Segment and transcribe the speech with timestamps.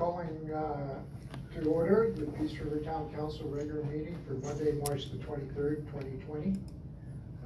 [0.00, 0.98] calling uh,
[1.60, 6.16] to order the Peace River Town Council regular meeting for Monday, March the twenty-third, twenty
[6.24, 6.56] twenty.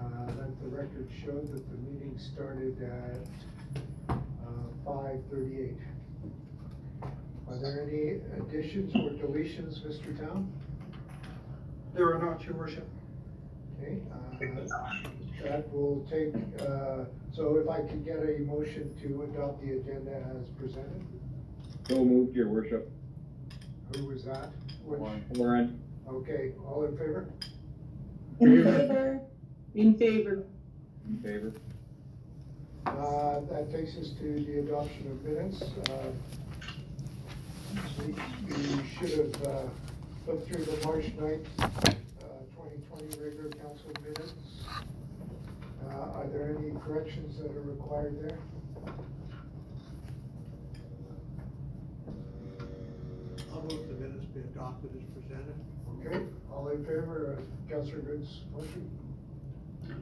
[0.00, 0.04] Uh,
[0.38, 4.14] Let the record show that the meeting started at uh,
[4.86, 5.78] five thirty-eight.
[7.48, 10.16] Are there any additions or deletions, Mr.
[10.16, 10.50] Town?
[11.92, 12.88] There are not, your worship.
[13.82, 14.68] Okay, uh,
[15.42, 20.24] that will take, uh, so if I could get a motion to adopt the agenda
[20.40, 21.04] as presented,
[21.88, 22.90] So moved, your worship.
[23.94, 24.50] who was that?
[24.84, 25.00] Which-
[25.38, 25.80] Warren.
[26.08, 27.26] Okay, all in favor?
[28.40, 29.20] In favor?
[29.74, 30.44] In favor.
[31.08, 31.52] In favor.
[32.86, 35.62] Uh, that takes us to the adoption of minutes.
[35.90, 36.10] Uh,
[37.98, 39.62] We we should have, uh,
[40.28, 41.68] looked through the March ninth, uh,
[42.54, 44.32] twenty twenty regular council minutes.
[45.88, 48.38] Uh, are there any corrections that are required there?
[53.64, 55.54] Move the minutes be adopted as presented.
[56.00, 58.90] Okay, all in favor of Councilor Good's motion?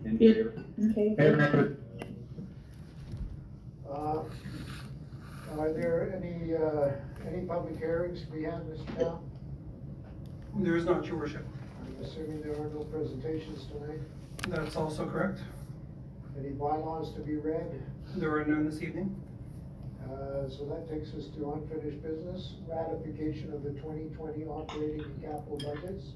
[0.05, 0.55] In favor.
[0.91, 1.15] Okay.
[1.17, 1.77] favor?
[3.89, 4.23] Uh,
[5.59, 6.91] Are there any, uh,
[7.31, 8.99] any public hearings to be had, Mr.
[8.99, 9.31] Town?
[10.57, 11.47] There is not, your worship.
[11.85, 14.01] I'm assuming there are no presentations tonight.
[14.49, 15.41] That's also correct.
[16.39, 17.83] Any bylaws to be read?
[18.17, 19.15] There are none this evening.
[20.11, 25.59] Uh, So that takes us to unfinished business, ratification of the 2020 operating and capital
[25.59, 26.13] budgets.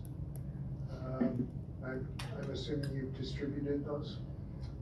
[1.04, 1.48] Um,
[1.84, 2.06] I'm
[2.42, 4.18] I'm assuming you've distributed those?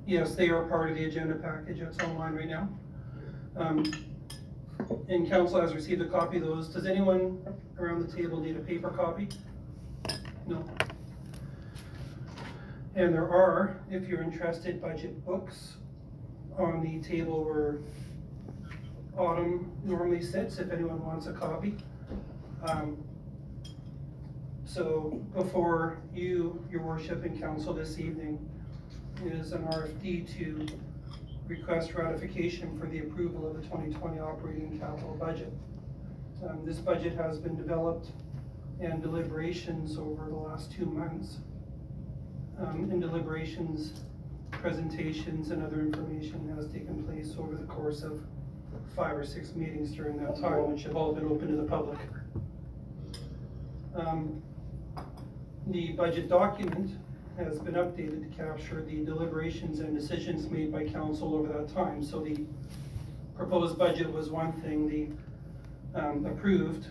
[0.06, 2.68] Yes, they are part of the agenda package that's online right now.
[3.56, 3.84] Um,
[5.08, 6.68] And council has received a copy of those.
[6.68, 7.38] Does anyone
[7.78, 9.28] around the table need a paper copy?
[10.46, 10.64] No?
[12.96, 15.76] And there are, if you're interested, budget books
[16.58, 17.78] on the table where
[19.16, 21.76] Autumn normally sits, if anyone wants a copy.
[22.66, 22.96] Um,
[24.66, 28.38] So before you, your worship and council this evening
[29.24, 30.66] is an RFD to
[31.46, 35.52] request ratification for the approval of the twenty twenty operating capital budget.
[36.48, 38.08] Um, this budget has been developed
[38.80, 41.38] and deliberations over the last two months.
[42.58, 44.00] Um, in deliberations,
[44.50, 48.20] presentations and other information has taken place over the course of
[48.94, 51.98] five or six meetings during that time, which have all been open to the public.
[53.96, 54.42] Um,
[55.68, 56.90] the budget document
[57.38, 62.02] has been updated to capture the deliberations and decisions made by council over that time.
[62.02, 62.44] So the
[63.36, 66.86] proposed budget was one thing, the um, approved,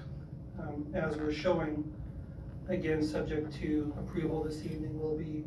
[0.60, 1.94] um, as we're showing,
[2.68, 5.46] again, subject to approval this evening, will be,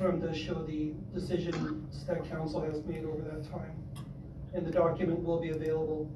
[0.00, 3.83] um, does show the decisions that council has made over that time.
[4.54, 6.08] And the document will be available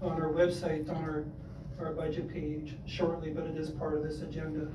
[0.00, 1.24] on our website, on our,
[1.80, 4.68] our budget page shortly, but it is part of this agenda.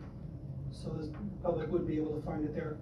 [0.72, 1.10] So the
[1.42, 2.78] public would be able to find it there.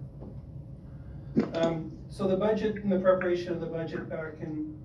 [1.54, 4.76] Um, so the budget, and the preparation of the budget back in,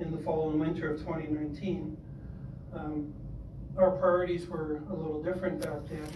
[0.00, 1.96] in the fall and winter of twenty nineteen,
[2.74, 3.12] um,
[3.76, 6.08] our priorities were a little different back then,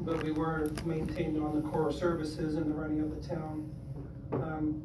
[0.00, 3.70] but we were maintained on the core services and the running of the town.
[4.32, 4.82] Um,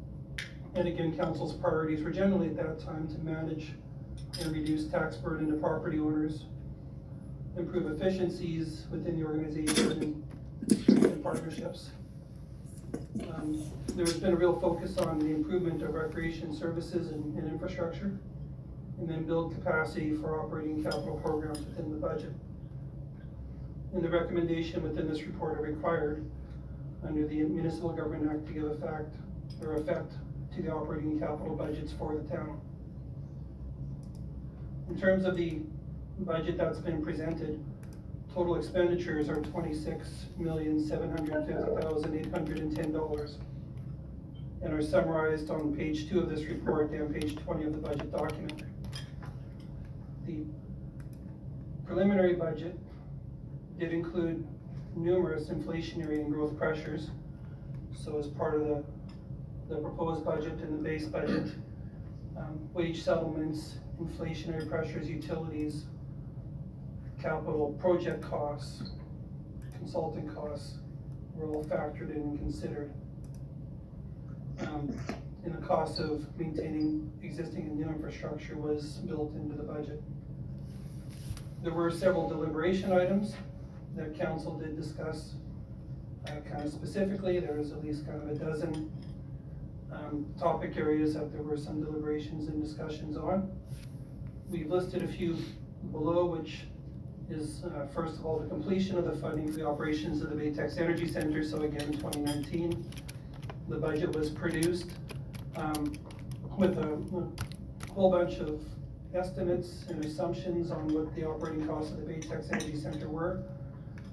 [0.80, 3.72] and again, council's priorities were generally at that time to manage
[4.40, 6.44] and reduce tax burden to property owners,
[7.58, 10.24] improve efficiencies within the organization
[10.88, 11.90] and partnerships.
[13.34, 18.18] Um, There's been a real focus on the improvement of recreation services and, and infrastructure,
[18.98, 22.32] and then build capacity for operating capital programs within the budget.
[23.92, 26.24] And the recommendation within this report are required
[27.06, 29.14] under the Municipal Government Act to give effect,
[29.60, 30.14] or effect
[30.54, 32.60] to the operating capital budgets for the town.
[34.88, 35.60] In terms of the
[36.20, 37.62] budget that's been presented,
[38.34, 42.58] total expenditures are twenty-six million, seven hundred fifty thousand, eight hundred
[44.62, 48.12] and are summarized on page two of this report and page twenty of the budget
[48.12, 48.62] document.
[50.26, 50.44] The
[51.86, 52.78] preliminary budget
[53.78, 54.46] did include
[54.94, 57.10] numerous inflationary and growth pressures.
[57.94, 58.84] So as part of the,
[59.70, 61.52] the proposed budget and the base budget,
[62.36, 65.84] um, wage settlements, inflationary pressures, utilities,
[67.22, 68.90] capital project costs,
[69.78, 70.78] consulting costs
[71.36, 72.92] were all factored in and considered.
[74.60, 74.92] Um,
[75.44, 80.02] and the cost of maintaining existing and new infrastructure was built into the budget.
[81.62, 83.34] There were several deliberation items
[83.96, 85.34] that council did discuss,
[86.26, 88.90] uh, kind of specifically, there was at least kind of a dozen,
[89.92, 93.50] um, topic areas that there were some deliberations and discussions on.
[94.50, 95.36] we've listed a few
[95.92, 96.62] below, which
[97.28, 100.36] is, uh, first of all, the completion of the funding for the operations of the
[100.36, 102.84] Baytex Energy Center, so again, twenty nineteen.
[103.68, 104.90] The budget was produced,
[105.56, 105.92] um,
[106.58, 108.60] with a, a whole bunch of
[109.14, 113.42] estimates and assumptions on what the operating costs of the Baytex Energy Center were.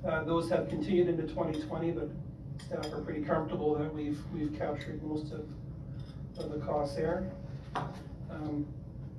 [0.07, 2.09] Uh, those have continued into twenty twenty, but
[2.63, 5.45] staff are pretty comfortable that we've, we've captured most of,
[6.39, 7.31] of the costs there.
[8.29, 8.65] Um,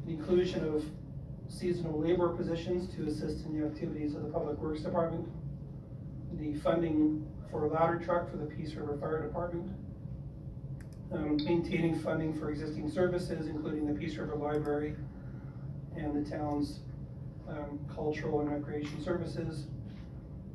[0.06, 0.84] inclusion of
[1.48, 5.26] seasonal labor positions to assist in the activities of the Public Works Department.
[6.34, 9.70] The funding for a ladder truck for the Peace River Fire Department.
[11.10, 14.94] Um, maintaining funding for existing services, including the Peace River Library
[15.96, 16.80] and the town's,
[17.48, 19.66] um, cultural and recreation services.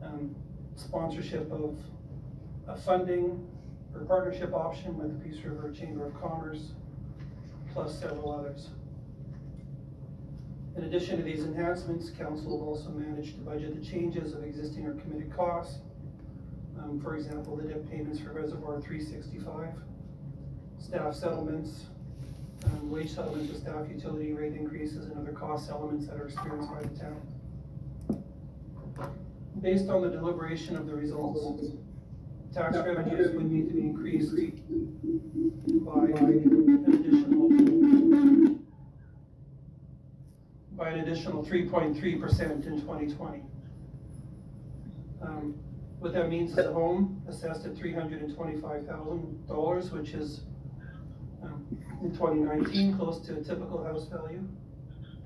[0.03, 0.35] Um,
[0.75, 1.77] sponsorship of
[2.67, 3.47] a funding
[3.93, 6.71] or partnership option with the Peace River Chamber of Commerce,
[7.73, 8.69] plus several others.
[10.75, 14.95] In addition to these enhancements, council also manage to budget the changes of existing or
[14.95, 15.79] committed costs.
[16.79, 19.69] Um, for example, the debt payments for Reservoir three sixty-five,
[20.79, 21.85] staff settlements,
[22.65, 26.71] um, wage settlements with staff utility rate increases and other cost elements that are experienced
[26.71, 27.21] by the town.
[29.61, 31.67] Based on the deliberation of the results,
[32.53, 34.35] tax revenues would need to be increased
[35.85, 37.49] by an additional
[40.75, 43.41] by an additional three point three percent in twenty twenty.
[45.21, 45.55] Um,
[45.99, 50.09] what that means is a home assessed at three hundred and twenty-five thousand dollars, which
[50.09, 50.41] is,
[51.41, 51.65] um,
[52.03, 54.43] in twenty nineteen, close to a typical house value,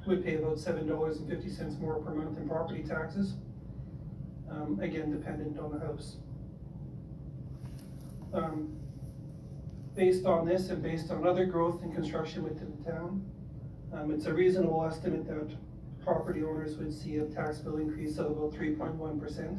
[0.06, 3.34] would pay about seven dollars and fifty cents more per month in property taxes.
[4.50, 6.18] Um, again, dependent on the house.
[8.34, 8.76] Um,
[9.96, 13.26] based on this and based on other growth and construction within the town,
[13.94, 15.50] um, it's a reasonable estimate that
[16.04, 19.58] property owners would see a tax bill increase of about three point one percent.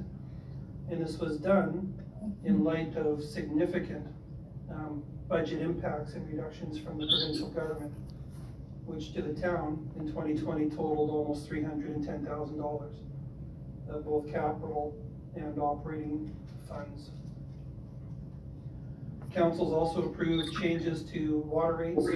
[0.90, 1.94] And this was done
[2.44, 4.06] in light of significant,
[4.70, 7.92] um, budget impacts and reductions from the provincial government,
[8.84, 12.96] which to the town in twenty twenty totaled almost three hundred and ten thousand dollars
[13.90, 14.94] of both capital
[15.36, 16.34] and operating
[16.68, 17.10] funds.
[19.34, 22.08] Council's also approved changes to water rates,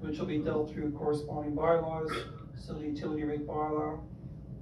[0.00, 2.10] which will be dealt through corresponding bylaws.
[2.58, 4.00] So the utility rate bylaw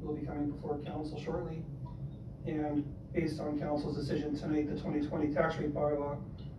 [0.01, 1.63] will be coming before council shortly.
[2.47, 6.19] And based on council's decision tonight, the twenty twenty tax rate bylaw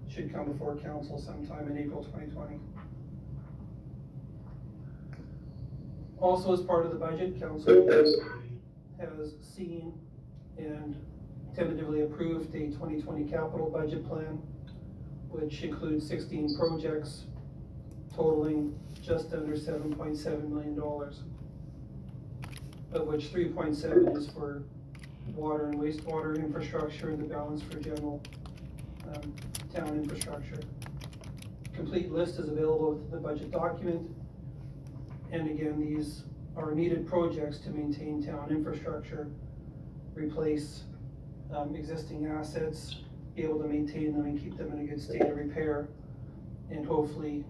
[0.09, 2.59] should come before council sometime in April twenty twenty.
[6.19, 9.93] Also, as part of the budget, council has seen
[10.57, 10.95] and
[11.55, 14.39] tentatively approved a twenty twenty capital budget plan,
[15.31, 17.25] which includes sixteen projects
[18.15, 21.21] totaling just under seven point seven million dollars.
[22.93, 24.63] Of which three point seven is for
[25.35, 28.21] water and wastewater infrastructure and the balance for general,
[29.07, 29.33] um,
[29.73, 30.59] town infrastructure.
[31.73, 34.09] Complete list is available with the budget document.
[35.31, 36.23] And again, these
[36.57, 39.29] are needed projects to maintain town infrastructure,
[40.13, 40.83] replace,
[41.55, 42.97] um, existing assets,
[43.35, 45.87] be able to maintain them and keep them in a good state of repair,
[46.69, 47.43] and hopefully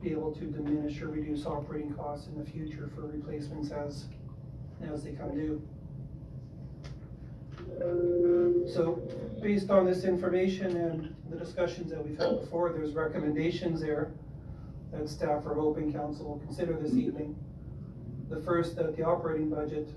[0.00, 4.06] be able to diminish or reduce operating costs in the future for replacements as,
[4.92, 5.62] as they come due.
[8.72, 9.02] So,
[9.42, 14.12] based on this information and the discussions that we've had before, there's recommendations there
[14.92, 17.36] that staff are hoping council will consider this evening.
[18.30, 19.88] The first, that the operating budget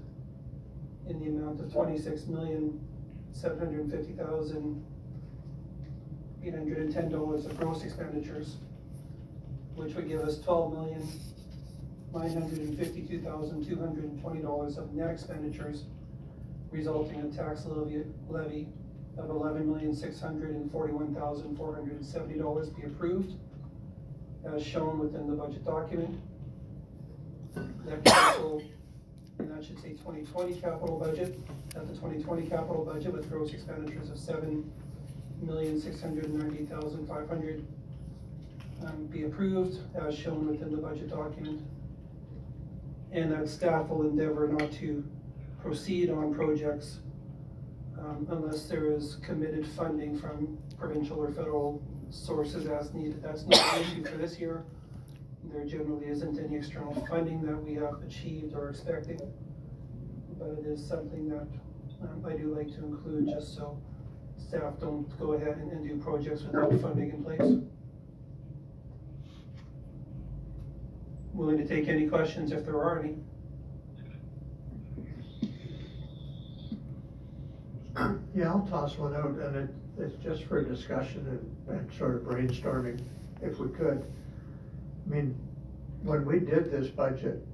[1.07, 2.79] in the amount of twenty-six million,
[3.33, 4.83] seven hundred and fifty thousand,
[6.43, 8.57] eight hundred and ten dollars of gross expenditures,
[9.75, 11.07] which would give us twelve million,
[12.13, 15.83] nine hundred and fifty-two thousand, two hundred and twenty dollars of net expenditures,
[16.71, 18.67] resulting in tax levy,
[19.17, 23.33] of eleven million, six hundred and forty-one thousand, four hundred and seventy dollars be approved,
[24.45, 26.19] as shown within the budget document.
[27.85, 28.03] That
[29.41, 31.39] and that should say twenty twenty capital budget,
[31.73, 34.71] that the twenty twenty capital budget with gross expenditures of seven
[35.41, 37.65] million, six hundred ninety thousand, five hundred
[38.85, 41.61] um, be approved as shown within the budget document.
[43.11, 45.03] And that staff will endeavor not to
[45.61, 46.99] proceed on projects
[47.99, 53.21] um, unless there is committed funding from provincial or federal sources as needed.
[53.21, 54.63] That's not an issue for this year.
[55.53, 59.19] There generally isn't any external funding that we have achieved or expecting.
[60.39, 61.47] But it is something that
[62.01, 63.79] um, I do like to include just so
[64.37, 67.61] staff don't go ahead and, and do projects without funding in place.
[71.33, 73.15] willing to take any questions if there are any.
[78.33, 81.27] Yeah, I'll toss one out, and it, it's just for discussion
[81.67, 83.01] and, and sort of brainstorming,
[83.41, 84.05] if we could.
[85.11, 85.35] I mean,
[86.03, 87.45] when we did this budget,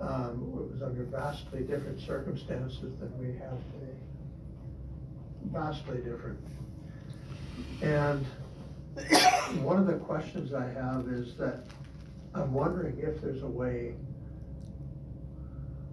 [0.00, 3.96] um, it was under vastly different circumstances than we have today.
[5.46, 6.38] Vastly different.
[7.82, 8.24] And
[9.64, 11.64] one of the questions I have is that
[12.32, 13.94] I'm wondering if there's a way,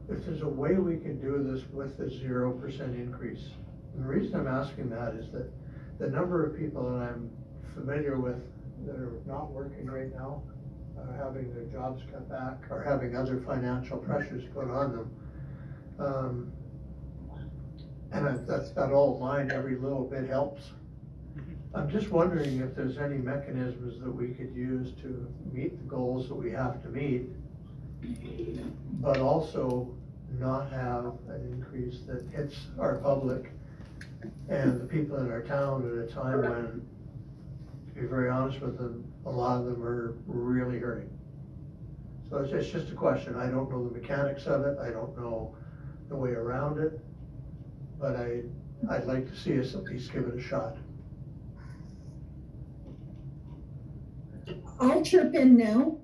[0.08, 3.50] if there's a way we can do this with a zero percent increase.
[3.96, 5.52] And the reason I'm asking that is that
[5.98, 7.32] the number of people that I'm
[7.74, 8.40] familiar with
[8.86, 10.44] that are not working right now,
[11.10, 15.12] are having their jobs cut back, or having other financial pressures put on them.
[16.00, 16.52] Um,
[18.12, 20.62] And that's, that all line, every little bit helps.
[21.74, 26.30] I'm just wondering if there's any mechanisms that we could use to meet the goals
[26.30, 27.28] that we have to meet,
[29.02, 29.94] but also
[30.40, 33.52] not have an increase that hits our public
[34.48, 36.88] and the people in our town at a time when,
[37.94, 41.10] to be very honest with them, a lot of them are really hurting.
[42.30, 45.18] So it's, it's just a question, I don't know the mechanics of it, I don't
[45.18, 45.56] know
[46.10, 47.00] the way around it,
[48.00, 48.42] but I,
[48.90, 50.78] I'd like to see us at least give it a shot.
[54.80, 55.98] I'll chirp in now.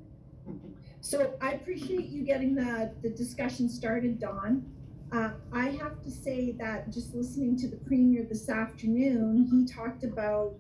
[1.02, 4.66] So I appreciate you getting the, the discussion started, Don.
[5.12, 10.04] Uh, I have to say that just listening to the premier this afternoon, he talked
[10.06, 10.60] about,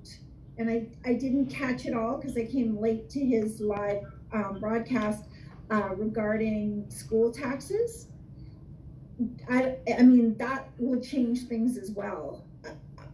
[0.62, 4.60] and I, I didn't catch it all because I came late to his live, um,
[4.60, 5.26] broadcast,
[5.70, 8.08] uh, regarding school taxes.
[9.50, 12.44] I, I mean, that will change things as well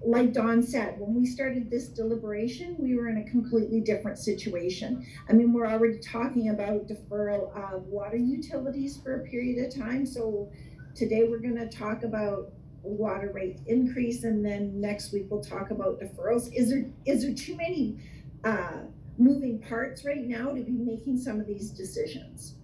[0.04, 5.06] like Don said, when we started this deliberation, we were in a completely different situation.
[5.30, 10.06] I mean, we're already talking about deferral of water utilities for a period of time,
[10.06, 10.50] so
[10.96, 12.52] today we're gonna talk about
[12.88, 16.52] water rate increase, and then next week we'll talk about deferrals.
[16.54, 18.00] Is there, is there too many,
[18.44, 18.84] uh,
[19.18, 22.56] moving parts right now to be making some of these decisions?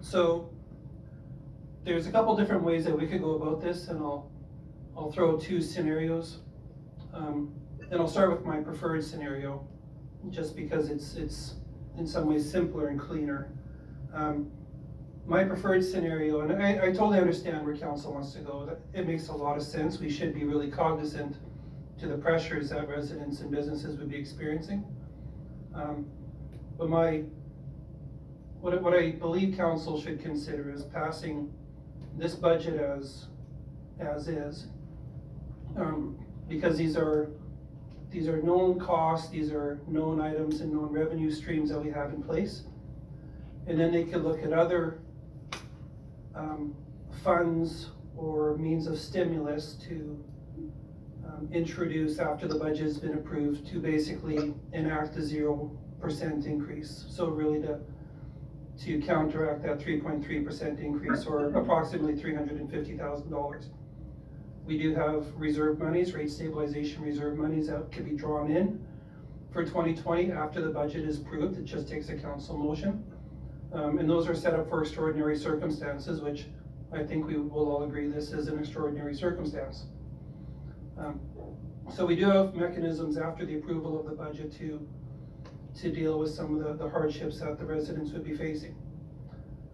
[0.00, 0.50] So
[1.84, 4.30] there's a couple different ways that we could go about this, and I'll,
[4.96, 6.38] I'll throw two scenarios.
[7.12, 7.52] Um,
[7.90, 9.66] and I'll start with my preferred scenario,
[10.30, 11.54] just because it's, it's
[11.98, 13.52] in some ways simpler and cleaner.
[14.12, 14.50] Um,
[15.26, 19.28] my preferred scenario, and I, I totally understand where council wants to go, it makes
[19.28, 21.36] a lot of sense, we should be really cognizant
[21.98, 24.84] to the pressures that residents and businesses would be experiencing.
[25.74, 26.06] Um,
[26.78, 27.22] But my,
[28.60, 31.52] what, what I believe council should consider is passing
[32.16, 33.26] this budget as,
[33.98, 34.66] as is.
[35.76, 36.18] Um,
[36.48, 37.30] because these are,
[38.10, 42.12] these are known costs, these are known items and known revenue streams that we have
[42.12, 42.62] in place.
[43.66, 45.00] And then they could look at other,
[46.36, 46.74] um,
[47.24, 50.22] funds or means of stimulus to,
[51.26, 57.06] um, introduce after the budget's been approved to basically enact a zero percent increase.
[57.08, 57.80] So really to,
[58.84, 63.30] to counteract that three point three percent increase or approximately three hundred and fifty thousand
[63.30, 63.70] dollars.
[64.64, 68.84] We do have reserve monies, rate stabilization reserve monies that could be drawn in
[69.52, 71.58] for twenty twenty after the budget is approved.
[71.58, 73.04] It just takes a council motion.
[73.76, 76.46] Um, and those are set up for extraordinary circumstances, which
[76.92, 79.84] I think we will all agree this is an extraordinary circumstance.
[80.98, 81.20] Um,
[81.94, 84.68] So we do have mechanisms after the approval of the budget to,
[85.80, 88.74] to deal with some of the, the hardships that the residents would be facing.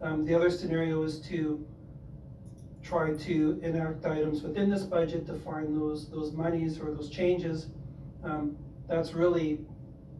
[0.03, 1.65] Um, the other scenario is to
[2.83, 7.69] try to enact items within this budget to find those, those monies or those changes.
[8.25, 8.57] Um,
[8.89, 9.61] that's really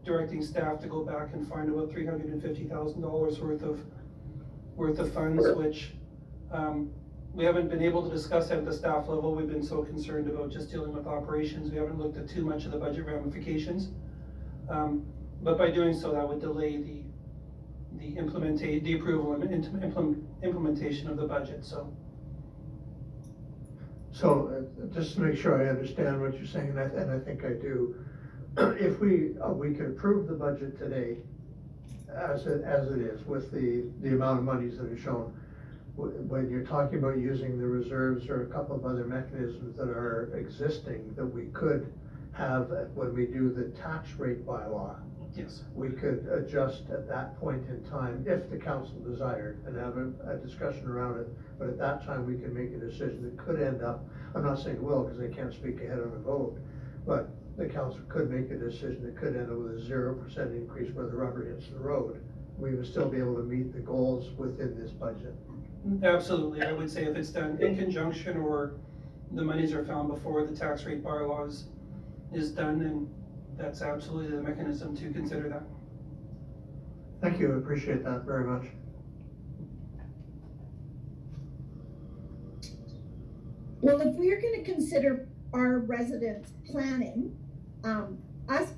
[0.03, 3.63] directing staff to go back and find about three hundred and fifty thousand dollars worth
[3.63, 3.79] of,
[4.75, 5.93] worth of funds, which,
[6.51, 6.91] um,
[7.33, 9.33] we haven't been able to discuss at the staff level.
[9.33, 11.71] We've been so concerned about just dealing with operations.
[11.71, 13.89] We haven't looked at too much of the budget ramifications.
[14.69, 15.05] Um,
[15.41, 17.01] but by doing so, that would delay the,
[17.97, 21.91] the implementate, the approval and implement, implementation of the budget, so.
[24.11, 27.19] So, uh, just to make sure I understand what you're saying, and I, and I
[27.19, 27.95] think I do,
[28.57, 31.17] if we, uh, we could approve the budget today
[32.13, 35.33] as it, as it is, with the, the amount of monies that are shown,
[35.95, 40.31] when you're talking about using the reserves or a couple of other mechanisms that are
[40.35, 41.93] existing that we could
[42.31, 44.95] have when we do the tax rate bylaw,
[45.35, 45.63] Yes.
[45.73, 50.11] we could adjust at that point in time, if the council desired, and have a,
[50.31, 51.27] a discussion around it.
[51.57, 54.05] But at that time, we can make a decision that could end up,
[54.35, 56.57] I'm not saying it will, because I can't speak ahead on a vote,
[57.07, 60.53] but the council could make a decision that could end up with a zero percent
[60.53, 62.21] increase where the rubber hits the road.
[62.57, 65.35] We would still be able to meet the goals within this budget.
[66.03, 68.75] Absolutely, I would say if it's done in conjunction or
[69.31, 71.65] the monies are found before the tax rate bylaws
[72.31, 73.09] is done, then
[73.57, 75.63] that's absolutely the mechanism to consider that.
[77.21, 78.65] Thank you, I appreciate that very much.
[83.81, 87.35] Well, if we're gonna consider our residents planning,
[87.83, 88.17] um,
[88.49, 88.73] us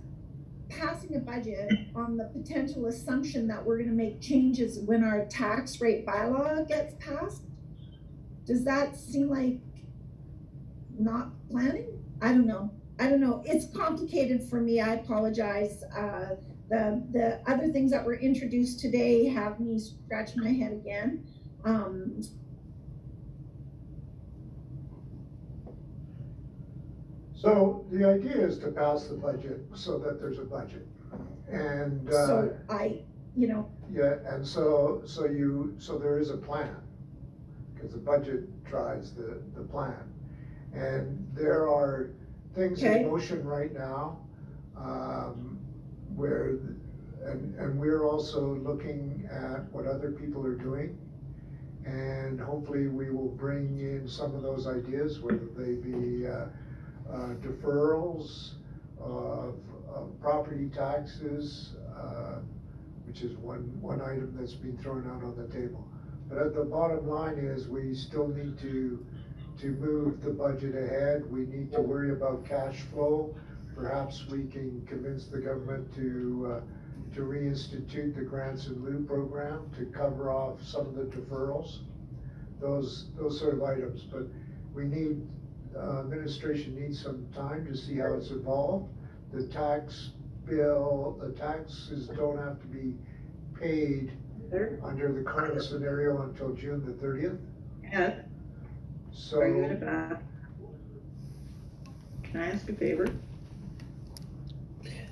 [0.70, 5.80] passing a budget on the potential assumption that we're gonna make changes when our tax
[5.80, 7.44] rate bylaw gets passed,
[8.46, 9.60] does that seem like
[10.98, 12.04] not planning?
[12.22, 12.72] I don't know.
[13.00, 13.44] I don't know.
[13.46, 14.80] It's complicated for me.
[14.80, 15.84] I apologize.
[15.96, 16.36] Uh,
[16.70, 21.26] the, the other things that were introduced today have me scratching my head again.
[21.64, 22.22] Um,
[27.46, 30.88] So the idea is to pass the budget so that there's a budget.
[31.48, 33.02] And, uh, so I,
[33.36, 36.76] you know, yeah, and so, so you, so there is a plan.
[37.76, 40.12] Because the budget drives the, the plan.
[40.74, 42.10] And there are
[42.56, 43.02] things Okay.
[43.02, 44.18] in motion right now,
[44.76, 45.60] um,
[46.16, 46.58] where,
[47.26, 50.98] and, and we're also looking at what other people are doing.
[51.86, 56.46] And hopefully we will bring in some of those ideas, whether they be, uh,
[57.12, 58.54] uh, deferrals
[59.00, 59.56] of,
[59.94, 62.40] of property taxes, uh,
[63.06, 65.88] which is one, one item that's been thrown out on the table.
[66.28, 69.06] But at the bottom line is, we still need to,
[69.62, 73.36] to move the budget ahead, we need to worry about cash flow.
[73.76, 79.70] Perhaps we can convince the government to, uh, to reinstitute the grants in lieu program
[79.78, 81.80] to cover off some of the deferrals.
[82.60, 84.24] Those, those sort of items, but
[84.74, 85.28] we need,
[85.78, 88.90] uh, administration needs some time to see how it's evolved.
[89.34, 90.12] The tax
[90.46, 92.94] bill, the taxes don't have to be
[93.60, 94.12] paid
[94.52, 97.40] There, under the current scenario until June the thirtieth,
[97.92, 98.30] Ed,
[99.12, 99.40] so.
[99.40, 100.22] are you in a bath?
[102.24, 103.08] Can I ask a favor?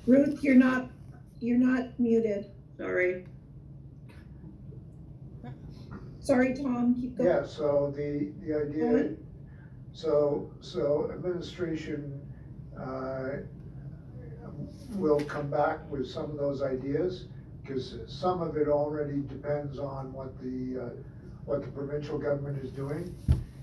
[0.06, 0.90] Ruth, you're not,
[1.40, 2.46] you're not muted.
[2.78, 3.24] Sorry,
[6.20, 7.28] Sorry, Tom, keep going.
[7.28, 9.18] Yeah, so the, the idea, Alright.
[9.94, 12.20] So, so administration,
[12.78, 13.28] uh,
[14.96, 17.26] will come back with some of those ideas,
[17.66, 20.88] cause some of it already depends on what the, uh,
[21.44, 23.14] what the provincial government is doing,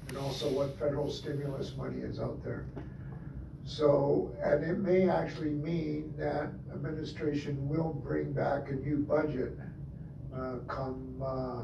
[0.08, 2.66] and also what federal stimulus money is out there.
[3.64, 9.58] So, and it may actually mean that administration will bring back a new budget,
[10.36, 11.64] uh, come, uh,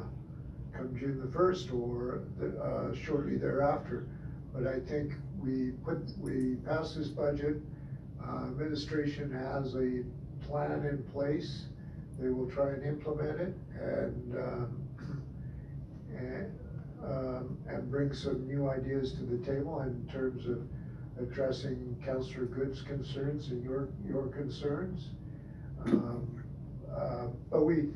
[0.78, 4.08] come June the first or, the- uh, shortly thereafter.
[4.58, 7.58] But I think we put, we pass this budget,
[8.28, 10.04] uh, administration has a
[10.48, 11.66] plan in place.
[12.20, 14.88] They will try and implement it and, um,
[16.18, 16.52] and,
[17.06, 20.64] um, and bring some new ideas to the table in terms of
[21.22, 25.10] addressing Councillor Good's concerns and your, your concerns.
[25.86, 26.44] Um,
[26.92, 27.90] uh, But we,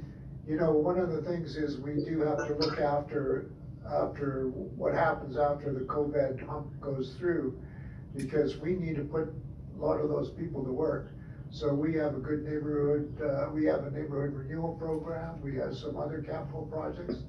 [0.47, 3.49] you know, one of the things is we do have to look after,
[3.89, 7.59] after what happens after the COVID hump goes through,
[8.15, 9.33] because we need to put
[9.77, 11.11] a lot of those people to work.
[11.49, 15.75] So we have a good neighborhood, uh, we have a neighborhood renewal program, we have
[15.75, 17.23] some other capital projects,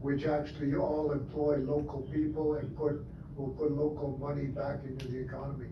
[0.00, 3.04] which actually all employ local people and put,
[3.36, 5.68] will put local money back into the economy.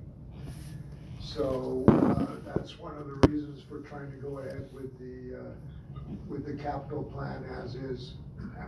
[1.19, 6.03] So, uh, that's one of the reasons for trying to go ahead with the, uh,
[6.29, 8.15] with the capital plan as is,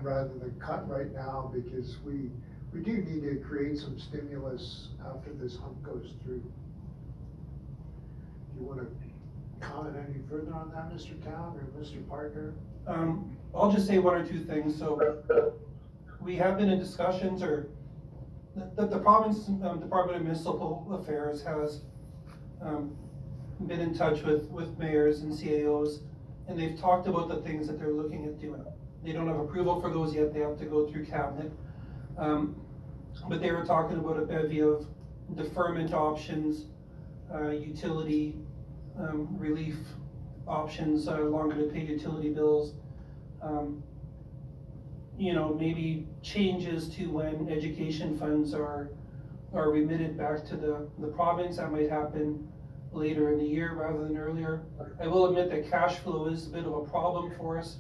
[0.03, 2.31] rather than cut right now, because we,
[2.72, 6.40] we do need to create some stimulus after this hump goes through.
[8.53, 8.87] Do you wanna
[9.61, 11.22] comment any further on that, Mr.
[11.25, 12.07] Town or Mr.
[12.09, 12.55] Parker?
[12.87, 15.22] Um, I'll just say one or two things, so
[16.20, 17.68] we have been in discussions or
[18.77, 21.83] the, the province, um, Department of Municipal Affairs has,
[22.62, 22.96] um,
[23.66, 26.01] been in touch with, with mayors and CAOs,
[26.49, 28.64] and they've talked about the things that they're looking at doing.
[29.06, 31.52] They don't have approval for those yet, they have to go through cabinet.
[32.18, 32.56] Um,
[33.28, 34.84] but they were talking about a bevy of
[35.36, 36.64] deferment options,
[37.32, 38.34] uh, utility,
[38.98, 39.76] um, relief
[40.48, 42.74] options, uh, longer to pay utility bills.
[43.40, 43.84] Um,
[45.16, 48.90] you know, maybe changes to when education funds are,
[49.54, 52.48] are remitted back to the, the province, that might happen
[52.90, 54.62] later in the year rather than earlier.
[55.00, 57.76] I will admit that cash flow is a bit of a problem for us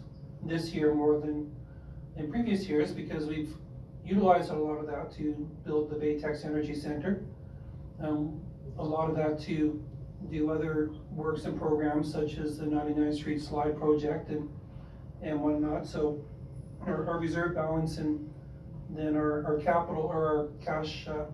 [0.46, 1.50] this year more than
[2.16, 3.54] in previous years, because we've
[4.04, 5.32] utilized a lot of that to
[5.64, 7.24] build the Baytex Energy Center.
[8.02, 8.40] Um,
[8.78, 9.82] a lot of that to
[10.30, 14.48] do other works and programs such as the 99th Street Slide Project and,
[15.22, 16.24] and whatnot, so
[16.86, 18.30] our, our reserve balance and
[18.90, 21.24] then our, our capital, or our cash, uh,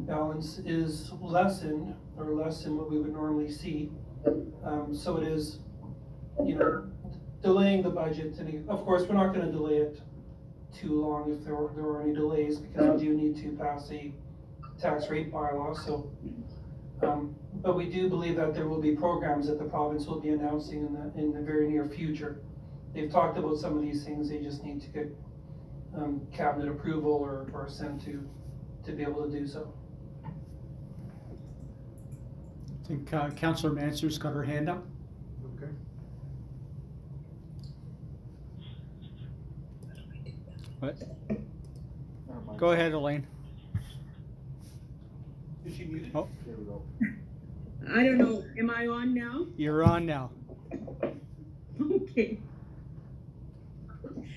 [0.00, 3.90] balance is lessened, or less than what we would normally see.
[4.64, 5.60] Um, so it is,
[6.44, 6.84] you know,
[7.42, 10.00] delaying the budget, and of course, we're not gonna delay it
[10.72, 13.90] too long if there were, there were any delays, because we do need to pass
[13.90, 14.12] a
[14.80, 16.10] tax rate bylaw, so.
[17.02, 20.28] Um, but we do believe that there will be programs that the province will be
[20.28, 22.40] announcing in the, in the very near future.
[22.94, 25.08] They've talked about some of these things, they just need to get,
[25.96, 28.26] um, cabinet approval or, or sent to,
[28.84, 29.72] to be able to do so.
[30.24, 30.28] I
[32.86, 34.84] think uh, Councillor Manser's got her hand up.
[35.56, 35.70] Okay.
[40.82, 40.96] What?
[42.58, 43.24] Go ahead, Elaine.
[45.64, 46.10] Is she muted?
[46.12, 46.82] Oh, There we go.
[47.88, 49.46] I don't know, am I on now?
[49.56, 50.30] you're on now.
[51.80, 52.40] Okay.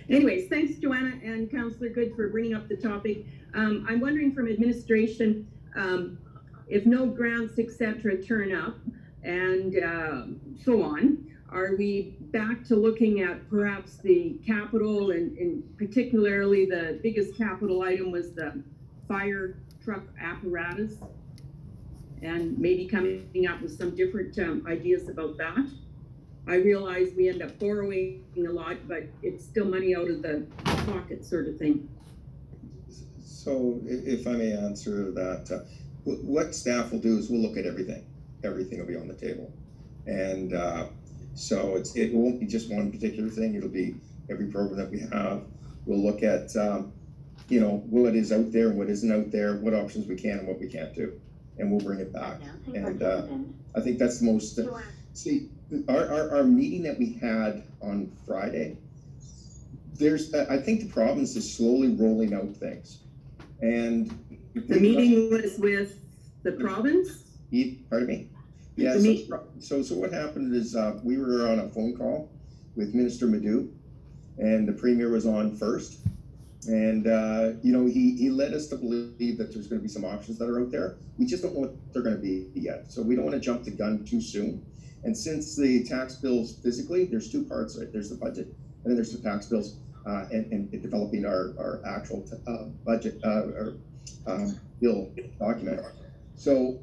[0.08, 3.26] Anyways, thanks Joanna and Counselor Good for bringing up the topic.
[3.56, 6.20] Um, I'm wondering from administration, um,
[6.68, 8.78] if no grants, et cetera, turn up
[9.24, 15.64] and, um so on, are we back to looking at perhaps the capital and, and
[15.78, 18.62] particularly the biggest capital item was the
[19.08, 20.96] fire truck apparatus?
[22.22, 25.66] And maybe coming up with some different, um, ideas about that?
[26.46, 30.46] I realize we end up borrowing a lot, but it's still money out of the
[30.66, 31.88] pocket sort of thing.
[33.24, 35.60] So if I may answer that, uh,
[36.04, 38.06] wh- what staff will do is we'll look at everything.
[38.44, 39.54] Everything will be on the table.
[40.06, 40.88] And uh,
[41.36, 43.96] so it's, it won't be just one particular thing, it'll be
[44.30, 45.44] every program that we have.
[45.86, 46.92] We'll look at, um,
[47.50, 50.40] you know, what is out there and what isn't out there, what options we can
[50.40, 51.20] and what we can't do.
[51.60, 52.40] And we'll bring it back.
[52.74, 53.28] And uh,
[53.76, 54.56] I think that's the most,
[55.14, 55.50] see,
[55.88, 58.78] our, our, our meeting that we had on Friday,
[59.94, 63.00] there's, I I think the province is slowly rolling out things.
[63.62, 64.10] And.
[64.54, 66.00] The meeting was with
[66.44, 67.24] the province?
[67.52, 68.30] Ye- Pardon me?
[68.76, 72.30] Yeah, so, so, so what happened is, uh, we were on a phone call
[72.76, 73.72] with Minister Madu,
[74.38, 76.00] and the Premier was on first.
[76.68, 80.04] And, uh, you know, he, he led us to believe that there's gonna be some
[80.04, 80.96] options that are out there.
[81.18, 83.72] We just don't know what they're gonna be yet, so we don't wanna jump the
[83.72, 84.66] gun too soon.
[85.04, 87.92] And since the tax bills physically, there's two parts, right?
[87.92, 91.82] There's the budget, and then there's the tax bills, uh, and, and developing our, our
[91.86, 93.76] actual, t- uh, budget, uh, or,
[94.28, 95.80] um, bill document.
[96.36, 96.80] So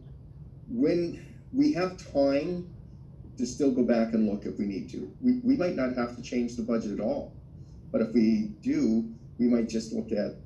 [0.70, 1.20] when
[1.52, 2.68] we have time
[3.36, 5.10] to still go back and look if we need to.
[5.20, 7.32] We, we might not have to change the budget at all.
[7.90, 10.36] But if we do, we might just look at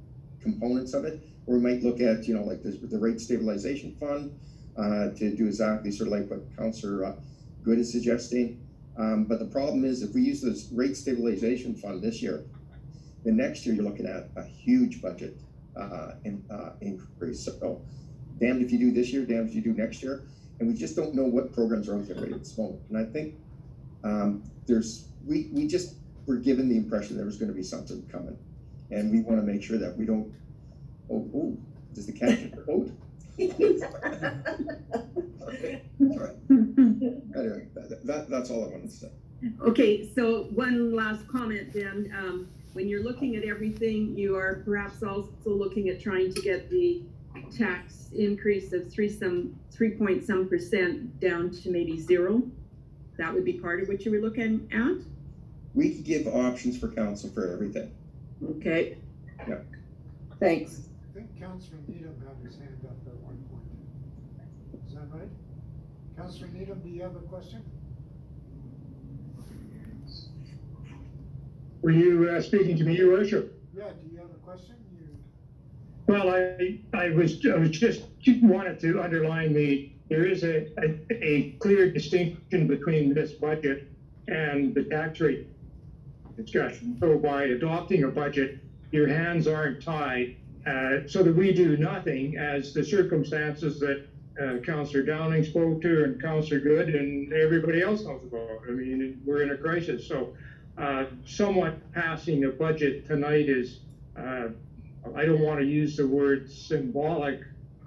[0.41, 3.95] components of it, or we might look at, you know, like the, the rate stabilization
[3.97, 4.39] fund,
[4.77, 7.17] uh, to do exactly sort of like what Councillor uh,
[7.63, 8.61] Good is suggesting.
[8.97, 12.45] Um, but the problem is if we use this rate stabilization fund this year,
[13.25, 15.37] then next year you're looking at a huge budget,
[15.77, 17.45] uh, in, uh, increase.
[17.45, 17.83] So
[18.39, 20.23] damned if you do this year, damned if you do next year.
[20.59, 22.81] And we just don't know what programs are out there right at this moment.
[22.89, 23.35] And I think
[24.05, 28.39] um, there's, we, we just were given the impression there was gonna be something coming.
[28.91, 30.33] And we wanna make sure that we don't,
[31.11, 31.57] oh, oh,
[31.95, 32.91] does the cat get vote?
[35.49, 36.35] Okay, all right.
[37.37, 39.11] Anyway, that, that, that's all I wanted to say.
[39.61, 45.03] Okay, so one last comment then, um, when you're looking at everything, you are perhaps
[45.03, 47.03] also looking at trying to get the
[47.57, 52.43] tax increase of three some, three point some percent down to maybe zero?
[53.19, 55.05] That would be part of what you were looking at?
[55.75, 57.91] We could give options for council for everything.
[58.57, 58.99] Okay.
[59.49, 59.59] Yeah.
[60.39, 60.89] Thanks.
[61.11, 64.87] I think Councillor Needham had his hand up at one point.
[64.87, 65.29] Is that right?
[66.17, 67.63] Councillor Needham, do you have a question?
[71.83, 73.63] Were you uh, speaking to me, your worship?
[73.75, 74.75] Yeah, do you have a question?
[76.07, 78.03] Well, I, I was, I was just
[78.43, 83.89] wanted to underline the, there is a, a, a clear distinction between this budget
[84.29, 85.49] and the tax rate
[86.37, 86.97] discussion.
[87.01, 88.59] So by adopting a budget,
[88.93, 94.07] your hands aren't tied, uh, so that we do nothing as the circumstances that
[94.41, 98.61] uh, Councillor Downing spoke to and Councillor Good and everybody else knows about.
[98.69, 100.35] I mean, we're in a crisis, so
[100.79, 103.81] uh, somewhat passing a budget tonight is,
[104.17, 104.49] uh,
[105.15, 107.41] I don't want to use the word symbolic,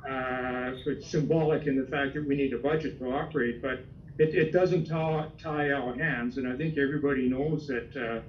[0.09, 3.79] uh, but symbolic in the fact that we need a budget to operate, but
[4.17, 8.23] it, it doesn't tie, tie our hands, and I think everybody knows that,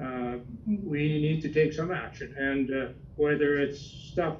[0.00, 4.38] uh, uh, we need to take some action, and, uh, whether it's stuff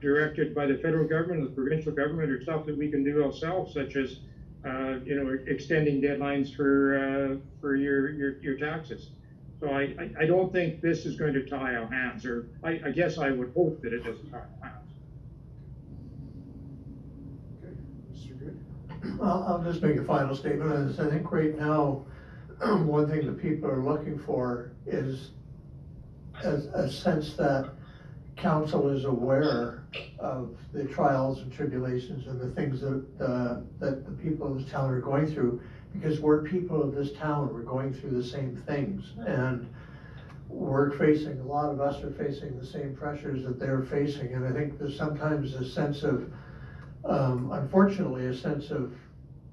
[0.00, 3.24] directed by the federal government, or the provincial government, or stuff that we can do
[3.24, 4.20] ourselves, such as,
[4.64, 9.10] uh, you know, extending deadlines for, uh, for your, your, your taxes.
[9.60, 12.80] So I, I, I don't think this is going to tie our hands, or I,
[12.84, 14.90] I guess I would hope that it doesn't tie our hands.
[17.64, 17.74] Okay,
[18.12, 18.38] Mr.
[18.38, 19.18] Good?
[19.22, 20.98] I'll, I'll just make a final statement on this.
[20.98, 22.04] I think right now,
[22.60, 25.30] one thing that people are looking for is
[26.44, 27.70] a, a sense that
[28.36, 29.84] council is aware
[30.18, 34.70] of the trials and tribulations and the things that, uh, that the people of this
[34.70, 35.62] town are going through.
[35.98, 39.12] Because we're people of this town, we're going through the same things.
[39.26, 39.68] And
[40.48, 44.34] we're facing, a lot of us are facing the same pressures that they're facing.
[44.34, 46.30] And I think there's sometimes a sense of,
[47.04, 48.92] um, unfortunately, a sense of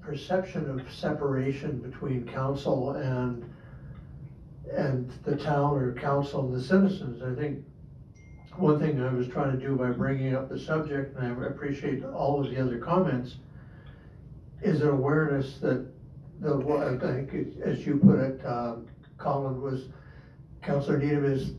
[0.00, 3.44] perception of separation between council and,
[4.70, 7.22] and the town or council and the citizens.
[7.22, 7.64] I think
[8.56, 12.04] one thing I was trying to do by bringing up the subject, and I appreciate
[12.04, 13.36] all of the other comments,
[14.62, 15.86] is an awareness that
[16.44, 19.86] the, I think, as you put it, um, Colin, was,
[20.62, 21.52] Councilor Needham is,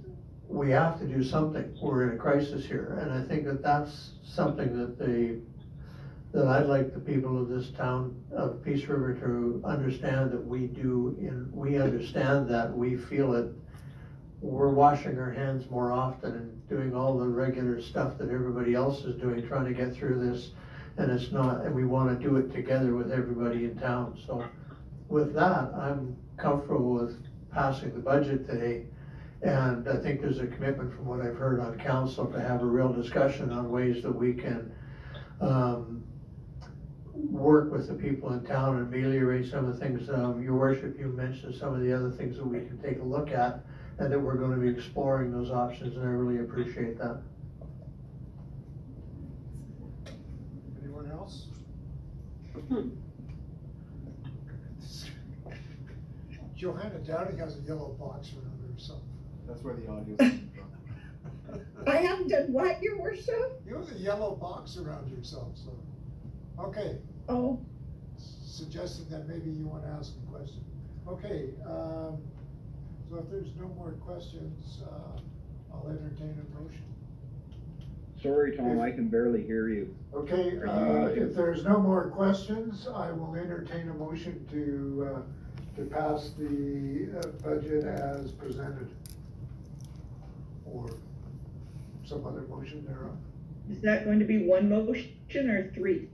[0.48, 1.76] we have to do something.
[1.82, 3.00] We're in a crisis here.
[3.02, 5.42] And I think that that's something that the,
[6.34, 10.68] that I'd like the people of this town of Peace River to understand that we
[10.68, 13.52] do, and we understand that, we feel it.
[14.42, 19.04] We're washing our hands more often and doing all the regular stuff that everybody else
[19.04, 20.52] is doing, trying to get through this.
[20.98, 24.46] And it's not, and we wanna do it together with everybody in town, so
[25.08, 27.18] with that, I'm comfortable with
[27.52, 28.86] passing the budget today.
[29.42, 32.66] And I think there's a commitment from what I've heard on council to have a
[32.66, 34.72] real discussion on ways that we can,
[35.42, 36.04] um,
[37.14, 40.98] work with the people in town and ameliorate some of the things, um, your worship,
[41.00, 43.66] you mentioned some of the other things that we can take a look at
[44.00, 47.22] and that we're gonna be exploring those options, and I really appreciate that.
[50.82, 51.48] Anyone else?
[56.56, 59.02] Johanna Downing has a yellow box around her or.
[59.48, 61.62] That's where the audio's coming from.
[61.88, 63.62] I haven't done what, your worship?
[63.68, 65.72] You have a yellow box around yourself, so,
[66.60, 67.60] okay, Oh,
[68.18, 70.64] suggesting that maybe you wanna ask a question.
[71.08, 72.18] Okay, um,
[73.10, 75.20] so if there's no more questions, uh,
[75.74, 76.84] I'll entertain a motion.
[78.22, 79.96] Sorry, Tom, I can barely hear you.
[80.14, 85.22] Okay, uh, you- if there's no more questions, I will entertain a motion to, uh,
[85.76, 88.90] to pass the uh, budget as presented.
[90.66, 90.90] Or
[92.06, 93.18] some other motion thereof.
[93.70, 96.10] Is that going to be one motion or three?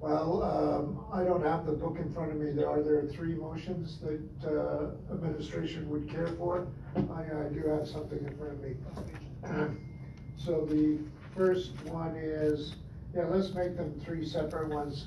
[0.00, 2.52] Well, um, I don't have the book in front of me.
[2.52, 6.66] There, are there three motions that, uh, administration would care for?
[6.96, 9.76] I, I do have something in front of me.
[10.36, 10.98] So the
[11.34, 12.74] first one is,
[13.14, 15.06] yeah, let's make them three separate ones.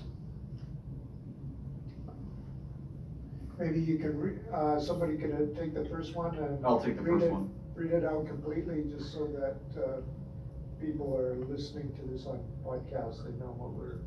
[3.59, 6.63] Maybe you can, uh, somebody can uh, take the first one and.
[6.65, 7.49] I'll take the read first it- one.
[7.75, 10.01] Read it out completely, just so that, uh,
[10.81, 13.97] people are listening to this on podcast, they know what we're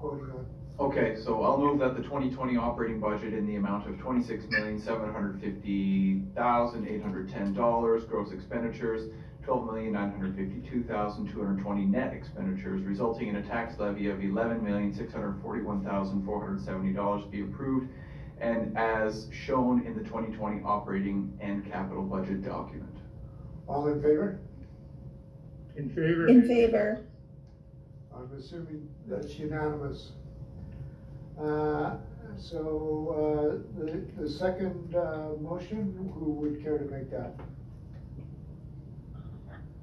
[0.00, 0.46] voting on.
[0.80, 4.44] Okay, so I'll move that the twenty twenty operating budget in the amount of twenty-six
[4.48, 9.10] million, seven hundred fifty thousand, eight hundred ten dollars, gross expenditures,
[9.42, 13.78] twelve million, nine hundred fifty-two thousand, two hundred twenty net expenditures, resulting in a tax
[13.78, 17.88] levy of eleven million, six hundred forty-one thousand, four hundred seventy dollars be approved,
[18.40, 22.94] and as shown in the twenty twenty operating and capital budget document.
[23.66, 24.38] All in favor?
[25.76, 26.26] In favor?
[26.28, 27.00] in favor.
[28.14, 30.12] I'm assuming that's unanimous.
[31.40, 31.96] Uh,
[32.36, 32.62] So,
[33.18, 37.34] uh, the, the second uh, motion, who would care to make that?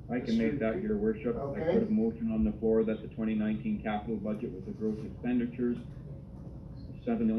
[0.09, 1.35] I can make that, your worship.
[1.35, 1.73] I Okay.
[1.79, 4.97] put a motion on the floor that the twenty nineteen capital budget with the gross
[5.05, 5.77] expenditures,
[7.05, 7.29] seven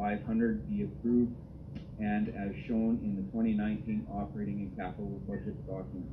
[0.00, 1.34] million, six hundred ninety-eight, five hundred be approved,
[1.98, 6.10] and as shown in the twenty nineteen operating and capital budget document.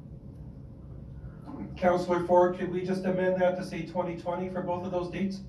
[1.77, 5.09] Counselor Ford, could we just amend that to say twenty twenty for both of those
[5.09, 5.41] dates?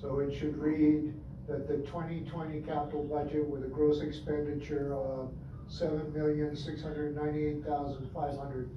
[0.00, 1.14] So it should read
[1.48, 5.32] that the twenty twenty capital budget with a gross expenditure of
[5.66, 8.70] seven million, six hundred ninety-eight thousand, five hundred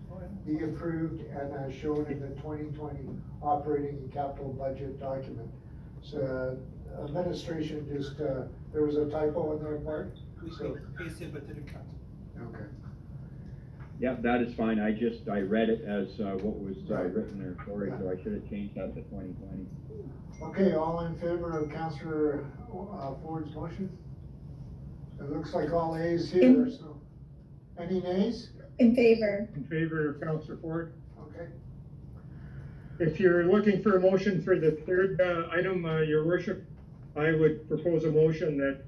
[0.46, 3.06] be approved and as shown in the twenty twenty
[3.42, 5.50] operating and capital budget document.
[6.02, 6.58] So
[7.04, 10.12] administration just, uh, there was a typo in their part?
[10.44, 11.82] We So- pasted but didn't cut.
[12.50, 12.66] Okay.
[14.00, 17.40] Yeah, that is fine, I just, I read it as, uh, what was, uh, written
[17.40, 19.66] there, sorry, so I should have changed that to twenty twenty.
[20.44, 23.90] Okay, all in favor of Councillor uh, Ford's motion?
[25.20, 27.02] It looks like all A's here, In- so,
[27.80, 28.52] any nays?
[28.78, 29.50] In favor.
[29.56, 30.94] In favor of Counselor Ford?
[31.20, 31.48] Okay.
[33.00, 36.64] if you're looking for a motion for the third, uh, item, uh, your worship,
[37.18, 38.82] I would propose a motion that,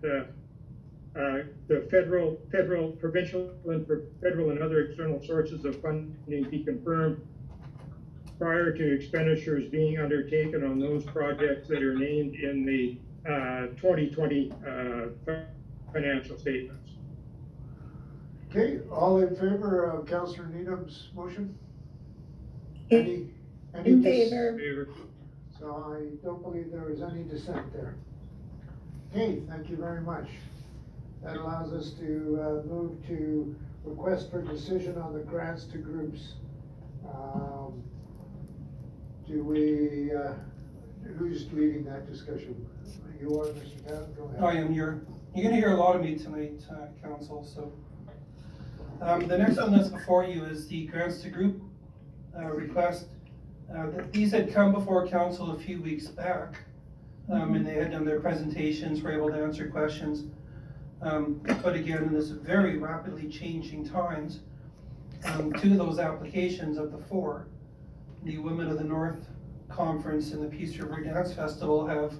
[1.15, 3.85] uh, uh, the federal, federal, provincial, and
[4.21, 7.25] federal and other external sources of funding be confirmed
[8.37, 12.97] prior to expenditures being undertaken on those projects that are named in the,
[13.29, 15.07] uh, twenty twenty, uh,
[15.91, 16.91] financial statements.
[18.51, 21.57] Okay, all in favor of Councillor Needham's motion?
[22.91, 23.29] In- Any,
[23.73, 24.57] any In favor.
[24.57, 24.87] Favor?
[25.59, 27.95] So I don't believe there is any dissent there.
[29.11, 30.27] Okay, thank you very much.
[31.23, 36.33] That allows us to uh, move to request for decision on the grants to groups.
[37.11, 37.83] Um,
[39.27, 40.33] Do we, uh,
[41.17, 42.65] who's leading that discussion?
[43.19, 43.87] You are, Mr.
[43.87, 44.43] Town, go ahead.
[44.43, 45.01] I am, you're,
[45.35, 47.71] you're gonna hear a lot of me tonight, uh, council, so.
[49.01, 51.61] Um, the next one that's before you is the grants to group,
[52.37, 53.07] uh, request.
[53.75, 56.55] Uh, these had come before council a few weeks back,
[57.31, 60.25] um, and they had done their presentations, were able to answer questions.
[61.01, 64.39] Um, but again, in this very rapidly changing times,
[65.25, 67.47] um, two of those applications of the four,
[68.23, 69.27] the Women of the North
[69.69, 72.13] Conference and the Peace River Dance Festival have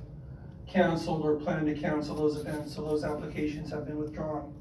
[0.67, 4.54] canceled or plan to cancel those events, so those applications have been withdrawn.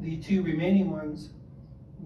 [0.00, 1.30] The two remaining ones,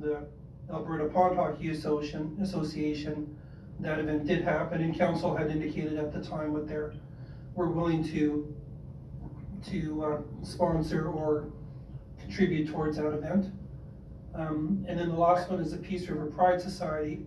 [0.01, 0.27] the
[0.71, 3.37] Alberta Pond Hockey Association, Association,
[3.81, 6.93] that event did happen, and council had indicated at the time what they're,
[7.59, 8.55] were willing to,
[9.69, 11.51] to, uh, sponsor or
[12.21, 13.53] contribute towards that event.
[14.33, 17.27] Um, and then the last one is the Peace River Pride Society.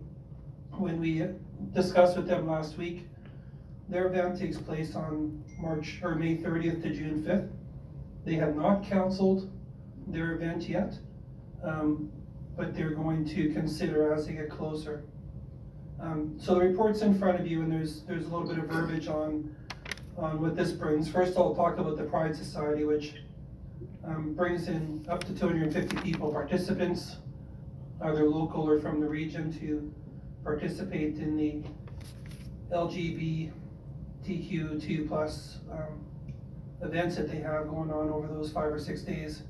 [0.70, 1.26] When we
[1.74, 3.06] discussed with them last week,
[3.90, 7.50] their event takes place on March, or May thirtieth to June fifth.
[8.24, 9.50] They have not canceled
[10.06, 10.98] their event yet,
[11.62, 12.10] um,
[12.56, 15.04] but they're going to consider as they get closer.
[16.00, 18.70] Um, so the report's in front of you, and there's, there's a little bit of
[18.70, 19.54] verbiage on,
[20.16, 21.08] on what this brings.
[21.08, 23.14] First, I'll talk about the Pride Society, which,
[24.04, 27.16] um, brings in up to two hundred and fifty people, participants,
[28.02, 29.92] either local or from the region, to
[30.44, 31.62] participate in the
[32.74, 36.04] LGBTQ2 plus, um,
[36.82, 39.42] events that they have going on over those five or six days.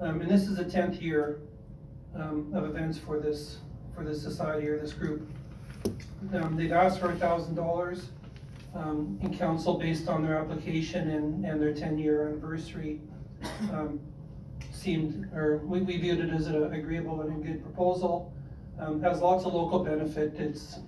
[0.00, 1.40] Um, and this is the tenth year,
[2.14, 3.58] um, of events for this,
[3.94, 5.28] for this society or this group.
[6.32, 8.10] Um, they've asked for a thousand dollars,
[8.74, 13.00] um, in council based on their application and, and their ten-year anniversary.
[13.72, 14.00] Um,
[14.72, 18.32] seemed, or we, we viewed it as an agreeable and a good proposal.
[18.78, 20.78] Um, has lots of local benefit, it's,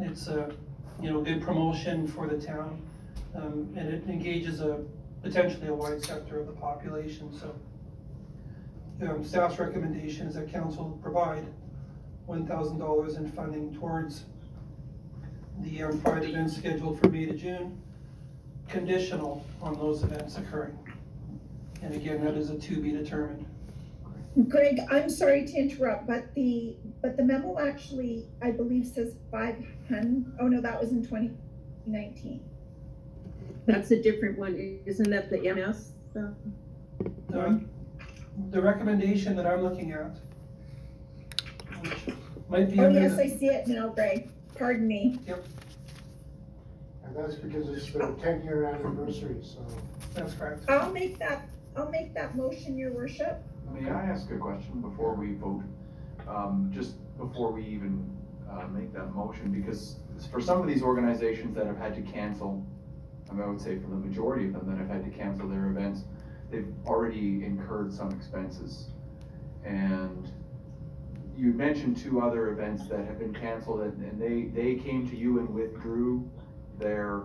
[0.00, 0.52] it's a,
[1.00, 2.82] you know, good promotion for the town.
[3.34, 4.84] Um, and it engages a,
[5.22, 7.54] potentially a wide sector of the population, so.
[9.00, 11.46] Um, staff's recommendation is that council provide
[12.26, 14.24] one thousand dollars in funding towards
[15.62, 17.80] the um, Pride events scheduled for May to June,
[18.68, 20.78] conditional on those events occurring.
[21.82, 23.46] And again, that is a to be determined.
[24.48, 29.56] Greg, I'm sorry to interrupt, but the, but the memo actually, I believe says five
[29.88, 30.32] hundred.
[30.40, 31.32] oh no, that was in twenty
[31.86, 32.40] nineteen.
[33.66, 35.90] That's a different one, isn't that the MS?
[36.14, 36.34] The,
[38.50, 40.16] the recommendation that I'm looking at,
[41.80, 42.14] which
[42.48, 45.18] might be Oh, yes, the- I see it now, Greg, pardon me.
[45.26, 45.44] Yep.
[47.04, 49.64] And that's because it's the ten-year anniversary, so.
[50.14, 50.68] That's correct.
[50.68, 53.42] I'll make that, I'll make that motion, your worship.
[53.72, 55.62] May I ask a question before we vote?
[56.28, 58.10] Um, just before we even,
[58.50, 59.96] uh, make that motion, because
[60.30, 62.66] for some of these organizations that have had to cancel,
[63.30, 65.48] I mean, I would say for the majority of them that have had to cancel
[65.48, 66.04] their events,
[66.50, 68.88] they've already incurred some expenses.
[69.64, 70.30] And
[71.38, 75.16] you mentioned two other events that have been canceled, and, and they, they came to
[75.16, 76.28] you and withdrew
[76.78, 77.22] their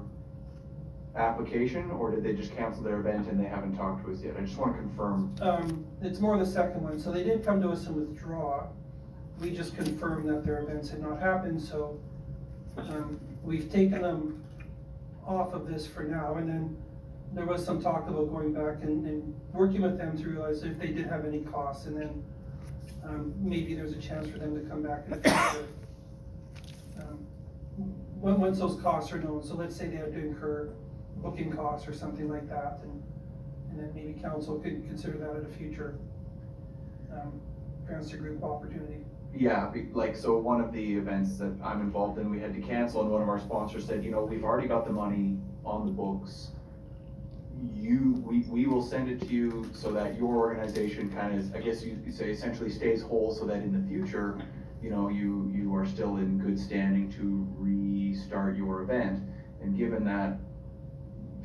[1.16, 4.36] application, or did they just cancel their event and they haven't talked to us yet?
[4.38, 7.70] I just wanna confirm Um, it's more the second one, so they did come to
[7.70, 8.68] us and withdraw.
[9.42, 11.98] We just confirmed that their events had not happened, so,
[12.78, 14.44] um, we've taken them
[15.26, 16.78] off of this for now, and then
[17.34, 20.78] there was some talk about going back and, and working with them to realize if
[20.78, 22.24] they did have any costs, and then,
[23.06, 25.68] um, maybe there's a chance for them to come back in the future.
[27.00, 27.26] Um,
[28.20, 30.70] once those costs are known, so let's say they have to incur
[31.18, 33.04] booking costs or something like that, and
[33.74, 35.96] and then maybe council could consider that at a future,
[37.12, 37.42] um,
[37.88, 39.04] group opportunity.
[39.36, 43.02] Yeah, like, so one of the events that I'm involved in, we had to cancel,
[43.02, 45.92] and one of our sponsors said, you know, we've already got the money on the
[45.92, 46.50] books.
[47.72, 51.60] You, we, we will send it to you so that your organization kind of, I
[51.60, 54.42] guess you you say essentially stays whole, so that in the future,
[54.82, 59.24] you know, you, you are still in good standing to restart your event.
[59.62, 60.40] And given that,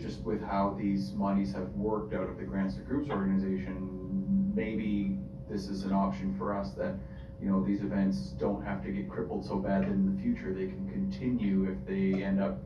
[0.01, 5.19] just with how these monies have worked out of the Grants to Groups organization, maybe
[5.49, 6.95] this is an option for us that,
[7.41, 10.53] you know, these events don't have to get crippled so bad that in the future
[10.53, 12.59] they can continue if they end up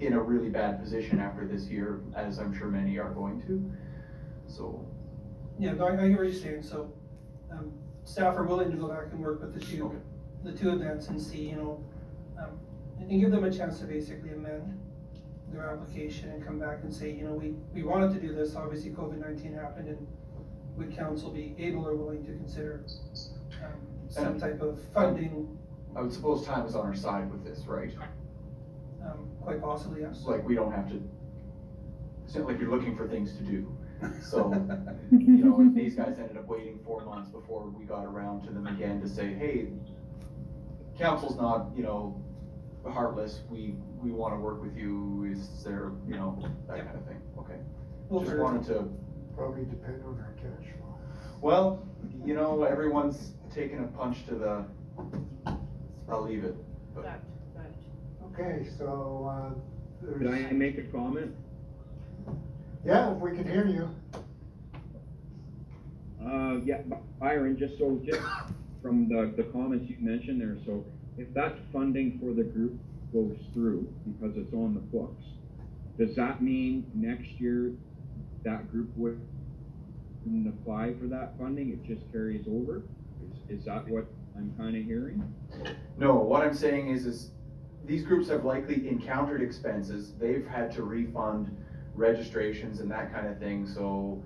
[0.00, 3.72] in a really bad position after this year, as I'm sure many are going to.
[4.46, 4.86] So,
[5.58, 6.92] Yeah, no, I, I hear what you're saying, so,
[7.50, 7.72] um,
[8.04, 9.96] staff are willing to go back and work with the two, Okay.
[10.44, 11.84] the two events and see, you know,
[12.38, 12.58] um,
[13.00, 14.78] and give them a chance to basically amend
[15.52, 18.54] their application and come back and say, you know, we, we wanted to do this,
[18.54, 20.06] obviously COVID nineteen happened, and
[20.76, 22.84] would council be able or willing to consider,
[24.10, 25.56] some type of funding,
[25.96, 27.92] I would suppose time is on our side with this, right?
[29.02, 30.22] um, quite possibly, yes.
[30.26, 31.02] Like, we don't have to,
[32.24, 33.76] it's not like you're looking for things to do.
[34.22, 34.52] So,
[35.10, 38.50] you know, if these guys ended up waiting four months before we got around to
[38.52, 39.68] them again to say, hey,
[40.98, 42.22] council's not, you know,
[42.86, 46.38] heartless, we, we wanna work with you, is there, you know,
[46.68, 47.56] that kind of thing, okay?
[48.08, 48.88] Well, Just for- wanted to,
[49.36, 50.98] Probably depend on our cash flow.
[51.40, 51.86] well,
[52.24, 54.64] you know, everyone's taking a punch to the,
[56.08, 56.54] I'll leave it,
[56.94, 57.20] but.
[58.32, 59.28] Okay, so,
[60.06, 61.34] uh, Could I make a comment?
[62.84, 63.90] yeah, if we can hear you.
[66.24, 66.82] Uh, yeah,
[67.18, 68.20] Byron, just so, just
[68.82, 70.84] from the, the comments you mentioned there, so
[71.18, 72.78] if that funding for the group
[73.12, 75.24] goes through because it's on the books,
[75.98, 77.72] does that mean next year
[78.44, 79.20] that group would
[80.24, 82.82] wouldn't apply for that funding, it just carries over?
[83.50, 85.22] Is, that what I'm kinda hearing?
[85.98, 87.32] No, what I'm saying is, is
[87.84, 91.56] these groups have likely encountered expenses, they've had to refund
[91.94, 94.22] registrations and that kind of thing, so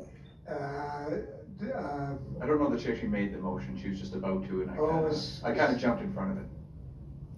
[0.50, 1.10] Uh,
[1.60, 4.62] d- I don't know that she actually made the motion, she was just about to,
[4.62, 6.50] and I Oh, kinda, it's- I kinda jumped in front of it.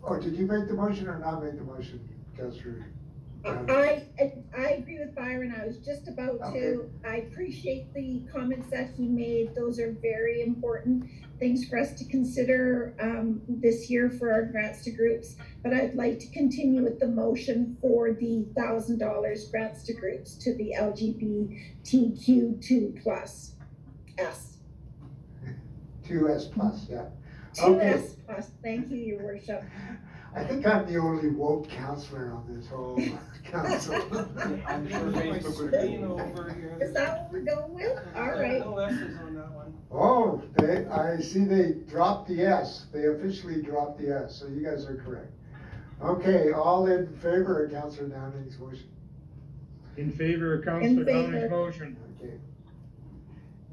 [0.03, 1.99] Oh, did you make the motion or not make the motion,
[2.37, 2.85] Councillor?
[3.43, 3.69] Downing?
[3.69, 6.59] I, I- I agree with Byron, I was just about Okay.
[6.59, 11.05] to, I appreciate the comments that he made, those are very important
[11.39, 15.95] things for us to consider, um, this year for our grants to groups, but I'd
[15.95, 20.73] like to continue with the motion for the thousand dollars grants to groups to the
[20.77, 23.55] LGBTQ two plus
[24.19, 24.57] S.
[26.07, 27.05] Two S plus, yeah.
[27.53, 27.89] Two Okay.
[27.93, 29.63] S plus, thank you, your worship.
[30.35, 33.01] I think I'm the only woke counselor on this whole
[33.45, 33.95] council.
[34.67, 36.03] I'm sure Facebook would agree.
[36.03, 36.77] over here.
[36.81, 37.97] Is that what we're going with?
[38.15, 38.59] Uh, all right.
[38.59, 39.73] No S's on that one.
[39.91, 44.63] Oh, they, I see they dropped the S, they officially dropped the S, so you
[44.63, 45.31] guys are correct.
[46.01, 48.87] Okay, all in favor of Councillor Downing's motion?
[49.97, 51.31] In favor of Councilor favor.
[51.31, 51.97] Downing's motion.
[52.21, 52.33] Okay.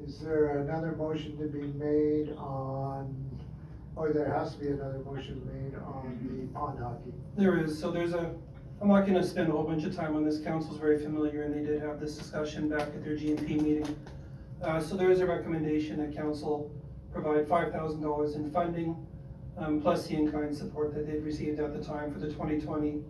[0.07, 3.15] Is there another motion to be made on,
[3.97, 7.13] oh, there has to be another motion made on the pond hockey.
[7.37, 8.33] There is, so there's a,
[8.81, 11.55] I'm not gonna spend a whole bunch of time on this, council's very familiar, and
[11.55, 13.97] they did have this discussion back at their GMP meeting.
[14.63, 16.71] Uh, so there is a recommendation that council
[17.13, 18.95] provide five thousand dollars in funding,
[19.59, 23.03] um, plus the in-kind support that they'd received at the time for the twenty twenty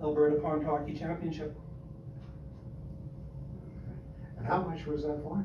[0.00, 1.58] Alberta Pond Hockey Championship.
[4.38, 5.44] And how much was that for?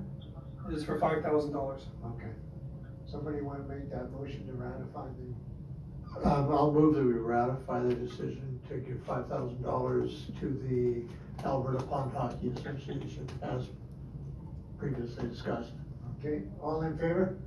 [0.68, 1.82] It was for five thousand dollars.
[2.05, 2.32] Okay.
[3.05, 7.93] Somebody wanna make that motion to ratify the, Um, I'll move that we ratify the
[7.95, 11.03] decision to give five thousand dollars to the
[11.45, 13.68] Alberta Pond Hockey Association as
[14.80, 15.72] previously discussed.
[16.20, 17.38] okay, all in favor?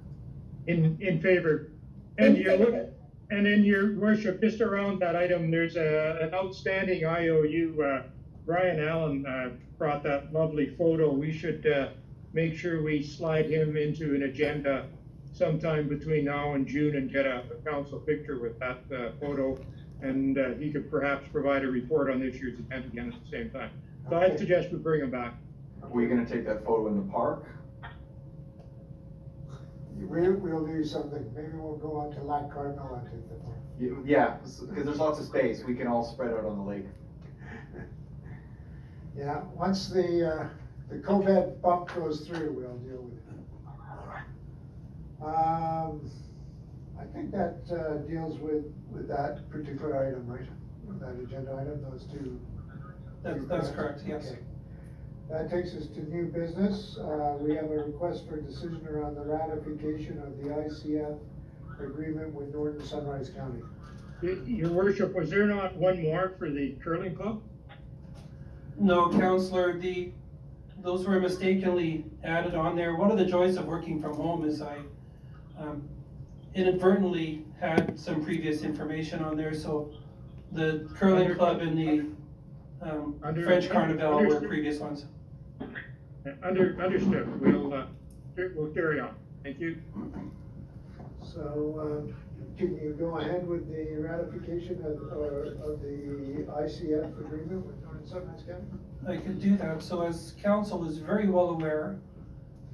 [0.67, 1.73] In, in favor.
[2.19, 2.91] And In you look, favor.
[3.31, 8.03] and in your worship, just around that item, there's a, an outstanding IOU, uh,
[8.45, 11.13] Brian Allen, uh, brought that lovely photo.
[11.13, 11.89] We should, uh,
[12.33, 14.87] make sure we slide him into an agenda
[15.33, 19.59] sometime between now and June and get a, a council picture with that, uh, photo.
[20.03, 23.31] And, uh, he could perhaps provide a report on this year's event again at the
[23.31, 23.71] same time.
[24.09, 24.27] So Okay.
[24.33, 25.35] I'd suggest we bring him back.
[25.83, 27.45] Are we gonna take that photo in the park?
[29.97, 34.03] We, we'll do something, maybe we'll go out to Lac Cardinal and take the photo.
[34.07, 36.85] Yeah, because there's lots of space, we can all spread out on the lake.
[39.17, 40.49] Yeah, once the, uh,
[40.89, 43.25] the COVID bump goes through, we'll deal with it.
[45.25, 46.11] Um,
[47.01, 50.49] I think that, uh, deals with, with that particular item, right?
[51.01, 52.41] That agenda item, those two.
[53.23, 54.29] That's, that's correct, yes.
[54.29, 54.39] Okay.
[55.29, 56.97] That takes us to new business.
[56.99, 61.19] Uh, we have a request for a decision around the ratification of the ICF
[61.81, 63.61] agreement with Northern Sunrise County.
[64.23, 67.43] Your worship, was there not one more for the curling club?
[68.79, 70.13] No, Counselor, the,
[70.81, 72.97] those were mistakenly added on there.
[72.97, 74.79] One of the joys of working from home is I
[75.59, 75.89] um,
[76.55, 79.91] inadvertently had some previous information on there, so
[80.53, 82.07] the curling club and the
[82.81, 85.07] um, Under- French Carnival were previous ones.
[86.43, 87.87] Under, understood, we'll, uh,
[88.55, 89.81] we'll carry on, thank you.
[91.23, 92.15] So, um,
[92.57, 98.07] can you go ahead with the ratification of, or of the ICF agreement with Northern
[98.07, 98.67] Sunrise County?
[99.07, 99.83] I could do that.
[99.83, 101.99] So as council is very well aware,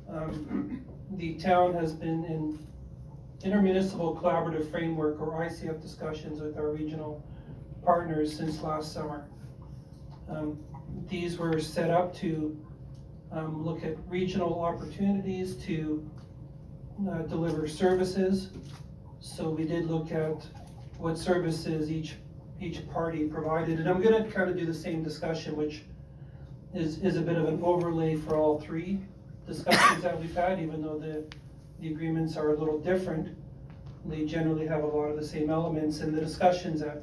[0.09, 2.59] um, the town has been in
[3.43, 7.23] intermunicipal collaborative framework or ICF discussions with our regional
[7.85, 9.29] partners since last summer.
[10.29, 10.59] Um,
[11.09, 12.59] these were set up to,
[13.31, 16.09] um, look at regional opportunities to,
[17.09, 18.51] uh, deliver services.
[19.21, 20.47] So we did look at
[20.99, 22.17] what services each,
[22.61, 25.85] each party provided, and I'm gonna kind of do the same discussion, which
[26.75, 29.01] is, is a bit of an overlay for all three
[29.47, 31.25] discussions that we've had, even though the,
[31.81, 33.37] the agreements are a little different.
[34.07, 37.03] They generally have a lot of the same elements, and the discussions that,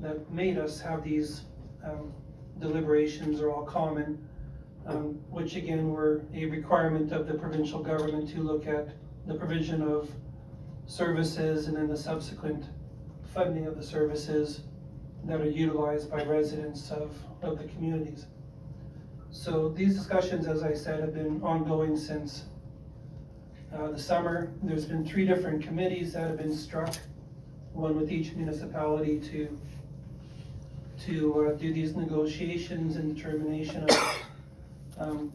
[0.00, 1.42] that made us have these,
[1.84, 2.12] um,
[2.60, 4.18] deliberations are all common,
[4.86, 8.88] um, which again were a requirement of the provincial government to look at
[9.26, 10.10] the provision of
[10.86, 12.66] services and then the subsequent
[13.32, 14.62] funding of the services
[15.24, 18.26] that are utilized by residents of, of the communities.
[19.32, 22.44] So these discussions, as I said, have been ongoing since
[23.74, 24.52] uh, the summer.
[24.62, 26.94] There's been three different committees that have been struck,
[27.72, 29.58] one with each municipality to,
[31.06, 34.16] to uh, do these negotiations and determination of,
[34.98, 35.32] um,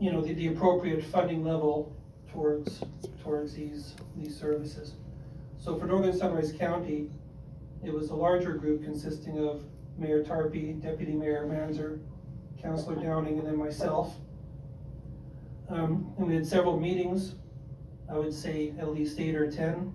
[0.00, 1.96] you know, the, the appropriate funding level
[2.32, 2.82] towards,
[3.22, 4.94] towards these, these services.
[5.56, 7.08] So for Northern Sunrise County,
[7.84, 9.62] it was a larger group consisting of
[9.96, 12.00] Mayor Tarpey, Deputy Mayor Manzer,
[12.62, 14.14] Councillor Downing, and then myself.
[15.68, 17.34] Um, and we had several meetings,
[18.10, 19.94] I would say at least eight or ten,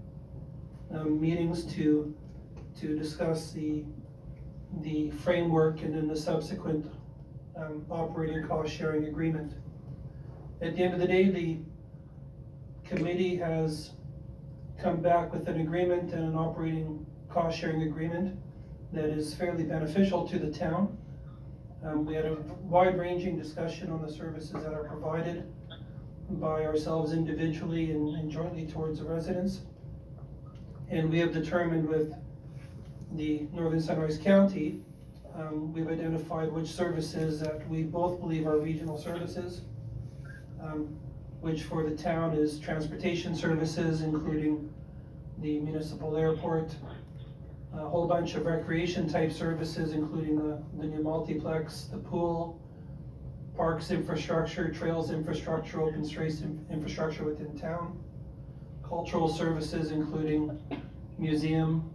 [0.94, 2.14] um, meetings to,
[2.80, 3.84] to discuss the,
[4.82, 6.92] the framework and then the subsequent,
[7.56, 9.54] um, operating cost sharing agreement.
[10.62, 11.58] At the end of the day, the
[12.86, 13.92] committee has
[14.80, 18.38] come back with an agreement and an operating cost sharing agreement
[18.92, 20.98] that is fairly beneficial to the town.
[21.86, 25.52] Um, we had a wide ranging discussion on the services that are provided
[26.30, 29.62] by ourselves individually and, and jointly towards the residents.
[30.90, 32.14] And we have determined with
[33.14, 34.80] the Northern Sunrise County,
[35.36, 39.62] um, we've identified which services that we both believe are regional services.
[40.62, 40.96] Um,
[41.44, 44.74] which for the town is transportation services, including
[45.40, 46.74] the municipal airport,
[47.76, 52.60] a whole bunch of recreation type services, including the, the new multiplex, the pool,
[53.56, 58.00] parks infrastructure, trails infrastructure, open space in- infrastructure within town,
[58.88, 60.60] cultural services, including
[61.18, 61.90] museum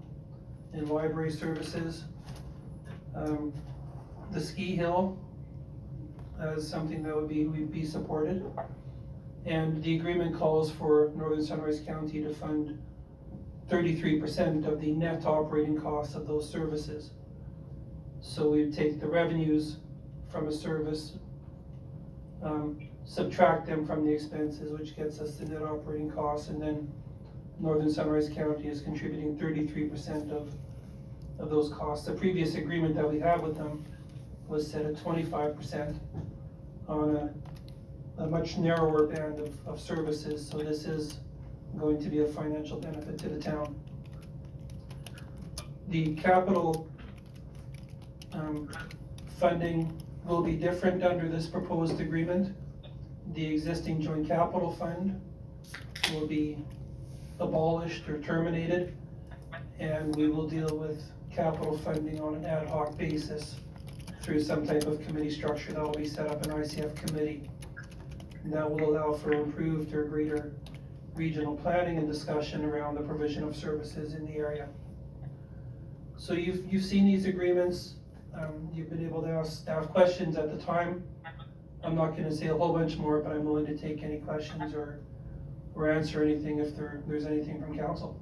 [0.72, 2.04] and library services,
[3.14, 3.52] um,
[4.32, 5.18] the ski hill
[6.40, 8.44] as something that would be, would be supported.
[9.46, 12.78] And the agreement calls for Northern Sunrise County to fund
[13.68, 17.10] thirty-three percent of the net operating costs of those services.
[18.20, 19.76] So we take the revenues
[20.28, 21.14] from a service,
[22.42, 26.92] um, subtract them from the expenses, which gets us the net operating costs, and then
[27.60, 30.52] Northern Sunrise County is contributing thirty-three percent of,
[31.38, 32.06] of those costs.
[32.06, 33.84] The previous agreement that we had with them
[34.46, 35.96] was set at twenty-five percent
[36.88, 41.18] on a, a much narrower band of, of services, so this is
[41.76, 43.78] going to be a financial benefit to the town.
[45.88, 46.88] The capital,
[48.32, 48.70] um,
[49.38, 52.54] funding will be different under this proposed agreement.
[53.34, 55.20] The existing joint capital fund
[56.12, 56.58] will be
[57.40, 58.96] abolished or terminated,
[59.78, 63.56] and we will deal with capital funding on an ad hoc basis
[64.22, 67.48] through some type of committee structure that will be set up, an ICF committee.
[68.44, 70.52] And that will allow for improved or greater
[71.18, 74.68] regional planning and discussion around the provision of services in the area.
[76.16, 77.96] So you've, you've seen these agreements,
[78.34, 81.02] um, you've been able to ask staff questions at the time.
[81.82, 84.74] I'm not gonna say a whole bunch more, but I'm willing to take any questions
[84.74, 85.00] or,
[85.74, 88.16] or answer anything if there, there's anything from council.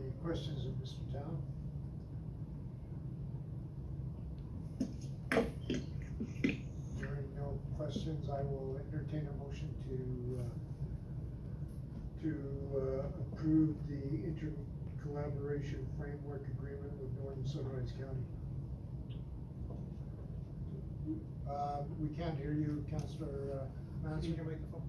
[0.00, 1.12] Any questions of Mr.
[1.12, 1.42] Town?
[6.98, 9.94] Hearing no questions, I will entertain a motion to,
[10.40, 10.44] uh,
[12.22, 12.36] to
[12.74, 18.24] uh, approve the inter-collaboration framework agreement with Northern Sunrise County.
[21.48, 24.36] Uh, we can't hear you, Councillor uh, Manzer.
[24.36, 24.82] your microphone.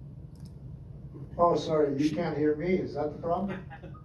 [1.37, 3.57] Oh, sorry, you can't hear me, is that the problem?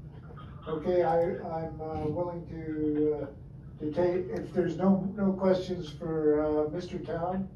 [0.68, 6.42] Okay, I, I'm uh, willing to, uh, to take, if there's no, no questions for,
[6.42, 7.06] uh, Mr.
[7.06, 7.48] Town,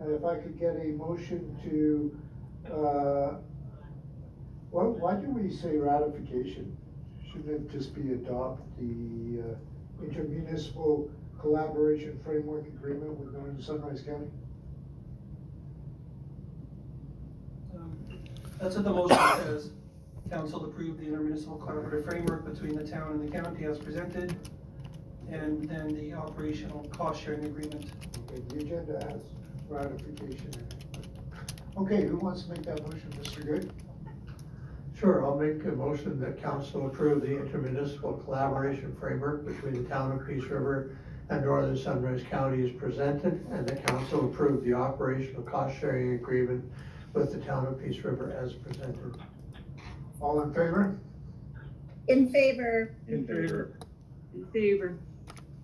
[0.00, 3.34] uh, if I could get a motion to, uh,
[4.72, 6.76] why, why do we say ratification?
[7.30, 9.54] Shouldn't it just be adopt the, uh,
[10.02, 11.08] intermunicipal
[11.40, 14.26] collaboration framework agreement with Northern Sunrise County?
[17.76, 17.96] Um,
[18.58, 19.70] That's what the motion says.
[20.30, 24.34] Council approve the intermunicipal collaborative framework between the town and the county as presented,
[25.30, 27.90] and then the operational cost sharing agreement.
[28.30, 29.22] Okay, the agenda has
[29.68, 30.74] ratification in it.
[31.76, 33.44] Okay, who wants to make that motion, Mr.
[33.44, 33.72] Good?
[35.02, 40.12] Sure, I'll make a motion that council approve the intermunicipal collaboration framework between the town
[40.12, 40.96] of Peace River
[41.28, 46.64] and Northern Sunrise County is presented, and the council approve the operational cost sharing agreement
[47.14, 49.18] with the town of Peace River as presented.
[50.20, 50.96] All in favor?
[52.06, 53.72] In favor, In favor.
[54.36, 54.98] In favor.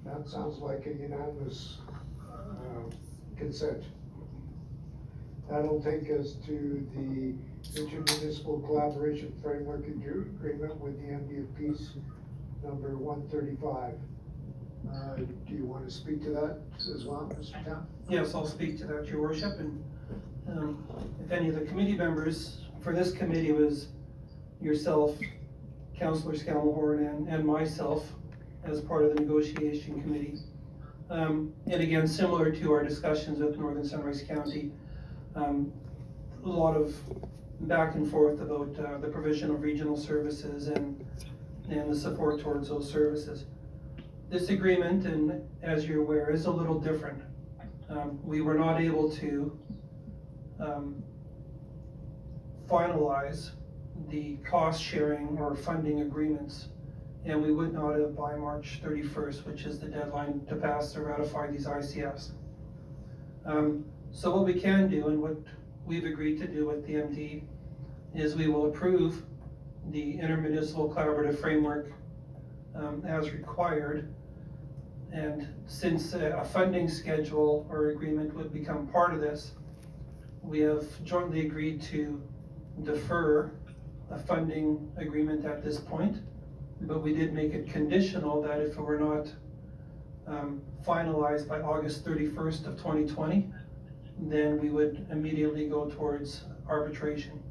[0.04, 1.78] That sounds like a unanimous,
[2.28, 2.90] uh,
[3.36, 3.84] consent.
[5.48, 7.34] That'll take us to the
[7.74, 11.90] intermunicipal collaboration framework Agre- agreement with the MD of Peace,
[12.64, 13.94] number one thirty-five.
[14.92, 16.58] Uh, do you want to speak to that
[16.94, 17.62] as well, Mr.
[17.64, 17.86] Town?
[18.08, 19.84] Yes, I'll speak to that, your worship, and,
[20.48, 20.84] um,
[21.24, 23.88] if any of the committee members for this committee was
[24.62, 25.18] yourself,
[25.98, 28.10] Councillor Scalmahorn, and, and myself
[28.64, 30.38] as part of the negotiation committee.
[31.10, 34.70] Um, and again, similar to our discussions with Northern Sunrise County,
[35.34, 35.72] um,
[36.44, 36.94] a lot of
[37.60, 41.04] back and forth about, uh, the provision of regional services and,
[41.68, 43.44] and the support towards those services.
[44.30, 47.22] This agreement, and as you're aware, is a little different.
[47.88, 49.58] Um, we were not able to,
[50.60, 51.02] um,
[52.68, 53.50] finalize
[54.08, 56.68] the cost sharing or funding agreements.
[57.24, 61.04] And we would not have by March thirty-first, which is the deadline to pass or
[61.04, 62.30] ratify these ICFs.
[63.44, 65.36] Um, so what we can do and what
[65.88, 67.42] we've agreed to do with the MD
[68.14, 69.24] is we will approve
[69.90, 71.90] the intermunicipal collaborative framework
[72.74, 74.12] um, as required.
[75.12, 79.52] And since a a funding schedule or agreement would become part of this,
[80.42, 82.22] we have jointly agreed to
[82.82, 83.50] defer
[84.10, 86.18] a funding agreement at this point.
[86.82, 89.26] But we did make it conditional that if it were not
[90.26, 93.50] um, finalized by August thirty-first of twenty twenty,
[94.20, 97.42] then we would immediately go towards arbitration.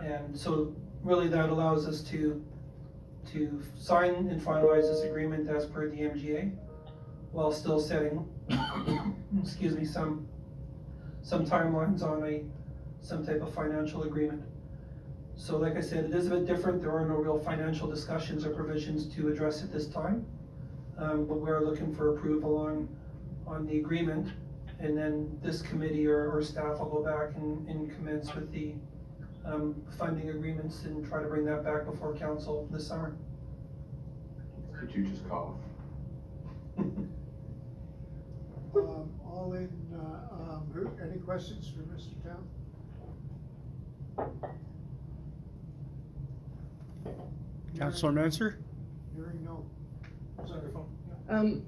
[0.00, 2.44] And so really that allows us to,
[3.32, 6.52] to sign and finalize this agreement as per the MGA
[7.32, 8.28] while still setting,
[9.42, 10.26] excuse me, some,
[11.22, 12.42] some timelines on a,
[13.00, 14.42] some type of financial agreement.
[15.34, 16.82] So like I said, it is a bit different.
[16.82, 20.26] There are no real financial discussions or provisions to address at this time.
[20.98, 22.88] Um, but we're looking for approval on,
[23.46, 24.28] on the agreement.
[24.82, 28.74] And then this committee or, or staff will go back and, and commence with the,
[29.44, 33.16] um, funding agreements and try to bring that back before council this summer.
[34.78, 35.54] Could you just cough?
[38.74, 42.14] Um, all in, uh, um, who, any questions for Mr.
[42.24, 42.48] Town?
[47.78, 48.56] Counselor Manzer?
[49.14, 49.66] Hearing no.
[51.28, 51.62] Um, Any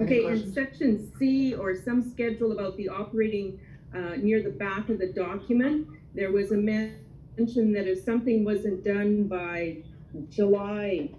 [0.00, 0.54] okay, in questions?
[0.54, 3.60] section C or some schedule about the operating,
[3.94, 8.84] uh, near the back of the document, there was a mention that if something wasn't
[8.84, 9.78] done by
[10.30, 11.10] July,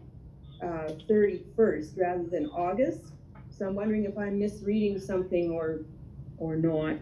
[0.61, 3.11] uh, thirty-first rather than August.
[3.49, 5.81] So I'm wondering if I'm misreading something or,
[6.37, 6.97] or not.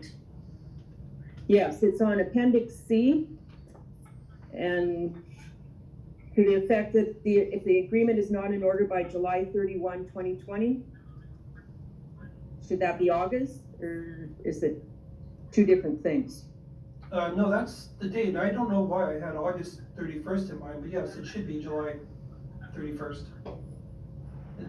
[1.48, 3.28] Yes, it's on appendix C.
[4.54, 5.16] And
[6.36, 10.06] to the effect that the, if the agreement is not in order by July 31,
[10.08, 10.84] 2020,
[12.72, 14.82] should that be August, or is it
[15.52, 16.46] two different things?
[17.12, 18.38] Uh, no, that's the date.
[18.38, 21.62] I don't know why I had August thirty-first in mind, but yes, it should be
[21.62, 21.96] July
[22.74, 23.26] thirty-first.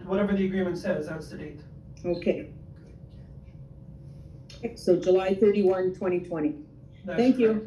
[0.03, 1.61] Whatever the agreement says, that's the date.
[2.03, 2.49] Okay.
[4.75, 6.55] So July 31, 2020.
[7.05, 7.53] That's Thank you.
[7.53, 7.65] correct.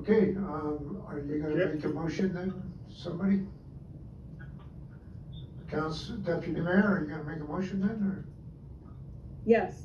[0.00, 1.74] Okay, um, are you gonna Yep.
[1.74, 3.46] make a motion then, somebody?
[5.68, 8.24] Council, Deputy Mayor, are you gonna make a motion then, or?
[9.44, 9.82] Yes.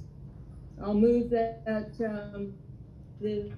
[0.82, 2.54] I'll move that, that, um,
[3.20, 3.52] this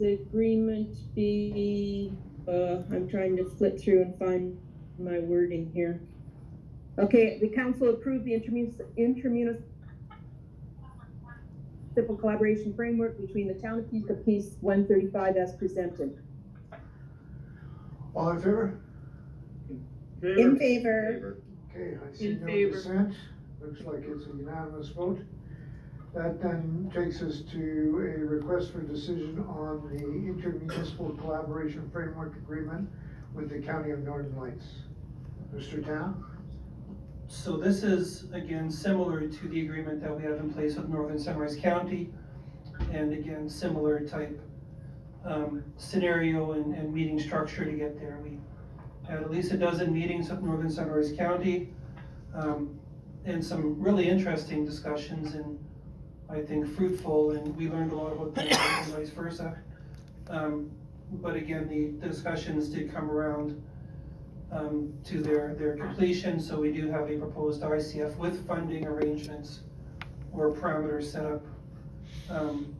[0.00, 2.12] agreement be,
[2.48, 4.58] uh, I'm trying to flip through and find
[4.98, 6.00] my wording here.
[6.98, 9.62] Okay, the council approved the intermunicipal, intermunicipal
[12.18, 16.18] collaboration framework between the town of Peace Peace one thirty-five as presented.
[18.14, 18.80] All in favor?
[20.22, 21.38] In favor,
[21.74, 22.72] Okay, I see In no favor.
[22.76, 23.14] dissent.
[23.60, 25.20] Looks like it's a unanimous vote.
[26.14, 27.58] That then takes us to
[28.18, 32.88] a request for decision on the intermunicipal collaboration framework agreement
[33.32, 34.66] with the County of Northern Lights.
[35.54, 35.84] Mr.
[35.84, 36.24] Town?
[37.28, 41.18] So this is, again, similar to the agreement that we have in place with Northern
[41.18, 42.10] Sunrise County.
[42.92, 44.40] And again, similar type,
[45.24, 48.18] um, scenario and, and meeting structure to get there.
[48.24, 48.40] We had
[49.18, 51.68] at least a dozen meetings with Northern Sunrise County.
[52.34, 52.78] Um,
[53.24, 55.58] and some really interesting discussions and
[56.28, 59.58] I think fruitful, and we learned a lot about them and vice versa.
[60.28, 60.70] Um,
[61.14, 63.60] but again, the discussions did come around
[64.52, 69.60] um, to their, their completion, so we do have a proposed ICF with funding arrangements
[70.32, 71.44] or parameters set up,
[72.30, 72.74] um,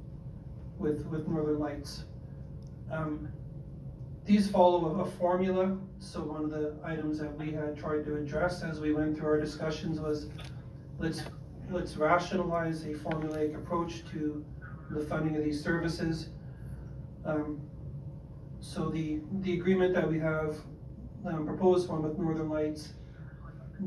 [0.79, 2.05] with, with Northern Lights.
[2.91, 3.29] Um,
[4.31, 8.63] These follow a, formula, so one of the items that we had tried to address
[8.63, 10.29] as we went through our discussions was,
[11.01, 11.23] let's,
[11.69, 14.45] let's rationalize a formulaic approach to
[14.93, 16.29] the funding of these services.
[17.25, 17.61] Um,
[18.61, 20.59] So the, the agreement that we have
[21.27, 22.93] um, proposed one with Northern Lights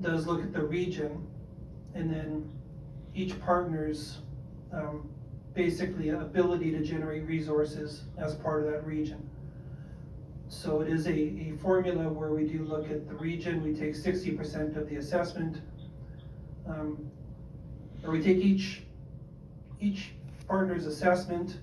[0.01, 1.25] does look at the region
[1.95, 2.51] and then
[3.15, 4.17] each partner's,
[4.73, 5.09] um,
[5.53, 9.29] basically ability to generate resources as part of that region.
[10.53, 13.95] So it is a, a formula where we do look at the region, we take
[13.95, 15.61] sixty percent of the assessment.
[16.67, 17.09] Um,
[18.03, 18.83] or we take each,
[19.81, 20.13] each
[20.47, 21.59] partner's assessment,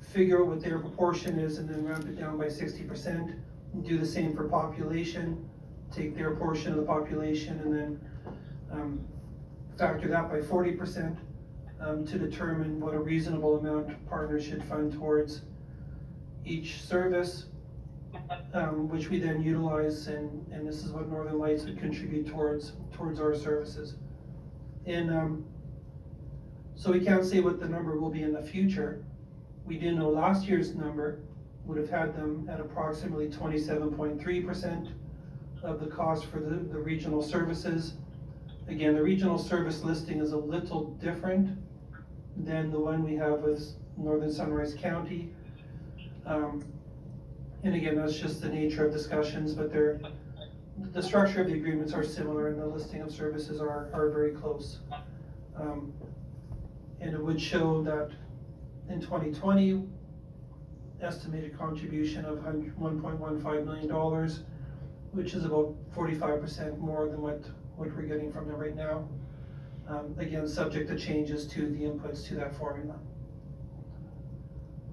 [0.00, 3.32] figure out what their proportion is, and then round it down by sixty percent.
[3.82, 5.48] Do the same for population,
[5.90, 8.00] take their portion of the population, and then,
[8.70, 9.00] um,
[9.78, 11.18] factor that by forty percent,
[11.80, 15.42] um, to determine what a reasonable amount partners should fund towards
[16.44, 17.46] each service,
[18.54, 22.72] um, which we then utilize, and, and this is what Northern Lights would contribute towards,
[22.92, 23.96] towards our services.
[24.86, 25.44] And, um,
[26.74, 29.04] so we can't say what the number will be in the future.
[29.66, 31.18] We do know last year's number
[31.64, 34.88] would have had them at approximately twenty-seven point three percent
[35.62, 37.94] of the cost for the, the regional services.
[38.68, 41.58] Again, the regional service listing is a little different
[42.36, 45.30] than the one we have with Northern Sunrise County.
[46.24, 46.64] Um,
[47.64, 50.00] and again, that's just the nature of discussions, but they're,
[50.92, 54.32] the structure of the agreements are similar and the listing of services are, are very
[54.32, 54.78] close.
[55.56, 55.92] Um,
[57.00, 58.10] and it would show that
[58.88, 59.82] in twenty twenty,
[61.00, 62.44] estimated contribution of
[62.76, 64.40] one point one five million dollars,
[65.12, 67.42] which is about forty-five percent more than what,
[67.76, 69.08] what we're getting from them right now.
[69.88, 72.96] Um, again, subject to changes to the inputs to that formula.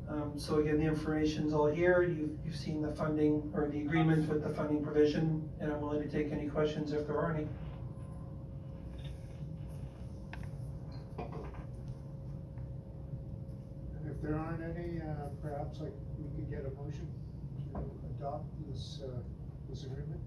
[0.08, 4.30] Um, so again, the information's all here, you've, you've seen the funding, or the agreement
[4.30, 7.48] with the funding provision, and I'm willing to take any questions if there are any.
[14.08, 17.08] If there aren't any, uh, perhaps like we could get a motion
[17.74, 17.82] to
[18.20, 19.08] adopt this, uh,
[19.70, 20.22] this agreement?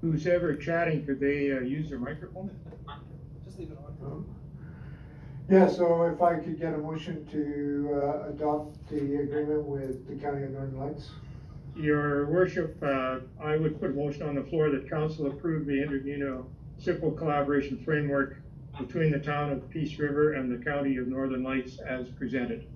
[0.00, 2.50] Who's ever chatting, could they, uh, use their microphone?
[3.44, 4.12] Just leave it on.
[4.12, 4.26] Um,
[5.48, 10.14] Yeah, so if I could get a motion to, uh, adopt the agreement with the
[10.16, 11.10] County of Northern Lights?
[11.76, 15.74] Your worship, uh, I would put a motion on the floor that council approve the
[15.74, 16.46] intermunicipal
[16.78, 18.36] simple collaboration framework
[18.78, 22.66] between the town of Peace River and the county of Northern Lights as presented.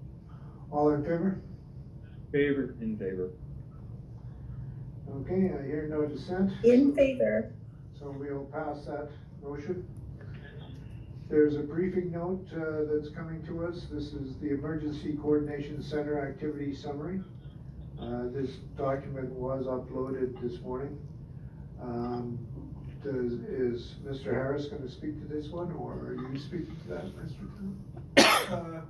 [0.71, 1.41] All in favor?
[2.31, 2.75] Favor?
[2.81, 3.31] In favor.
[5.11, 6.53] Okay, I hear no dissent.
[6.65, 7.51] In favor.
[7.99, 9.09] So we'll pass that
[9.43, 9.87] motion.
[11.29, 13.87] There's a briefing note uh, that's coming to us.
[13.93, 17.21] This is the Emergency Coordination Center Activity Summary.
[18.01, 20.99] Uh, This document was uploaded this morning.
[21.83, 22.39] Um,
[23.05, 24.33] Does, is Mr.
[24.33, 27.39] Harris gonna speak to this one, or are you speaking to that, Mr.
[27.57, 27.77] Town?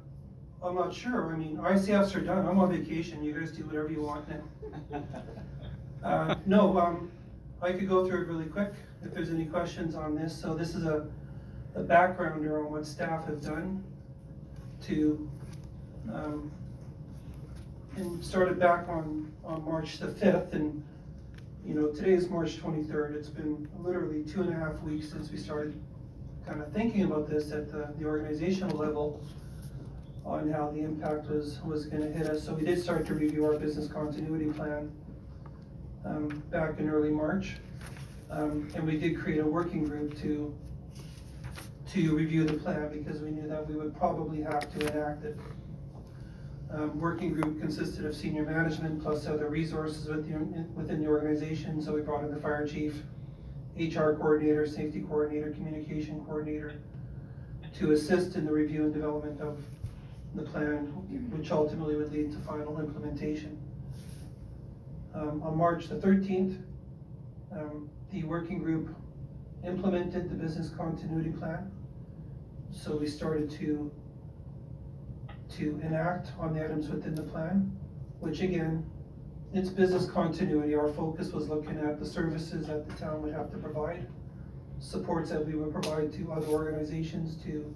[0.60, 3.64] Uh, I'm not sure, I mean, ICFs are done, I'm on vacation, you guys do
[3.64, 5.02] whatever you want now.
[6.02, 7.10] Uh, no, um,
[7.60, 8.72] I could go through it really quick,
[9.04, 11.08] if there's any questions on this, so this is a,
[11.78, 13.84] a backgrounder on what staff have done
[14.82, 15.30] to,
[16.12, 16.50] um,
[17.96, 20.82] and started back on, on March the fifth, and,
[21.64, 25.30] you know, today is March twenty-third, it's been literally two and a half weeks since
[25.30, 25.80] we started
[26.46, 29.20] kind of thinking about this at the, the organizational level
[30.24, 33.44] on how the impact was, was gonna hit us, so we did start to review
[33.44, 34.90] our business continuity plan
[36.04, 37.56] um, back in early March.
[38.30, 40.54] Um, and we did create a working group to,
[41.92, 45.38] to review the plan because we knew that we would probably have to enact it.
[46.70, 51.94] Um, working group consisted of senior management plus other resources within, within the organization, so
[51.94, 53.02] we brought in the fire chief,
[53.78, 56.74] HR coordinator, safety coordinator, communication coordinator,
[57.78, 59.62] to assist in the review and development of
[60.34, 60.86] the plan,
[61.30, 63.58] which ultimately would lead to final implementation.
[65.14, 66.58] Um, on March the thirteenth,
[67.50, 68.94] um, the working group
[69.64, 71.70] implemented the business continuity plan.
[72.84, 73.90] So we started to,
[75.56, 77.76] to enact on the items within the plan,
[78.20, 78.88] which again,
[79.52, 80.74] it's business continuity.
[80.76, 84.06] Our focus was looking at the services that the town would have to provide,
[84.78, 87.74] supports that we would provide to other organizations to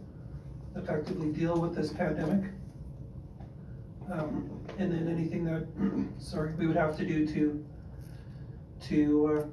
[0.76, 2.50] effectively deal with this pandemic.
[4.12, 5.66] Um, and then anything that,
[6.22, 7.66] sorry, we would have to do to,
[8.88, 9.48] to,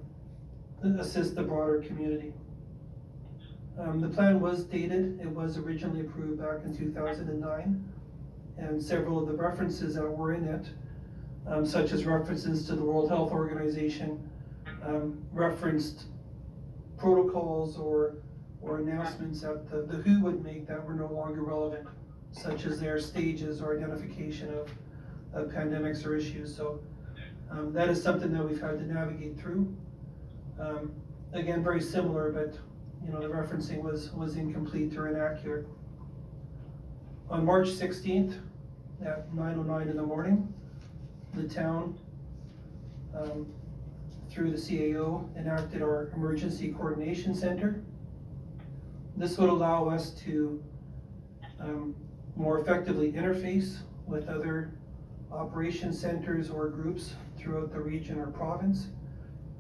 [0.84, 2.34] uh, assist the broader community.
[3.80, 7.84] Um, the plan was dated, it was originally approved back in two thousand and nine,
[8.58, 10.68] and several of the references that were in it,
[11.48, 14.30] um, such as references to the World Health Organization,
[14.84, 16.04] um, referenced
[16.98, 18.16] protocols or,
[18.62, 21.88] or announcements that the, the WHO would make that were no longer relevant,
[22.32, 24.70] such as their stages or identification of,
[25.34, 26.82] of pandemics or issues, so,
[27.50, 29.74] um, that is something that we've had to navigate through.
[30.60, 30.92] Um,
[31.32, 32.60] again, very similar, but,
[33.06, 35.68] you know, the referencing was, was incomplete or inaccurate.
[37.30, 38.36] On March sixteenth,
[39.06, 40.52] at nine oh nine in the morning,
[41.34, 41.97] the town,
[43.16, 43.45] um,
[44.30, 47.82] through the CAO, enacted our Emergency Coordination Center.
[49.16, 50.64] This would allow us to,
[51.60, 51.95] um,
[52.36, 54.72] more effectively interface with other
[55.32, 58.88] operation centers or groups throughout the region or province.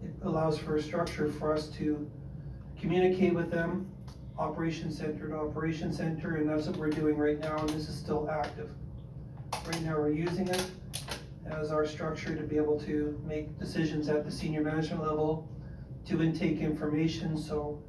[0.03, 2.09] It allows for a structure for us to
[2.79, 3.89] communicate with them,
[4.37, 7.95] operation center to operation center, and that's what we're doing right now, and this is
[7.95, 8.69] still active.
[9.65, 10.63] Right now, we're using it
[11.45, 15.49] as our structure to be able to make decisions at the senior management level,
[16.05, 17.81] to intake information, so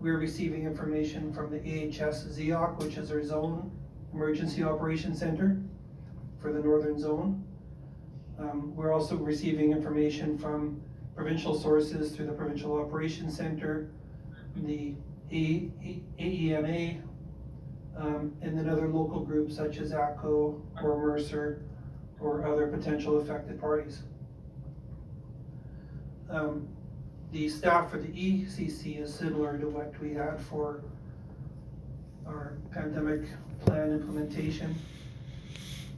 [0.00, 3.70] we're receiving information from the AHS ZEOC, which is our zone
[4.12, 5.62] emergency operations center
[6.40, 7.44] for the northern zone.
[8.38, 10.82] Um, we're also receiving information from
[11.14, 13.90] provincial sources through the Provincial Operations Center,
[14.56, 14.94] the
[15.32, 17.00] AEMA,
[17.96, 21.62] um, and then other local groups such as ACO or Mercer
[22.20, 24.02] or other potential affected parties.
[26.30, 26.68] Um,
[27.32, 30.82] the staff for the ECC is similar to what we had for
[32.26, 33.22] our pandemic
[33.64, 34.74] plan implementation.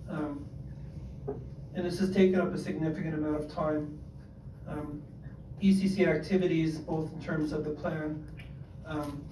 [0.09, 0.45] Um,
[1.75, 3.99] and this has taken up a significant amount of time.
[4.69, 5.03] Um,
[5.63, 8.25] ECC activities, both in terms of the plan,
[8.87, 9.23] um,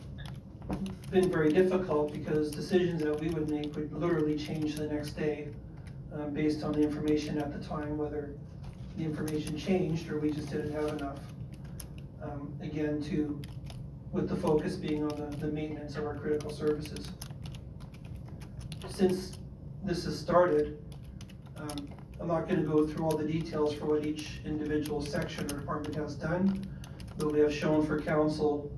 [1.11, 5.49] been very difficult because decisions that we would make would literally change the next day
[6.15, 8.35] um, based on the information at the time, whether
[8.97, 11.19] the information changed or we just didn't have enough.
[12.23, 13.41] Um, again, to,
[14.13, 17.11] with the focus being on the, the maintenance of our critical services.
[18.89, 19.39] Since
[19.85, 20.79] this has started.
[21.57, 21.89] Um,
[22.21, 25.97] I'm not gonna go through all the details for what each individual section or department
[25.97, 26.65] has done,
[27.19, 28.71] but we have shown for council,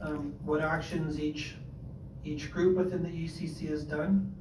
[0.00, 1.54] um, what actions each,
[2.24, 4.34] each group within the ECC has done.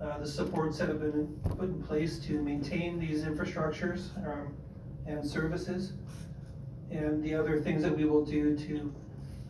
[0.00, 4.54] Uh, the supports that have been put in place to maintain these infrastructures, um,
[5.06, 5.92] and services.
[6.90, 8.94] And the other things that we will do to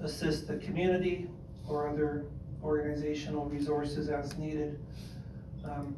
[0.00, 1.28] assist the community
[1.68, 2.26] or other
[2.62, 4.78] organizational resources as needed.
[5.64, 5.96] um,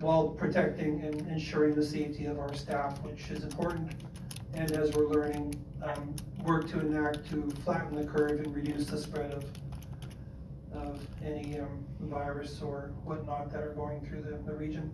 [0.00, 3.92] While protecting and ensuring the safety of our staff, which is important.
[4.54, 8.98] And as we're learning, um, work to enact to flatten the curve and reduce the
[8.98, 9.44] spread of,
[10.72, 14.92] of any, um, virus or whatnot that are going through the, the region.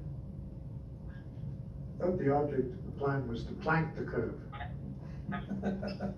[2.00, 4.34] Thought the object of the plan was to plank the curve.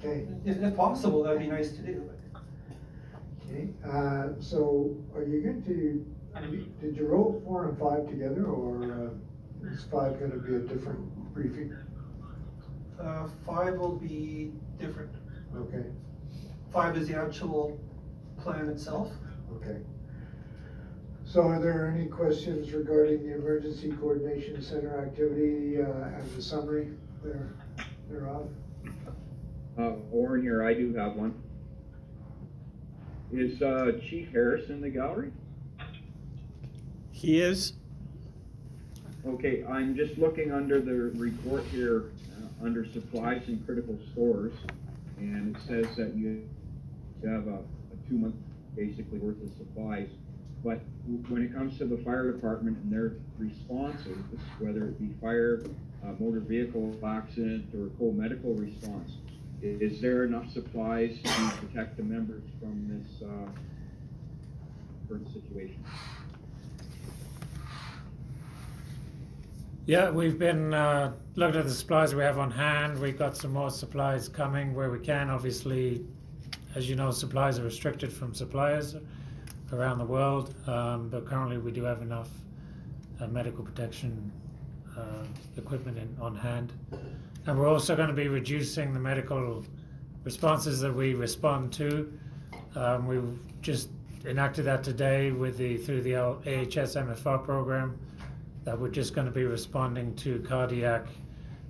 [0.00, 2.08] Okay, If, if possible, that'd be nice to do.
[3.50, 6.06] okay, uh, so are you going to,
[6.80, 11.00] did you roll four and five together, or, uh, is five gonna be a different
[11.42, 11.72] briefing?
[13.00, 15.10] Uh, five will be different.
[15.56, 15.84] Okay,
[16.72, 17.78] Five is the actual
[18.40, 19.12] plan itself.
[19.56, 19.78] okay.
[21.24, 25.86] So are there any questions regarding the Emergency Coordination Center activity, uh,
[26.18, 26.88] and the summary
[27.22, 27.50] there,
[28.10, 28.48] thereof?
[29.78, 31.34] Uh, Warren here, I do have one.
[33.30, 35.30] Is, uh, Chief Harris in the gallery?
[37.12, 37.74] He is.
[39.26, 42.04] Okay, I'm just looking under the report here,
[42.40, 44.52] uh, under supplies and critical stores,
[45.18, 46.48] and it says that you
[47.24, 48.36] have a, a two-month,
[48.76, 50.08] basically worth of supplies.
[50.62, 50.80] But
[51.28, 54.18] when it comes to the fire department and their responses,
[54.60, 55.64] whether it be fire,
[56.04, 59.14] uh, motor vehicle accident, or co-medical response,
[59.60, 63.50] is there enough supplies to protect the members from this, uh,
[65.08, 65.84] current situation?
[69.88, 73.00] Yeah, we've been uh, looking at the supplies we have on hand.
[73.00, 75.30] We've got some more supplies coming where we can.
[75.30, 76.04] Obviously,
[76.74, 78.96] as you know, supplies are restricted from suppliers
[79.72, 82.28] around the world, um, but currently we do have enough
[83.18, 84.30] uh, medical protection
[84.94, 85.24] uh,
[85.56, 86.74] equipment in, on hand.
[87.46, 89.64] And we're also going to be reducing the medical
[90.22, 92.12] responses that we respond to.
[92.76, 93.88] Um, we've just
[94.26, 97.98] enacted that today with the through the AHS MFR program
[98.68, 101.06] that we're just going to be responding to cardiac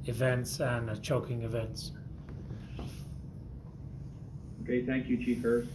[0.06, 1.92] events and uh, choking events.
[4.64, 5.68] Okay, thank you, Chief Harris.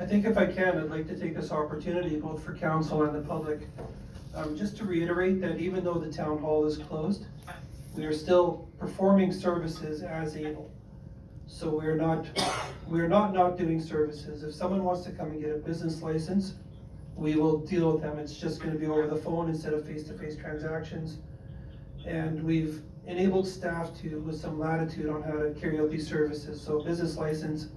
[0.00, 3.14] I think if I can, I'd like to take this opportunity, both for council and
[3.14, 3.68] the public,
[4.34, 7.26] um, just to reiterate that even though the town hall is closed,
[7.94, 10.68] we are still performing services as able.
[11.46, 12.26] So we're not,
[12.88, 14.42] we're not not doing services.
[14.42, 16.54] If someone wants to come and get a business license,
[17.20, 18.18] we will deal with them.
[18.18, 21.18] It's just gonna be over the phone instead of face-to-face transactions.
[22.06, 26.58] And we've enabled staff to, with some latitude on how to carry out these services.
[26.58, 27.68] So business license,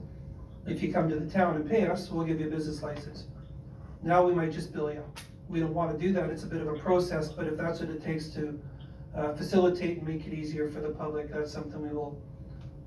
[0.65, 3.25] if you come to the town and pay us, we'll give you a business license.
[4.01, 5.03] Now we might just bill you.
[5.49, 7.89] We don't wanna do that, it's a bit of a process, but if that's what
[7.89, 8.57] it takes to
[9.13, 12.17] uh, facilitate and make it easier for the public, that's something we will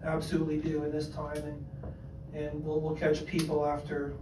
[0.03, 1.67] absolutely do in this time and,
[2.35, 4.15] and we'll, we'll catch people after,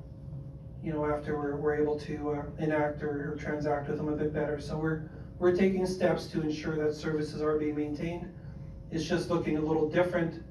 [0.85, 4.17] you know, after we're, we're able to uh, enact or, or transact with them a
[4.17, 4.61] bit better.
[4.61, 5.09] So we're,
[5.39, 8.31] we're taking steps to ensure that services are being maintained.
[8.91, 10.45] It's just looking a little different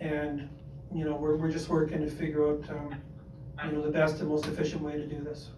[0.00, 0.48] and
[0.92, 2.96] you know, we're, we're just working to figure out, um,
[3.64, 5.50] you know, the best and most efficient way to do this.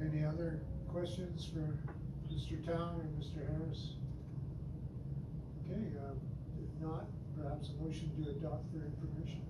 [0.00, 1.78] Any other questions for
[2.32, 2.64] Mr.
[2.66, 3.46] Town or Mr.
[3.46, 3.90] Harris?
[5.66, 6.18] Okay, um,
[6.58, 7.04] if not,
[7.42, 9.42] perhaps a motion to adopt for information.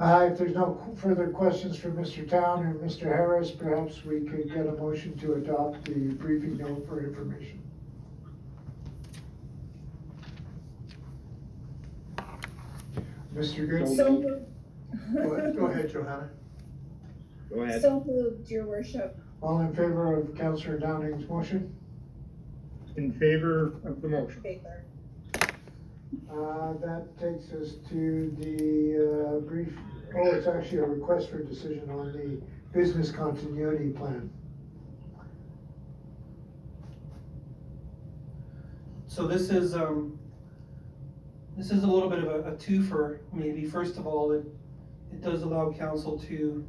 [0.00, 2.28] Uh, if there's no further questions for Mr.
[2.28, 3.02] Town or Mr.
[3.02, 7.60] Harris, perhaps we could get a motion to adopt the briefing note for information.
[13.34, 13.68] Mr.
[13.68, 13.96] Good?
[13.96, 14.46] So moved.
[15.14, 16.30] Go ahead, go ahead, Johanna.
[17.52, 17.82] Go ahead.
[17.82, 19.18] So moved, your worship.
[19.40, 21.74] All in favor of Councillor Downing's motion?
[22.96, 24.42] In favor of the motion.
[24.42, 24.84] Favor.
[26.30, 29.72] Uh, that takes us to the, uh, brief,
[30.16, 32.40] oh, it's actually a request for decision on the
[32.72, 34.30] business continuity plan.
[39.06, 40.18] So this is, um,
[41.56, 43.64] this is a little bit of a, a twofer, maybe.
[43.66, 44.46] First of all, it,
[45.12, 46.64] it does allow council to,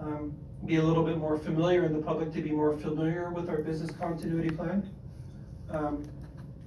[0.00, 3.48] um, be a little bit more familiar and the public to be more familiar with
[3.50, 4.88] our business continuity plan.
[5.70, 6.04] Um,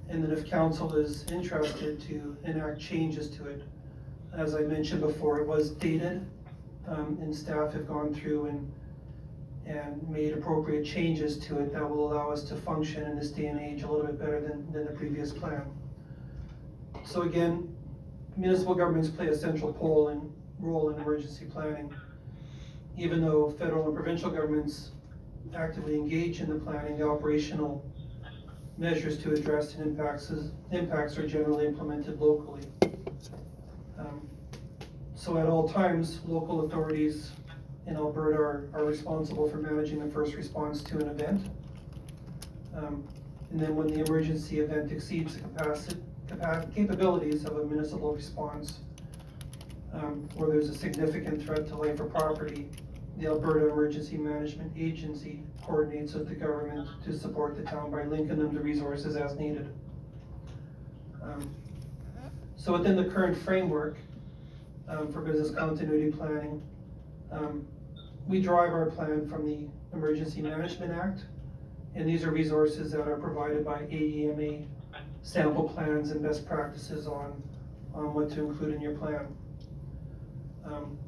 [0.08, 3.62] And then if council is interested to enact changes to it,
[4.32, 6.26] as I mentioned before, it was dated,
[6.86, 8.72] um, and staff have gone through and,
[9.66, 13.46] and made appropriate changes to it that will allow us to function in this day
[13.46, 15.64] and age a little bit better than, than the previous plan.
[17.04, 17.74] So again,
[18.36, 21.92] municipal governments play a central role in, role in emergency planning.
[22.96, 24.90] Even though federal and provincial governments
[25.54, 27.84] actively engage in the planning, the operational
[28.78, 32.62] measures to address and impacts, is- impacts are generally implemented locally.
[33.98, 34.28] Um,
[35.14, 37.32] So at all times, local authorities
[37.86, 41.50] in Alberta are, are responsible for managing the first response to an event.
[42.74, 43.04] Um,
[43.50, 46.02] And then when the emergency event exceeds the capacity,
[46.74, 48.80] capabilities of a municipal response,
[49.94, 52.68] um, or there's a significant threat to life or property,
[53.18, 58.38] the Alberta Emergency Management Agency coordinates with the government to support the town by linking
[58.38, 59.72] them to resources as needed.
[61.22, 61.54] Um,
[62.56, 63.96] So within the current framework,
[64.88, 66.60] um, for business continuity planning,
[67.30, 67.66] um,
[68.26, 71.24] we drive our plan from the Emergency Management Act.
[71.94, 74.66] And these are resources that are provided by AEMA
[75.22, 77.42] sample plans and best practices on,
[77.94, 79.26] on what to include in your plan.
[80.64, 80.98] Um,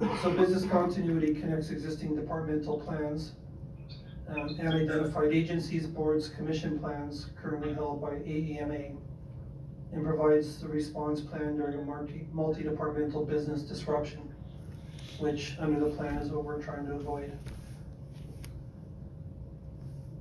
[0.00, 3.32] So business continuity connects existing departmental plans
[4.28, 8.96] um, and identified agencies, boards, commission plans currently held by AEMA
[9.92, 14.22] and provides the response plan during a multi, multi-departmental business disruption,
[15.18, 17.36] which under the plan is what we're trying to avoid.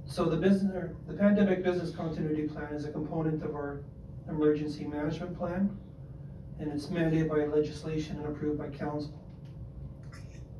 [0.07, 3.79] So the business, the pandemic business continuity plan is a component of our
[4.27, 5.77] emergency management plan,
[6.59, 9.13] and it's mandated by legislation and approved by council.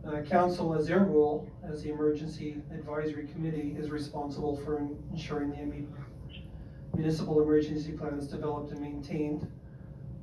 [0.05, 6.97] Uh, council, as their role as the emergency advisory committee, is responsible for ensuring the
[6.97, 9.49] municipal emergency plan is developed and maintained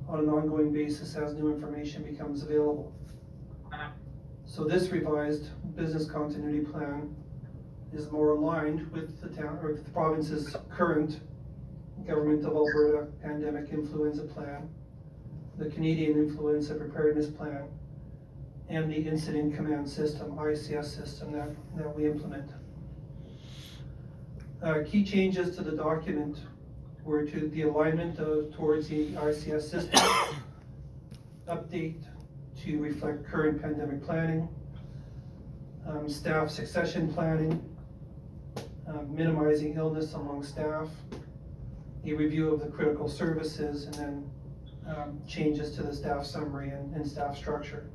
[0.07, 2.91] on an ongoing basis as new information becomes available.
[4.45, 7.15] So this revised business continuity plan
[7.93, 11.19] is more aligned with the town, or the province's current
[12.05, 14.69] Government of Alberta Pandemic Influenza Plan,
[15.57, 17.67] the Canadian Influenza Preparedness Plan,
[18.69, 22.51] and the Incident Command System, ICS system that, that we implement.
[24.61, 26.39] Uh, key changes to the document
[27.03, 29.99] were to the alignment of, towards the ICS system,
[31.47, 32.03] update
[32.63, 34.49] to reflect current pandemic planning,
[35.87, 37.63] um, staff succession planning,
[38.87, 40.89] um, minimizing illness among staff,
[42.05, 44.31] a review of the critical services, and then
[44.87, 47.89] um, changes to the staff summary and, and staff structure.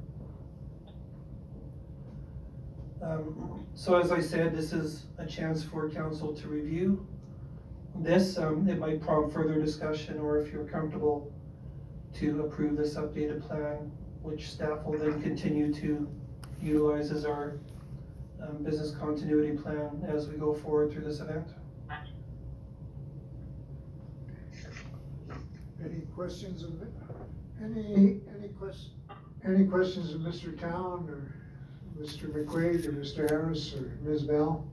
[3.03, 7.07] Um, So as I said, this is a chance for council to review
[7.97, 8.39] this.
[8.39, 11.33] Um, It might prompt further discussion, or if you're comfortable
[12.15, 13.91] to approve this updated plan,
[14.23, 16.09] which staff will then continue to
[16.61, 17.59] utilize as our
[18.41, 21.49] um, business continuity plan as we go forward through this event.
[25.85, 26.71] Any questions of,
[27.61, 28.91] any, any quest,
[29.45, 30.57] any questions of Mr.
[30.59, 31.35] Town or
[32.03, 32.27] Mr.
[32.27, 33.31] McQuaid or Mr.
[33.31, 34.23] Harris or Ms.
[34.25, 34.67] Bell?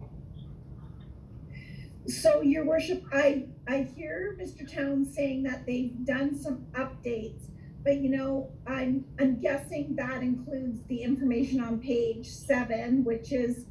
[2.07, 4.71] So, your worship, I, I hear Mr.
[4.71, 7.51] Town saying that they've done some updates,
[7.83, 13.65] but you know, I'm, I'm guessing that includes the information on page seven, which is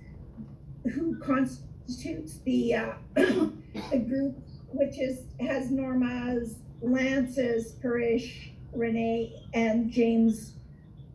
[0.93, 10.58] who constitutes the, uh, the group, which is, has Norma's, Lance's, Parish, Renee, and James,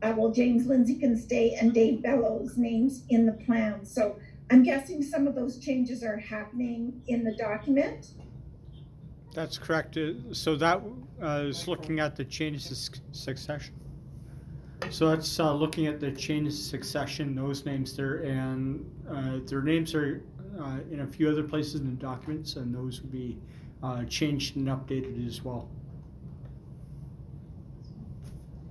[0.04, 4.18] uh, well, James Lindsay can stay, and Dave Bellows' names in the plan, so
[4.52, 8.12] I'm guessing some of those changes are happening in the document.
[9.34, 9.98] That's correct.
[9.98, 10.82] Uh, So that
[11.22, 13.74] uh, is looking at the changes succession.
[14.90, 19.96] So that's uh, looking at the changes succession, those names there, and uh, their names
[19.96, 20.22] are
[20.60, 23.38] uh, in a few other places in the documents, and those would be
[24.08, 25.70] changed and updated as well.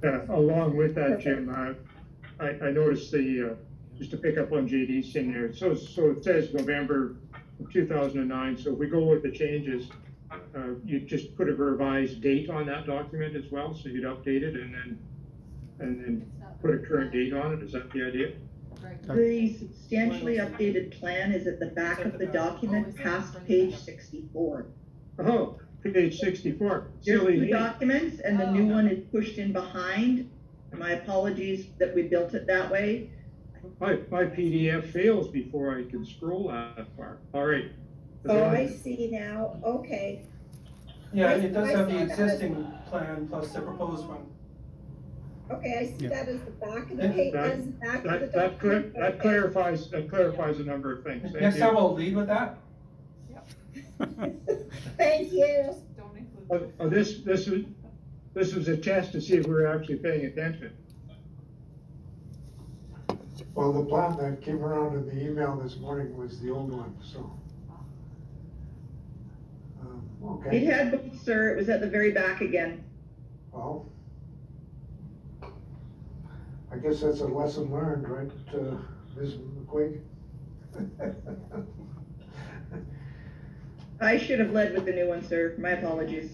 [0.04, 1.74] Uh, along with that, Jim, uh,
[2.42, 3.54] I, I noticed the, uh,
[3.96, 7.16] just to pick up on JD's thing there, so, so it says November
[7.60, 9.88] of two thousand and nine, so if we go with the changes,
[10.32, 14.42] uh, you just put a revised date on that document as well, so you'd update
[14.42, 14.98] it and then,
[15.78, 18.32] and then put a current date on it, is that the idea?
[19.06, 24.66] The substantially updated plan is at the back of the document, past page sixty-four.
[25.20, 25.60] Oh,
[25.90, 27.50] page sixty-four, There's silly two me.
[27.50, 28.74] documents, and the new oh.
[28.76, 30.30] one is pushed in behind.
[30.76, 33.10] My apologies that we built it that way.
[33.78, 37.70] My, my PDF fails before I can scroll that far, all right,
[38.28, 40.24] Oh, I see now, okay.
[41.12, 44.26] Yeah, it does have the existing plan plus the proposed one.
[45.50, 46.10] Okay, I see Yeah.
[46.10, 48.32] that as the back of the And page, that- as the back of the That,
[48.32, 48.94] that, clar- document.
[48.94, 49.18] that Okay.
[49.20, 51.22] clarifies, that clarifies a number of things.
[51.22, 51.62] Thank Next you.
[51.62, 52.56] time I'll lead with that.
[54.96, 55.74] Thank you.
[56.50, 57.62] Oh, oh, this, this was,
[58.34, 60.72] this was a test to see if we were actually paying attention.
[63.54, 66.96] Well, the plan that came around in the email this morning was the old one,
[67.02, 67.38] so.
[69.80, 72.84] Um, It had both, sir, it was at the very back again.
[73.52, 73.86] well.
[76.70, 78.76] I guess that's a lesson learned, right, uh,
[79.14, 79.34] Ms.
[79.34, 80.00] McQuaig?
[84.02, 86.32] I should have led with the new one, sir, my apologies.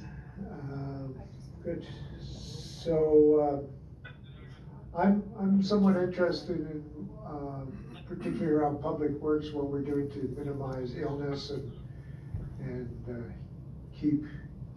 [0.51, 1.15] Um,
[1.62, 1.86] Good,
[2.23, 3.69] so,
[4.07, 6.82] uh, I'm, I'm somewhat interested in,
[7.27, 7.73] um,
[8.09, 11.73] particularly around public works, what we're doing to minimize illness and,
[12.61, 13.32] and, uh,
[14.01, 14.24] keep,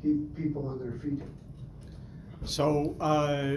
[0.01, 1.21] keep people on their feet.
[2.43, 3.55] So, uh,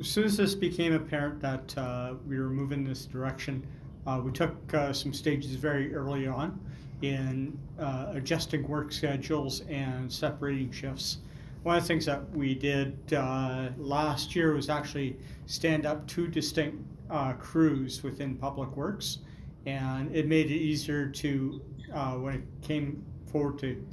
[0.00, 3.66] as soon as this became apparent that uh, we were moving this direction,
[4.06, 6.58] uh, we took uh, some stages very early on
[7.02, 11.18] in uh, adjusting work schedules and separating shifts.
[11.62, 15.16] One of the things that we did uh, last year was actually
[15.46, 16.78] stand up two distinct
[17.10, 19.18] uh, crews within Public Works,
[19.66, 21.60] and it made it easier to,
[21.92, 23.84] uh, when it came forward to,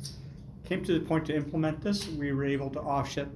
[0.66, 3.28] came to the point to implement this, we were able to offset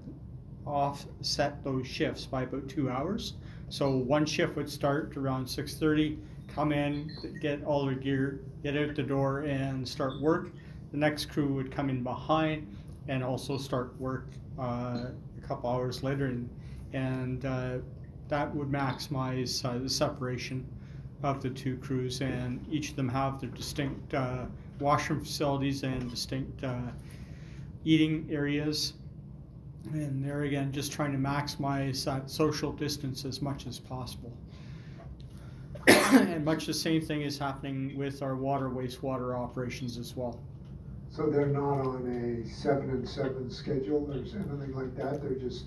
[0.66, 3.34] offset those shifts by about two hours.
[3.70, 6.18] So one shift would start around six thirty,
[6.54, 7.12] come in,
[7.42, 10.50] get all their gear, get out the door and start work.
[10.92, 12.68] The next crew would come in behind
[13.08, 14.28] and also start work
[14.60, 15.08] uh,
[15.38, 16.50] a couple hours later and,
[16.94, 17.78] and uh,
[18.30, 20.66] that would maximize uh, the separation
[21.24, 24.46] of the two crews and each of them have their distinct uh,
[24.80, 26.92] washroom facilities and distinct uh,
[27.84, 28.94] eating areas
[29.92, 34.32] and there again, just trying to maximize that social distance as much as possible.
[35.88, 40.40] and much the same thing is happening with our water wastewater operations as well.
[41.10, 45.66] So they're not on a seven and seven schedule, or anything like that, they're just,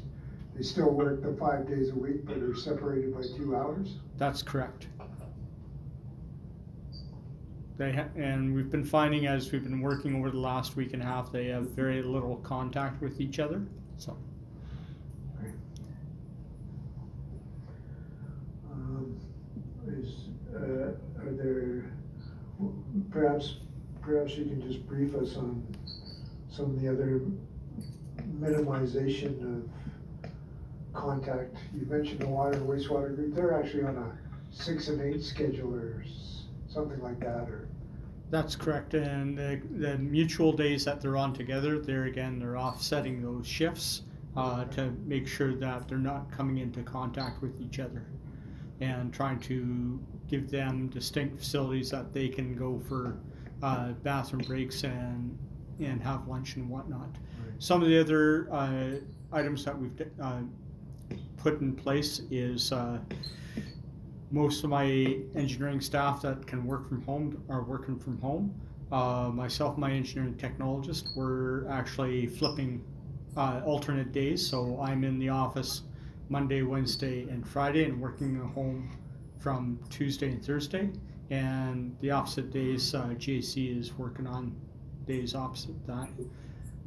[0.57, 3.97] they still work the five days a week, but are separated by two hours?
[4.17, 4.89] That's correct.
[7.77, 11.03] They ha- and we've been finding as we've been working over the last week and
[11.03, 13.63] a half, they have very little contact with each other.
[13.99, 14.17] So
[18.73, 19.17] Um,
[19.89, 21.85] Is, uh, are there,
[23.11, 23.57] perhaps,
[24.01, 25.67] perhaps you can just brief us on
[26.51, 27.23] some of the other
[28.41, 29.63] minimization
[30.23, 30.31] of
[30.95, 31.57] contact.
[31.75, 34.19] You mentioned the water and wastewater group, they're actually on a
[34.51, 36.03] six and eight schedule or
[36.69, 37.69] something like that, or,
[38.31, 38.95] that's correct.
[38.95, 44.03] And the, the mutual days that they're on together, there again, they're offsetting those shifts
[44.37, 48.07] uh, to make sure that they're not coming into contact with each other
[48.81, 49.99] and trying to
[50.29, 53.19] give them distinct facilities that they can go for
[53.63, 55.39] uh, bathroom breaks and
[55.81, 57.09] and have lunch and whatnot.
[57.59, 58.97] Some of the other uh,
[59.33, 59.93] items that we've
[60.23, 60.41] uh,
[61.37, 62.99] put in place is uh,
[64.31, 68.55] most of my engineering staff that can work from home are working from home.
[68.91, 72.83] Uh, myself, my engineering technologist, we're actually flipping
[73.37, 74.47] uh, alternate days.
[74.47, 75.83] So I'm in the office
[76.29, 78.91] Monday, Wednesday, and Friday, and working at home
[79.39, 80.91] from Tuesday and Thursday.
[81.31, 84.55] And the opposite days, uh, JC is working on
[85.07, 86.09] days opposite that.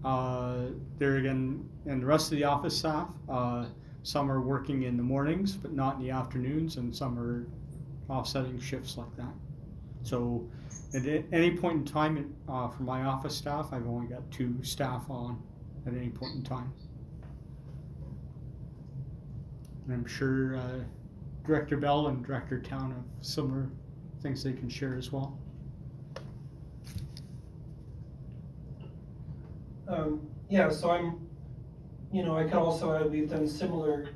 [0.04, 0.68] Uh,
[0.98, 3.66] there again, and the rest of the office staff, uh,
[4.04, 7.48] some are working in the mornings, but not in the afternoons, and some are
[8.10, 9.34] offsetting shifts like that.
[10.04, 10.50] So,
[10.94, 15.10] at any point in time, uh, for my office staff, I've only got two staff
[15.10, 15.42] on
[15.86, 16.74] at any point in time.
[19.90, 20.84] And I'm sure uh,
[21.48, 23.72] Director Bell and Director Town have similar
[24.22, 25.40] things they can share as well.
[29.88, 31.28] Um, yeah, so I'm,
[32.12, 34.10] you know, I can also add, we've done similar,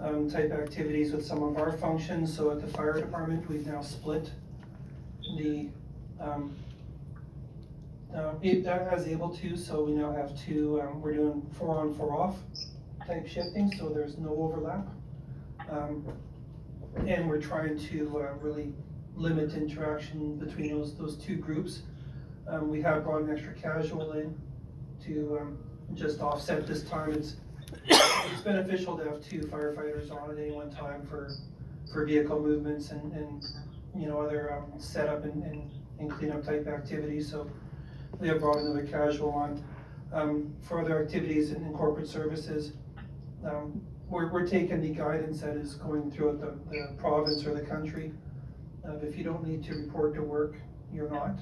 [0.00, 3.82] um, type activities with some of our functions, so at the fire department, we've now
[3.82, 4.28] split
[5.38, 5.68] the,
[6.18, 6.52] um,
[8.12, 12.12] uh, as able to, so we now have two, um, we're doing four on, four
[12.12, 12.34] off
[13.10, 14.86] type shifting, so there's no overlap.
[15.68, 16.04] Um,
[17.06, 18.72] and we're trying to, uh, really
[19.16, 21.82] limit interaction between those, those two groups.
[22.48, 24.34] Um, we have brought an extra casual in
[25.04, 25.58] to, um,
[25.94, 27.12] just offset this time.
[27.12, 27.36] It's,
[27.84, 31.30] it's beneficial to have two firefighters on at any one time for,
[31.92, 33.44] for vehicle movements and, and,
[33.96, 37.50] you know, other, um, setup and, and, and cleanup type activities, so,
[38.20, 39.64] they have brought another casual on.
[40.12, 42.72] Um, for other activities and corporate services,
[43.44, 47.60] um, we're, we're taking the guidance that is going throughout the, the province or the
[47.60, 48.12] country.
[48.86, 50.56] Uh, if you don't need to report to work,
[50.92, 51.38] you're not.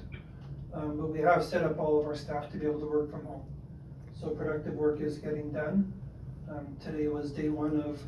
[0.73, 3.09] Um, but we have set up all of our staff to be able to work
[3.09, 3.43] from home.
[4.19, 5.91] So productive work is getting done.
[6.49, 7.99] Um, today was day one of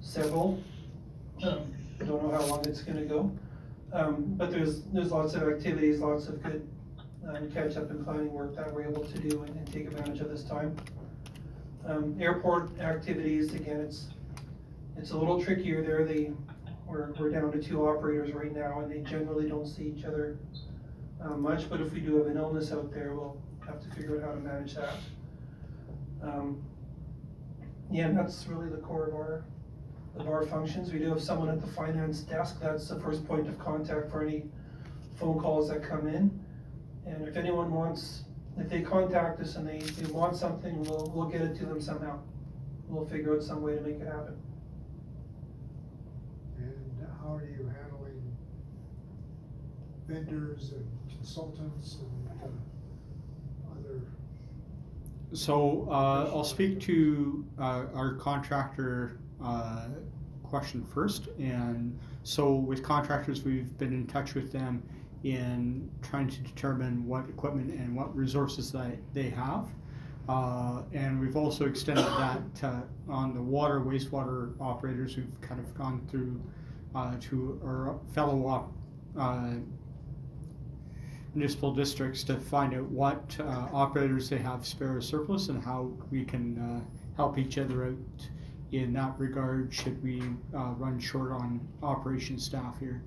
[0.00, 0.62] several.
[1.44, 3.30] Um, I don't know how long it's gonna go.
[3.92, 6.66] Um, but there's, there's lots of activities, lots of good,
[7.28, 10.20] um, catch up and planning work that we're able to do and, and take advantage
[10.20, 10.74] of this time.
[11.86, 14.06] Um, airport activities, again, it's,
[14.96, 16.04] it's a little trickier there.
[16.04, 16.32] They,
[16.86, 20.36] we're, we're down to two operators right now and they generally don't see each other
[21.20, 24.20] uh, much, but if we do have an illness out there, we'll have to figure
[24.20, 24.94] out how to manage that.
[26.22, 26.62] Um,
[27.90, 29.44] yeah, and that's really the core of our,
[30.18, 30.92] of our functions.
[30.92, 34.22] We do have someone at the finance desk, that's the first point of contact for
[34.22, 34.44] any
[35.18, 36.38] phone calls that come in.
[37.06, 38.22] And if anyone wants,
[38.58, 41.80] if they contact us and they, they want something, we'll, we'll get it to them
[41.80, 42.18] somehow.
[42.88, 44.36] We'll figure out some way to make it happen.
[46.58, 48.36] And how are you handling
[50.06, 54.02] vendors and consultants and uh, other?
[55.32, 59.88] So, uh, I'll speak to, uh, our contractor, uh,
[60.42, 61.28] question first.
[61.38, 64.82] And so with contractors, we've been in touch with them
[65.24, 69.68] in trying to determine what equipment and what resources that they have.
[70.28, 75.16] Uh, and we've also extended that uh, on the water wastewater operators.
[75.16, 76.40] We've kind of gone through
[76.94, 78.72] uh, to our fellow op,
[79.18, 79.54] uh,
[81.34, 86.24] municipal districts to find out what uh, operators they have spare surplus and how we
[86.24, 88.28] can uh, help each other out
[88.72, 90.22] in that regard should we
[90.54, 93.02] uh, run short on operation staff here.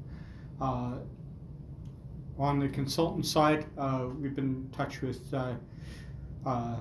[2.37, 5.53] On the consultant side, uh, we've been in touch with uh,
[6.45, 6.75] uh,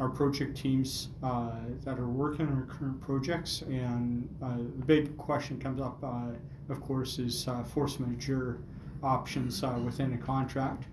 [0.00, 1.52] our project teams uh,
[1.84, 6.30] that are working on our current projects, and uh, the big question comes up, uh,
[6.68, 8.58] of course, is force majeure
[9.04, 10.86] options within a contract.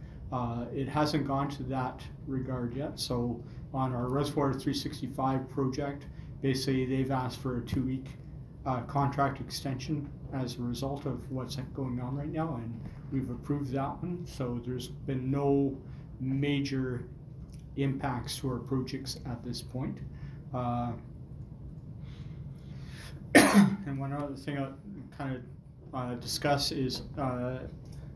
[0.72, 6.06] It hasn't gone to that regard yet, so on our Reservoir 365 project,
[6.42, 8.06] basically they've asked for a two-week
[8.88, 12.82] contract extension as a result of what's going on right now, and
[13.12, 14.26] we've approved that one.
[14.26, 15.78] So there's been no
[16.20, 17.06] major
[17.78, 19.98] impacts to our projects at this point.
[20.54, 20.94] Uh,
[23.36, 24.74] and one other thing I'll
[25.18, 25.42] kind of
[25.94, 27.60] uh, discuss is uh,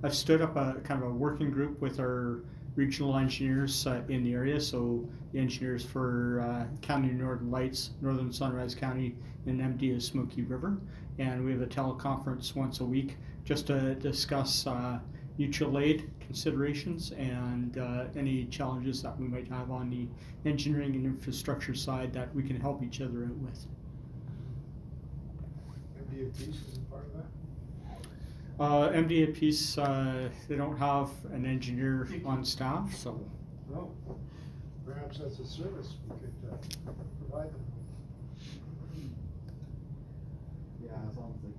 [0.03, 2.41] I've stood up a kind of a working group with our
[2.75, 4.59] regional engineers uh, in the area.
[4.61, 9.15] So the engineers for uh, County Northern Lights, Northern Sunrise County,
[9.47, 10.77] and MD of Smoky River.
[11.19, 14.99] And we have a teleconference once a week just to discuss uh,
[15.37, 20.07] mutual aid considerations and uh, any challenges that we might have on the
[20.47, 23.65] engineering and infrastructure side that we can help each other out with.
[26.11, 28.63] MD of Peace is a part of that?
[28.63, 33.19] Uh, MD of Peace, uh, they don't have an engineer on staff, so.
[33.71, 33.91] No.
[34.85, 37.61] Perhaps that's a service we could uh, provide them.
[40.83, 41.49] Yeah, as long as they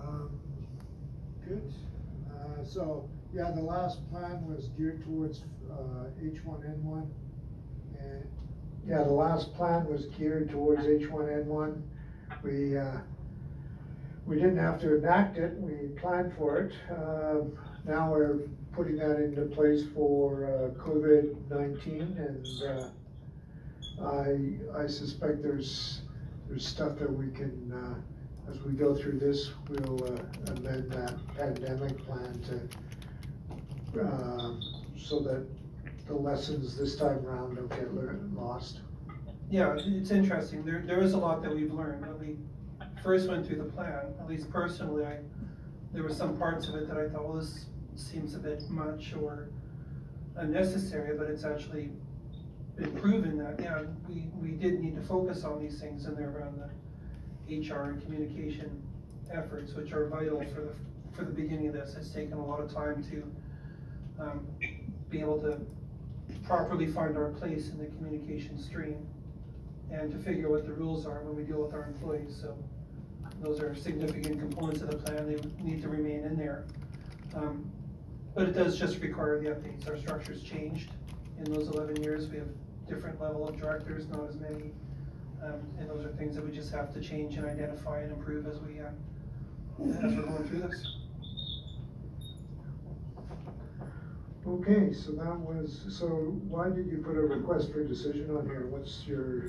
[0.00, 0.30] Um,
[1.46, 1.72] Good.
[2.28, 7.06] Uh, So, yeah, the last plan was geared towards uh, H1N1.
[8.00, 8.24] And,
[8.86, 11.80] yeah, the last plan was geared towards H1N1.
[12.42, 12.98] We, uh,
[14.26, 16.72] we didn't have to enact it, we planned for it.
[16.90, 18.40] Um, Now we're
[18.72, 22.88] putting that into place for uh, COVID-19 and uh,
[24.04, 26.02] I, I suspect there's,
[26.48, 27.94] there's stuff that we can, uh,
[28.50, 34.62] as we go through this, we'll uh, amend that pandemic plan to, um,
[34.96, 35.46] so that
[36.06, 37.92] the lessons this time around don't get
[38.34, 38.80] lost.
[39.50, 40.64] Yeah, it's interesting.
[40.64, 42.02] There, there is a lot that we've learned.
[42.06, 42.36] When we
[43.02, 45.18] first went through the plan, at least personally, I,
[45.92, 49.14] there were some parts of it that I thought, well, this seems a bit much
[49.20, 49.48] or
[50.36, 51.90] unnecessary, but it's actually
[52.76, 56.30] been proven that, yeah, we, we did need to focus on these things and they're
[56.30, 56.68] around the
[57.48, 58.82] HR and communication
[59.32, 60.72] efforts, which are vital for the,
[61.16, 61.94] for the beginning of this.
[61.96, 64.46] It's taken a lot of time to, um,
[65.10, 65.60] be able to
[66.44, 69.06] properly find our place in the communication stream
[69.92, 72.56] and to figure what the rules are when we deal with our employees, so
[73.40, 76.64] those are significant components of the plan, they need to remain in there.
[77.34, 77.70] Um,
[78.34, 80.90] But it does just require the updates, our structure's changed
[81.38, 82.48] in those eleven years, we have
[82.88, 84.72] different level of directors, not as many.
[85.42, 88.46] Um, and those are things that we just have to change and identify and improve
[88.46, 88.86] as we, uh,
[89.88, 90.96] as we're going through this.
[94.46, 98.46] Okay, so that was, so why did you put a request for a decision on
[98.46, 98.66] here?
[98.66, 99.48] What's your,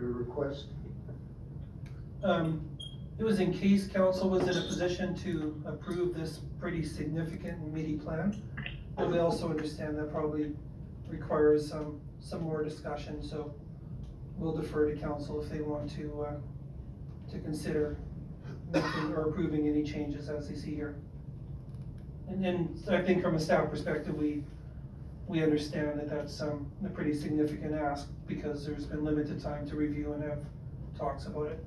[0.00, 0.66] your request?
[2.24, 2.66] Um,
[3.18, 7.72] it was in case council was in a position to approve this pretty significant and
[7.72, 8.42] meaty plan.
[8.96, 10.52] But we also understand that probably
[11.06, 13.54] requires some, some more discussion, so
[14.40, 17.98] we'll defer to council if they want to, uh, to consider
[18.72, 20.96] making or approving any changes as they see here.
[22.28, 24.42] And then, I think from a staff perspective, we,
[25.26, 29.76] we understand that that's, um, a pretty significant ask because there's been limited time to
[29.76, 30.38] review and have
[30.96, 31.64] talks about it.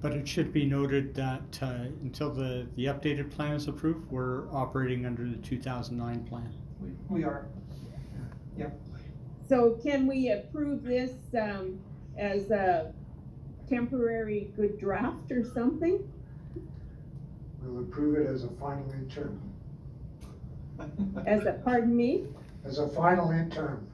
[0.00, 4.48] But it should be noted that uh, until the, the updated plan is approved, we're
[4.52, 6.52] operating under the 2009 plan.
[6.80, 7.46] We, we are.
[8.56, 8.78] Yep.
[9.54, 11.78] So can we approve this, um,
[12.18, 12.92] as a
[13.68, 16.00] temporary good draft or something?
[17.62, 19.40] We'll approve it as a final interim,
[21.24, 22.26] As a, pardon me?
[22.64, 23.86] as a final interim.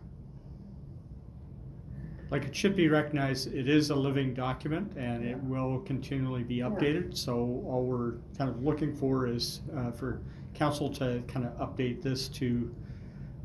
[2.31, 6.61] Like it should be recognized, it is a living document and it will continually be
[6.61, 7.15] updated.
[7.15, 10.23] So all we're kind of looking for is uh, for
[10.55, 12.75] council to kind of update this to,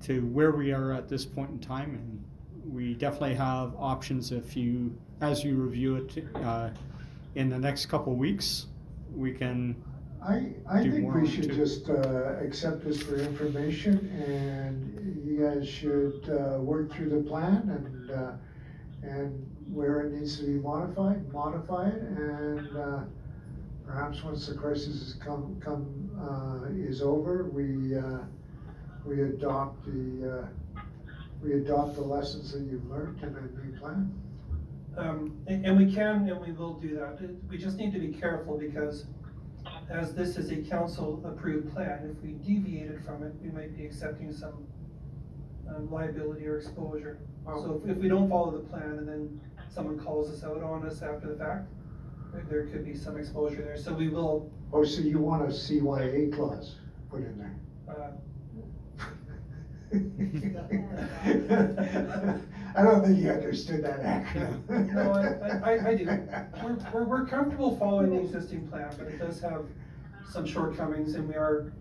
[0.06, 1.96] to where we are at this point in time.
[1.96, 6.70] And we definitely have options if you, as you review it uh,
[7.36, 8.68] in the next couple weeks,
[9.16, 9.76] we can
[10.22, 11.56] I, I do think more we should it.
[11.56, 17.70] just, uh, accept this for information and you guys should, uh, work through the plan
[17.70, 18.32] and, uh,
[19.04, 23.00] and where it needs to be modified, modify it and, uh,
[23.86, 28.20] perhaps once the crisis has come, come, uh, is over, we, uh,
[29.06, 30.82] we adopt the, uh,
[31.42, 34.12] we adopt the lessons that you've learned in a new plan.
[34.98, 37.20] Um, and, and we can and we will do that.
[37.50, 39.06] We just need to be careful because
[39.90, 43.86] as this is a council approved plan, if we deviated from it, we might be
[43.86, 44.66] accepting some
[45.70, 47.20] um, liability or exposure.
[47.46, 50.86] So if, if we don't follow the plan and then someone calls us out on
[50.88, 51.68] us after the fact,
[52.34, 53.78] there- there could be some exposure there.
[53.78, 56.78] So we will, Oh, so you want a CYA clause
[57.10, 57.56] put in there?
[57.90, 58.12] uh,
[62.78, 64.94] I don't think you understood that acronym.
[64.94, 66.06] No, I, I, I do.
[66.64, 69.66] We're, we're, we're comfortable following the existing plan, but it does have
[70.30, 71.72] some shortcomings and we are,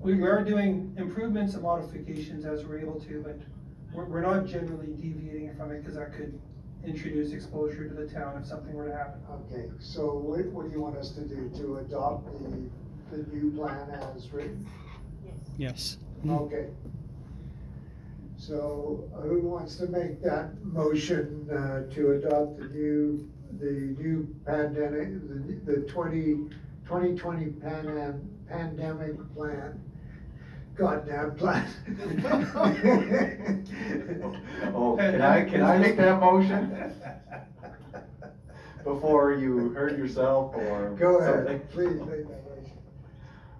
[0.00, 3.38] we we are doing improvements and modifications as we're able to, but
[3.94, 6.38] we're, we're not generally deviating from it because that could
[6.84, 9.20] introduce exposure to the town if something were to happen.
[9.50, 11.50] Okay, so what, what do you want us to do?
[11.56, 14.66] To adopt the, the new plan as written?
[15.56, 15.98] Yes.
[16.28, 16.66] Okay.
[18.46, 23.70] So who wants to make that motion, uh, to adopt the new, the
[24.02, 25.10] new pandemic,
[25.64, 26.48] the, the twenty,
[26.84, 29.80] twenty twenty pandem, pandemic plan?
[30.74, 31.68] Goddamn plan.
[34.74, 36.92] Oh, can I, can I make that motion?
[38.84, 41.46] Before you hurt yourself or Go something?
[41.46, 42.72] ahead, please make that motion.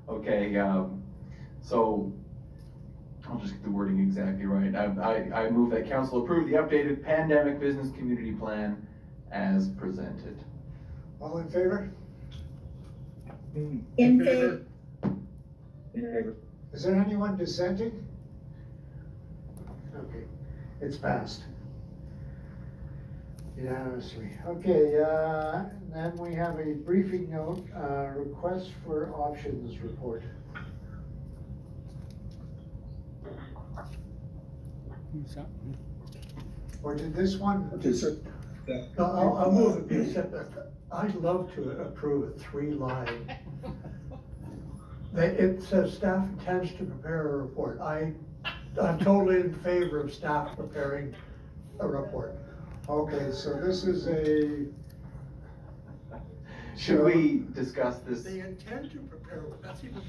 [0.09, 1.00] Okay, um,
[1.60, 2.12] so,
[3.32, 4.74] I'll just get the wording exactly right.
[4.74, 8.86] I, I, I move that council approve the updated pandemic business community plan
[9.30, 10.38] as presented.
[11.18, 11.90] All in favor?
[13.54, 14.62] In favor?
[15.02, 15.16] favor,
[15.94, 16.36] In favor.
[16.74, 18.06] Is there anyone dissenting?
[19.96, 20.24] Okay,
[20.82, 21.44] it's passed.
[23.56, 24.28] Unanimously.
[24.46, 30.22] Okay, uh, then we have a briefing note, uh, request for options report.
[33.24, 33.88] Who's that?
[36.82, 37.70] Or did this one?
[37.74, 38.16] Okay, sir.
[38.66, 40.47] No, I'll, I'll move it, be accepted.
[40.90, 43.36] I'd love to approve a three-line.
[45.12, 47.80] They, it says staff intends to prepare a report.
[47.80, 48.12] I,
[48.80, 51.14] I'm totally in favor of staff preparing
[51.80, 52.39] a report.
[52.89, 54.66] Okay, so this is a.
[56.78, 58.22] Should we discuss this?
[58.22, 60.01] They intend to prepare, that's even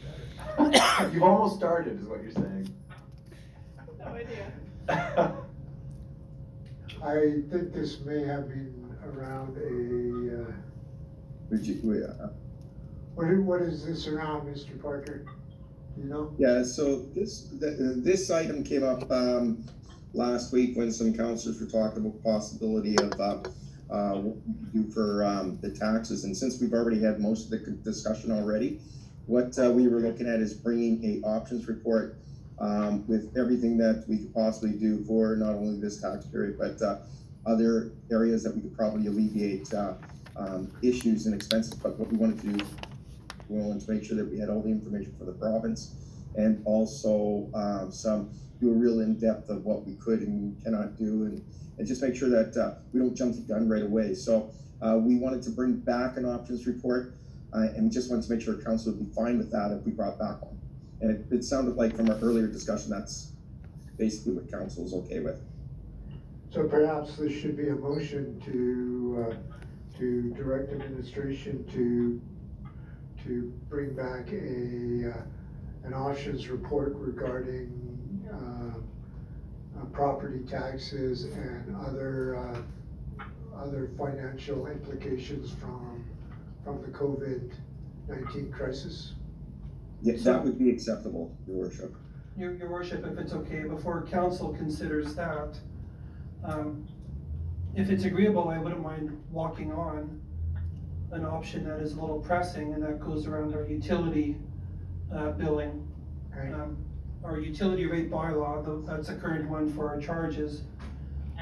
[0.58, 1.10] better.
[1.14, 2.74] You've almost started, is what you're saying.
[4.00, 4.52] No idea.
[4.90, 5.24] I
[7.52, 8.74] think this may have been
[9.06, 10.54] around a, uh,
[11.50, 12.30] Would you, we, uh,
[13.16, 14.82] what, i- what is this around, Mr.
[14.82, 15.26] Parker?
[15.98, 16.34] You know?
[16.38, 19.66] Yeah, so this, th- this item came up, um,
[20.14, 23.40] last week when some councilors were talking about possibility of, uh,
[23.94, 24.38] uh, what
[24.74, 27.78] we do for, um, the taxes, and since we've already had most of the c-
[27.84, 28.80] discussion already,
[29.28, 32.18] what, uh, we were looking at is bringing a options report,
[32.64, 36.82] um, with everything that we could possibly do for not only this tax period, but,
[36.82, 37.00] uh,
[37.46, 39.94] other areas that we could probably alleviate, uh,
[40.38, 42.66] um, issues and expenses, but what we wanted to do,
[43.50, 45.92] we wanted to make sure that we had all the information for the province,
[46.38, 48.30] and also, uh, some,
[48.62, 51.44] do a real in-depth of what we could and cannot do, and,
[51.78, 54.14] and just make sure that, uh, we don't jump the gun right away.
[54.14, 57.14] So, uh, we wanted to bring back an options report,
[57.52, 59.92] and we just wanted to make sure council would be fine with that if we
[59.92, 60.63] brought back one.
[61.04, 63.34] And it, it sounded like from our earlier discussion, that's
[63.98, 65.38] basically what council is okay with.
[66.50, 72.22] So perhaps this should be a motion to, uh, to direct administration to,
[73.26, 77.70] to bring back a, uh, an options report regarding,
[78.32, 78.80] uh,
[79.78, 83.26] uh, property taxes and other, uh,
[83.58, 86.06] other financial implications from,
[86.64, 87.52] from the COVID
[88.08, 89.14] nineteen crisis.
[90.04, 91.96] Yeah, that would be acceptable, your worship.
[92.38, 95.58] Your, your worship, if it's okay, before council considers that,
[96.44, 96.86] um,
[97.74, 100.20] if it's agreeable, I wouldn't mind walking on
[101.12, 104.38] an option that is a little pressing, and that goes around our utility,
[105.16, 105.88] uh, billing.
[106.36, 106.54] Right.
[106.54, 106.78] Um,
[107.24, 110.64] Our utility rate bylaw, though, that's a current one for our charges,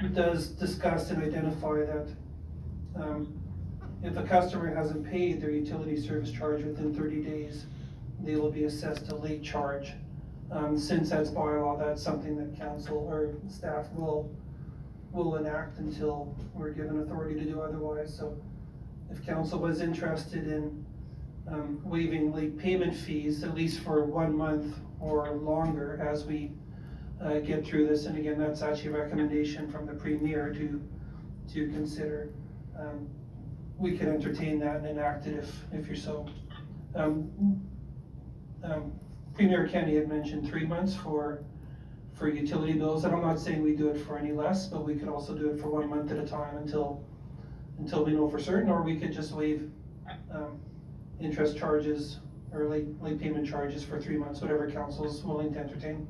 [0.03, 2.07] it does discuss and identify that,
[2.95, 3.39] um,
[4.03, 7.65] if a customer hasn't paid their utility service charge within thirty days,
[8.23, 9.93] they will be assessed a late charge.
[10.51, 14.29] Um, since that's bylaw, that's something that council or staff will,
[15.11, 18.37] will enact until we're given authority to do otherwise, so.
[19.09, 20.85] If council was interested in,
[21.47, 26.51] um, waiving late payment fees, at least for one month or longer as we,
[27.21, 30.81] uh, get through this, and again, that's actually a recommendation from the premier to,
[31.53, 32.29] to consider.
[32.79, 33.09] Um,
[33.77, 36.27] we can entertain that and enact it if, if you're so,
[36.95, 37.29] um,
[38.63, 38.91] um,
[39.33, 41.43] Premier Kenney had mentioned three months for,
[42.13, 44.95] for utility bills, and I'm not saying we do it for any less, but we
[44.95, 47.03] could also do it for one month at a time until,
[47.79, 49.71] until we know for certain, or we could just waive,
[50.31, 50.59] um,
[51.19, 52.19] interest charges
[52.51, 56.07] or late, late payment charges for three months, whatever council is willing to entertain.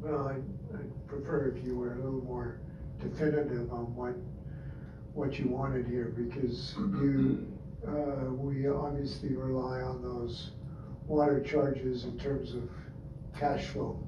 [0.00, 0.36] Well, I,
[0.76, 2.60] I'd prefer if you were a little more
[3.00, 4.14] definitive on what,
[5.12, 7.46] what you wanted here, because you,
[7.86, 10.50] uh, we obviously rely on those
[11.06, 12.68] water charges in terms of
[13.38, 13.98] cash flow,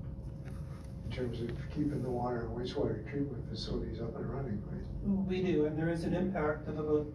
[1.07, 5.27] in terms of keeping the water and wastewater treatment facilities up and running, right?
[5.27, 7.07] We do, and there is an impact of about,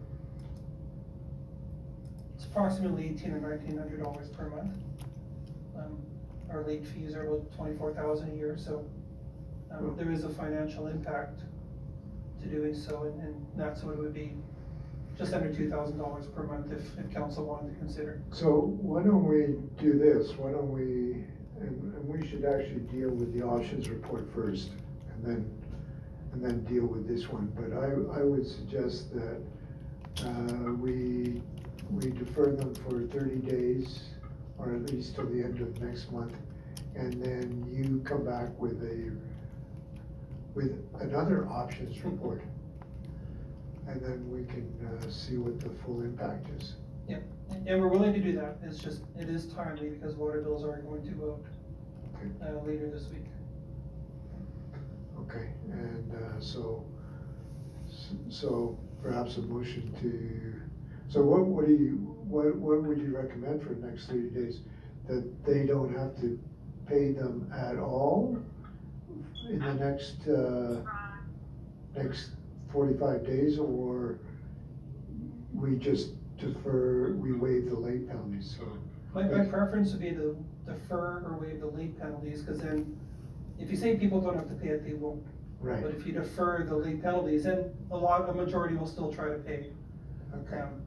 [2.34, 4.76] it's approximately eighteen or nineteen hundred dollars per month.
[5.76, 5.98] Um,
[6.50, 8.84] Our late fees are about twenty-four thousand a year, so,
[9.70, 11.40] um, there is a financial impact
[12.42, 14.34] to doing so, and, and that's what it would be,
[15.18, 18.22] just under two thousand dollars per month if, if council wanted to consider.
[18.30, 21.24] So why don't we do this, why don't we,
[21.60, 24.70] and, and we should actually deal with the options report first,
[25.12, 25.50] and then,
[26.32, 29.40] and then deal with this one, but I, I would suggest that,
[30.24, 31.42] uh, we,
[31.90, 34.00] we defer them for thirty days,
[34.58, 36.34] or at least till the end of next month,
[36.94, 39.12] and then you come back with a,
[40.54, 42.42] with another options report.
[43.88, 46.74] And then we can, uh, see what the full impact is.
[47.08, 47.22] Yep,
[47.66, 50.82] and we're willing to do that, it's just, it is timely because water bills are
[50.82, 51.40] going to go
[52.16, 52.28] Okay.
[52.44, 53.24] uh, later this week.
[55.20, 56.84] Okay, and, uh, so,
[58.28, 60.52] so perhaps a motion to,
[61.10, 61.94] so what, what do you,
[62.28, 64.60] what, what would you recommend for the next thirty days?
[65.06, 66.38] That they don't have to
[66.86, 68.38] pay them at all
[69.48, 70.82] in the next, uh,
[71.96, 72.32] next
[72.72, 74.18] forty-five days, or
[75.54, 78.64] we just defer, we waive the late penalties, so?
[79.14, 80.36] My, my preference would be to
[80.66, 82.96] defer or waive the late penalties, cause then,
[83.58, 85.24] if you say people don't have to pay it, they won't.
[85.60, 89.12] Right, But if you defer the late penalties, then a lot, a majority will still
[89.12, 89.70] try to pay.
[90.32, 90.82] okay, Um,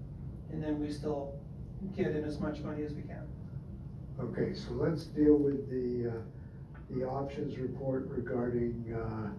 [0.54, 1.34] And then we still
[1.98, 3.28] get in as much money as we can.
[4.20, 6.14] okay, so let's deal with the, uh,
[6.92, 9.32] the options report regarding, uh,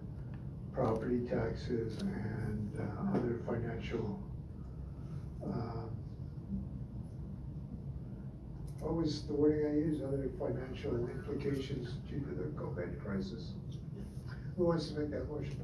[0.73, 4.19] property taxes and, uh, other financial,
[5.43, 5.89] um,
[8.79, 13.53] what was the wording I used, other financial implications due to the COVID crisis?
[14.57, 15.57] Who wants to make that motion?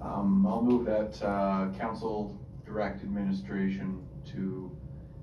[0.00, 4.70] Um, I'll move that, uh, council direct administration to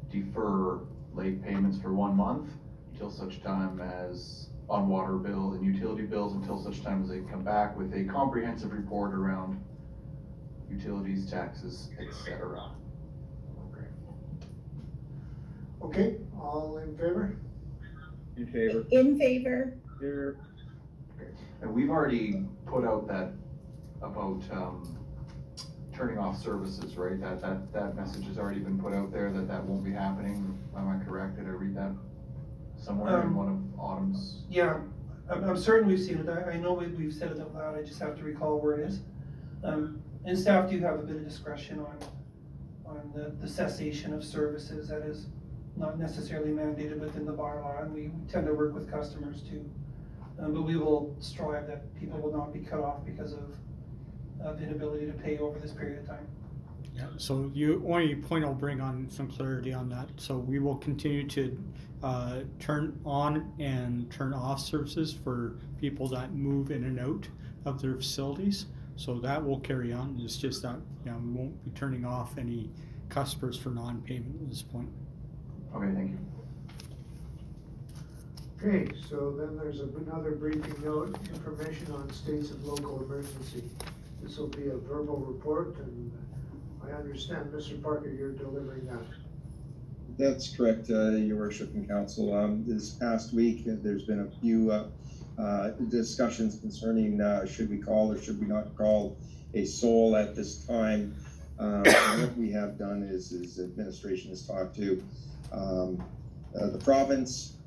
[0.09, 0.80] defer
[1.13, 2.49] late payments for one month
[2.91, 7.19] until such time as, on water bill and utility bills, until such time as they
[7.31, 9.63] come back with a comprehensive report around
[10.69, 12.71] utilities, taxes, etc.
[13.71, 13.87] Okay.
[15.83, 17.37] Okay, all in favor?
[18.35, 18.83] In favor?
[18.89, 20.37] In favor, Here.
[21.61, 23.31] And we've already put out that,
[24.01, 24.97] about, um,
[25.93, 27.21] turning off services, right?
[27.21, 30.57] That, that, that message has already been put out there, that that won't be happening.
[30.75, 31.37] Am I correct?
[31.37, 31.91] Did I read that
[32.84, 34.41] somewhere in Um, one of Autumn's?
[34.49, 34.80] Yeah,
[35.30, 37.77] I'm, I'm certain we've seen it, I, I know we, we've said it out loud,
[37.77, 39.01] I just have to recall where it is.
[39.64, 41.97] Um, and staff do have a bit of discretion on,
[42.85, 45.27] on the, the cessation of services, that is
[45.76, 49.69] not necessarily mandated within the bylaw, and we tend to work with customers too.
[50.39, 53.55] Um, but we will strive that people will not be cut off because of,
[54.41, 56.27] of inability to pay over this period of time.
[56.95, 60.10] Yeah, so you, only point I'll bring on some clarity on that.
[60.18, 61.57] So we will continue to
[62.03, 67.27] uh, turn on and turn off services for people that move in and out
[67.65, 68.65] of their facilities.
[68.97, 70.19] So that will carry on.
[70.23, 70.75] It's just that,
[71.05, 72.69] you know, we won't be turning off any
[73.09, 74.89] customers for non-payment at this point.
[75.73, 76.19] Okay, thank you.
[78.65, 83.63] Okay, so then there's another briefing note, information on states of local emergency.
[84.21, 86.11] This will be a verbal report, and
[86.85, 87.81] I understand, Mr.
[87.81, 89.03] Parker, you're delivering that.
[90.18, 92.35] That's correct, uh, your worship and council.
[92.35, 94.85] Um, this past week, uh, there's been a few, uh,
[95.40, 99.18] uh, discussions concerning, uh, should we call or should we not call
[99.56, 101.15] a SOLE at this time.
[101.57, 101.84] Um,
[102.19, 105.03] what we have done is, is administration has talked to,
[105.52, 106.03] um,
[106.60, 107.57] uh, the province,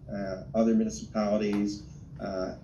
[0.55, 1.83] other municipalities,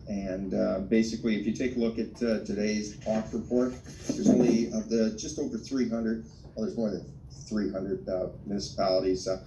[0.09, 2.15] and, basically, if you take a look at,
[2.47, 3.75] today's HAWK report,
[4.09, 7.05] there's only, of the, just over three hundred, well, there's more than
[7.49, 9.45] three hundred, uh, municipalities, uh,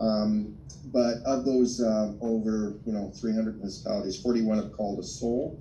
[0.00, 0.56] um,
[0.92, 5.58] but of those, uh, over, you know, three hundred municipalities, forty-one have called a SOLE.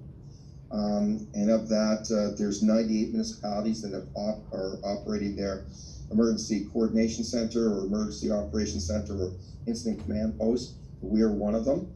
[0.69, 5.65] Um, and of that, uh, there's ninety-eight municipalities that have op- are operating their
[6.11, 9.31] emergency coordination center or emergency operations center or
[9.65, 10.75] incident command post.
[11.01, 11.93] We are one of them.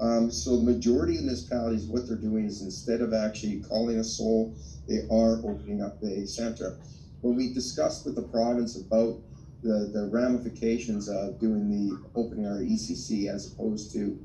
[0.00, 4.04] Um, so the majority of municipalities, what they're doing is instead of actually calling a
[4.04, 4.54] SOLE,
[4.88, 6.76] they are opening up a center.
[7.20, 9.16] When we discussed with the province about
[9.64, 14.18] the, the ramifications of doing the open air ECC as opposed to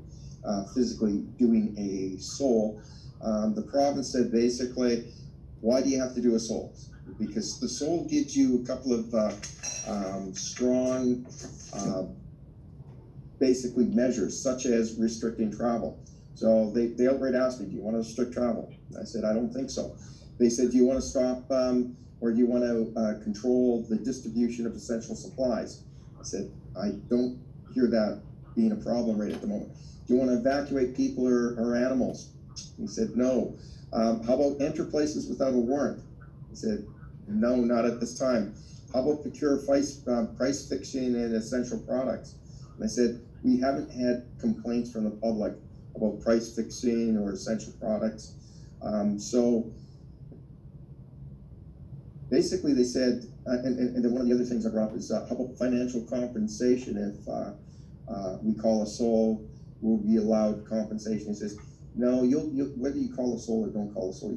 [0.44, 2.80] uh, physically doing a SOLE,
[3.22, 5.12] um, the province said basically,
[5.60, 6.72] why do you have to do a SOLE?
[7.18, 9.32] Because the SOLE gives you a couple of uh,
[9.88, 11.26] um, strong,
[11.74, 12.04] uh,
[13.38, 15.98] basically measures, such as restricting travel.
[16.34, 18.72] So they, they outright asked me, do you want to restrict travel?
[18.98, 19.96] I said, I don't think so.
[20.38, 23.84] They said, do you want to stop um, or do you want to uh, control
[23.88, 25.82] the distribution of essential supplies?
[26.18, 27.40] I said, I don't
[27.72, 28.20] hear that
[28.54, 29.72] being a problem right at the moment.
[30.06, 32.30] Do you want to evacuate people or, or animals?
[32.78, 33.54] He said, no.
[33.92, 36.02] Um, how about enter places without a warrant?
[36.50, 36.86] He said,
[37.26, 38.54] no, not at this time.
[38.92, 42.34] How about procure price, uh, price fixing and essential products?
[42.74, 45.54] And I said, we haven't had complaints from the public
[45.94, 48.32] about price fixing or essential products.
[48.82, 49.70] Um, so
[52.30, 54.96] basically they said, uh, and, and, then one of the other things I brought up
[54.96, 57.52] is uh, how about financial compensation if uh,
[58.10, 59.44] uh, we call a SOLE,
[59.80, 61.28] will be allowed compensation?
[61.28, 61.58] He says,
[61.96, 64.36] no, you'll, you'll whether you call a SOLE or don't call a SOLE,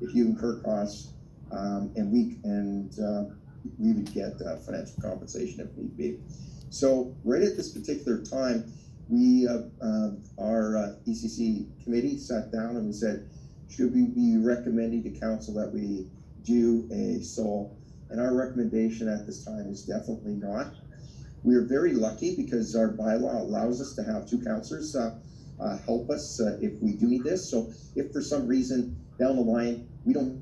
[0.00, 1.12] if you incur costs,
[1.50, 3.34] um, and we and uh,
[3.78, 6.18] we would get uh, financial compensation if need be.
[6.70, 8.70] So right at this particular time,
[9.08, 13.28] we uh, our ECC committee sat down and we said,
[13.70, 16.06] should we be recommending to council that we
[16.48, 17.76] do a SOLE?
[18.10, 20.74] And our recommendation at this time is definitely not.
[21.44, 25.14] We are very lucky because our bylaw allows us to have two counselors uh,
[25.60, 27.48] uh, help us uh, if we do need this.
[27.48, 30.40] So if for some reason down the line we don't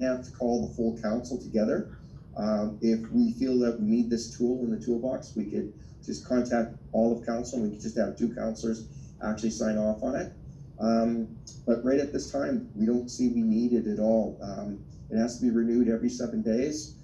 [0.00, 1.98] have to call the full council together,
[2.36, 5.72] um, if we feel that we need this tool in the toolbox, we could
[6.04, 8.86] just contact all of council and we could just have two counselors
[9.22, 10.32] actually sign off on it.
[10.80, 11.28] Um,
[11.66, 14.38] but right at this time, we don't see we need it at all.
[14.42, 14.82] Um,
[15.12, 16.94] it has to be renewed every seven days.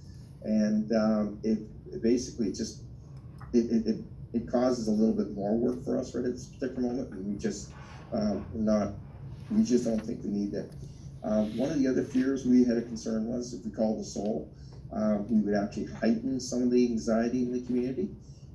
[0.43, 1.59] And um, it,
[1.93, 2.82] it basically just,
[3.52, 3.97] it, it,
[4.32, 7.10] it, causes a little bit more work for us right at this particular moment.
[7.10, 7.70] And we just,
[8.12, 8.94] um, not,
[9.51, 10.70] we just don't think we need that.
[11.22, 14.05] Um, one of the other fears we had a concern was if we called the
[14.05, 14.48] SOLE,
[14.93, 18.09] uh, we would actually heighten some of the anxiety in the community.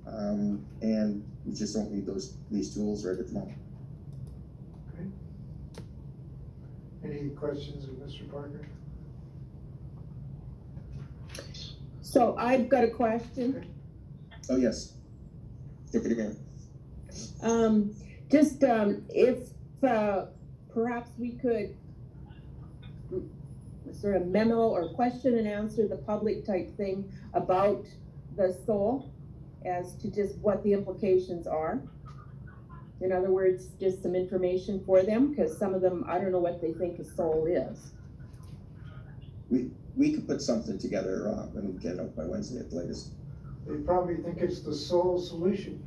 [0.08, 3.58] Um, and we just don't need those, these tools right at the moment.
[4.94, 5.08] Okay.
[7.04, 8.30] Any questions of Mr.
[8.32, 8.66] Parker?
[12.14, 13.66] So I've got a question.
[14.48, 14.94] Oh, yes.
[15.92, 16.36] Deputy Mayor.
[17.42, 17.96] Um,
[18.32, 19.50] just, um, if,
[19.84, 20.26] uh,
[20.72, 21.76] perhaps we could
[24.00, 27.84] sort of memo or question and answer the public type thing about
[28.36, 29.12] the SOLE
[29.66, 31.82] as to just what the implications are.
[33.02, 36.38] In other words, just some information for them, because some of them, I don't know
[36.38, 37.92] what they think a SOLE is.
[39.50, 42.76] we, we could put something together, uh, and get it out by Wednesday at the
[42.78, 43.10] latest.
[43.68, 45.84] They probably think it's the sole solution.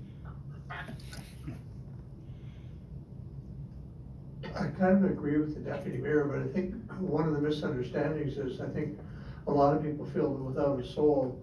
[4.58, 8.38] I kind of agree with the deputy mayor, but I think one of the misunderstandings
[8.38, 8.98] is, I think
[9.46, 11.38] a lot of people feel that without a SOLE,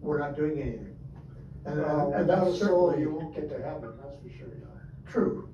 [0.00, 0.96] we're not doing anything.
[1.64, 4.28] And, Well, and without that's a soul, certainly you won't get to heaven, that's for
[4.30, 4.48] sure.
[5.08, 5.48] true.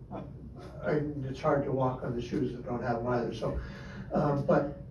[0.84, 3.58] And it's hard to walk on the shoes that don't have them either, so,
[4.12, 4.82] um, but,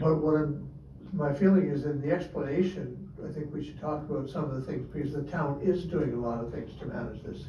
[0.00, 0.68] but what I'm,
[1.12, 4.62] my feeling is in the explanation, I think we should talk about some of the
[4.62, 7.44] things, because the town is doing a lot of things to manage this.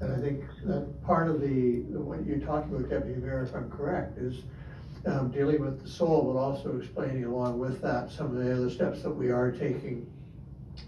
[0.00, 3.70] And I think that part of the, what you're talking about, Deputy Mayor, if I'm
[3.70, 4.42] correct, is
[5.06, 8.70] um, dealing with the SOLE, but also explaining along with that some of the other
[8.70, 10.10] steps that we are taking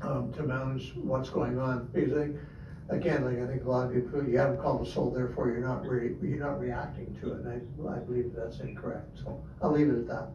[0.01, 1.89] um, to manage what's going on.
[1.93, 5.11] Because I, again, like I think a lot of people, you haven't called the SOLE,
[5.11, 7.41] therefore you're not re, you're not reacting to it.
[7.45, 10.31] And I, I believe that's incorrect, so I'll leave it at that.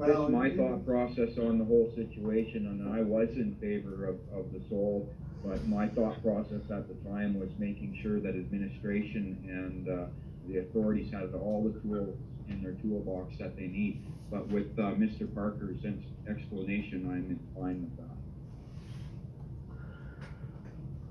[0.00, 4.16] Well, That's my thought process on the whole situation, and I was in favor of,
[4.32, 5.06] of the SOLE,
[5.44, 10.06] but my thought process at the time was making sure that administration and, uh,
[10.48, 12.16] the authorities had all the tools
[12.48, 14.02] in their toolbox that they need.
[14.30, 15.32] But with, uh, Mr.
[15.34, 15.84] Parker's
[16.26, 18.16] explanation, I'm fine with that.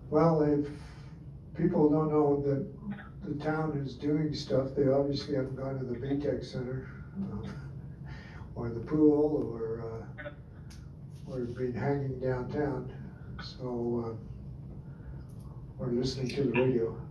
[0.10, 0.68] Well, if
[1.56, 2.66] people don't know that
[3.30, 6.88] the town is doing stuff, they obviously haven't gone to the VTech Center,
[7.22, 7.48] uh,
[8.60, 9.84] or the pool, or,
[10.26, 12.92] uh, or been hanging downtown,
[13.42, 14.18] so,
[15.80, 17.02] uh, or listening to the radio.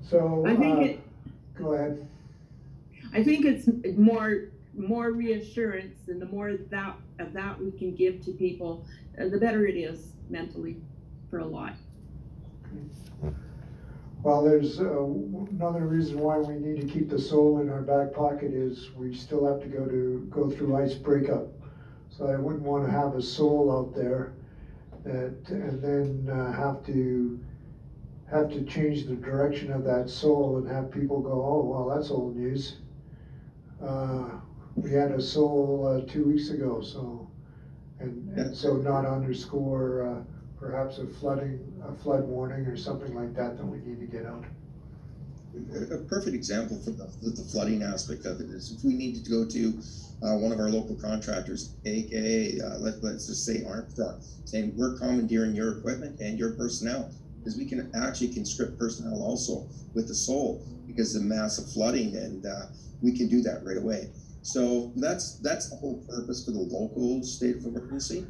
[0.00, 1.00] So, I think uh, it,
[1.56, 2.08] go ahead.
[3.12, 3.68] I think it's
[3.98, 8.86] more, more reassurance and the more that, of that we can give to people,
[9.20, 10.76] uh, the better it is mentally
[11.28, 11.74] for a lot.
[14.20, 18.12] Well, there's, uh, another reason why we need to keep the SOLE in our back
[18.12, 21.46] pocket is we still have to go to, go through ice breakup.
[22.10, 24.34] So I wouldn't wanna have a SOLE out there
[25.04, 27.38] that, and then, uh, have to,
[28.28, 32.10] have to change the direction of that SOLE and have people go, oh, well, that's
[32.10, 32.78] old news.
[33.80, 34.30] Uh,
[34.74, 37.30] we had a SOLE, uh, two weeks ago, so,
[38.00, 43.34] and, and so not underscore, uh, perhaps a flooding, a flood warning or something like
[43.34, 44.44] that that we need to get out.
[45.92, 49.30] A perfect example for the, the flooding aspect of it is if we needed to
[49.30, 49.80] go to,
[50.22, 54.98] uh, one of our local contractors, AKA, uh, let, let's just say Armstrong, saying, we're
[54.98, 60.14] commandeering your equipment and your personnel, because we can actually conscript personnel also with the
[60.14, 62.66] SOLE, because of massive flooding, and, uh,
[63.00, 64.10] we can do that right away.
[64.42, 68.26] So that's, that's the whole purpose for the local state of emergency.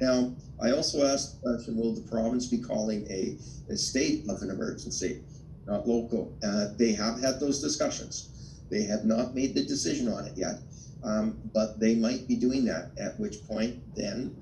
[0.00, 3.36] Now, I also asked, the question, will the province be calling a,
[3.70, 5.22] a state of an emergency,
[5.66, 6.36] not local?
[6.42, 8.30] Uh, they have had those discussions.
[8.70, 10.56] They have not made the decision on it yet,
[11.04, 14.36] um, but they might be doing that, at which point then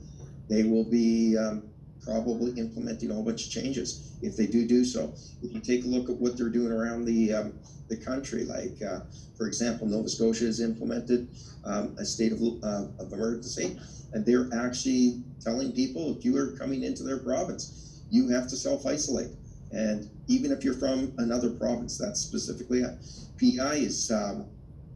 [0.48, 1.62] they will be, um,
[2.04, 5.12] probably implementing a whole bunch of changes, if they do do so.
[5.42, 7.58] If you take a look at what they're doing around the, um,
[7.88, 9.00] the country, like, uh,
[9.36, 11.28] for example, Nova Scotia has implemented,
[11.64, 13.78] um, a state of, uh, of emergency,
[14.12, 18.56] and they're actually telling people if you are coming into their province, you have to
[18.56, 19.30] self-isolate.
[19.72, 22.96] And even if you're from another province, that's specifically a
[23.40, 24.46] PI is um,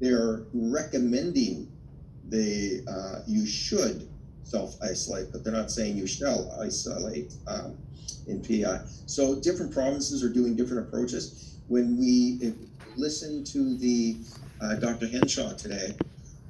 [0.00, 1.68] they're recommending
[2.28, 4.07] they uh, you should
[4.48, 7.76] self-isolate, but they're not saying you shall isolate um,
[8.26, 8.80] in PI.
[9.06, 11.56] So different provinces are doing different approaches.
[11.68, 12.54] When we if,
[12.96, 14.16] listen to the
[14.60, 15.06] uh, Dr.
[15.06, 15.94] Hinshaw today,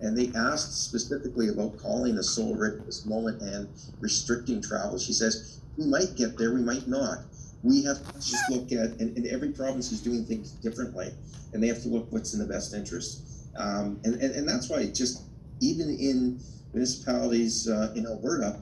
[0.00, 3.68] and they asked specifically about calling a SOLE writ at this moment and
[4.00, 4.96] restricting travel.
[4.98, 7.18] She says, we might get there, we might not.
[7.64, 11.12] We have to just look at, and, and every province is doing things differently,
[11.52, 13.24] and they have to look what's in the best interest.
[13.56, 15.24] Um, and, and, and that's why just
[15.60, 16.38] even in
[16.72, 18.60] municipalities uh, in Alberta,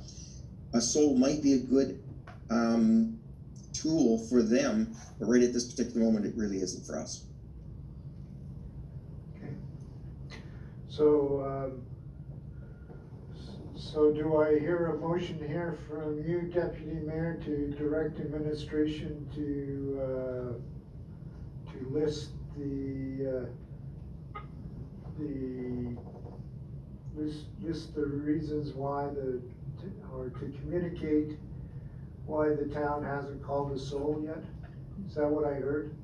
[0.73, 2.03] a SOLE might be a good
[2.51, 3.19] um,
[3.73, 7.25] tool for them, but right at this particular moment, it really isn't for us.
[9.37, 9.53] Okay.
[10.89, 11.83] So, um,
[13.75, 20.01] so do I hear a motion here from you, Deputy Mayor, to direct administration to,
[20.03, 23.47] uh, to list the,
[24.35, 24.41] uh,
[25.19, 25.97] the,
[27.17, 29.41] list, the reasons why the,
[30.15, 31.39] or to communicate
[32.27, 34.43] why the town hasn't called a SOLE yet?
[35.09, 35.95] Is that what I heard?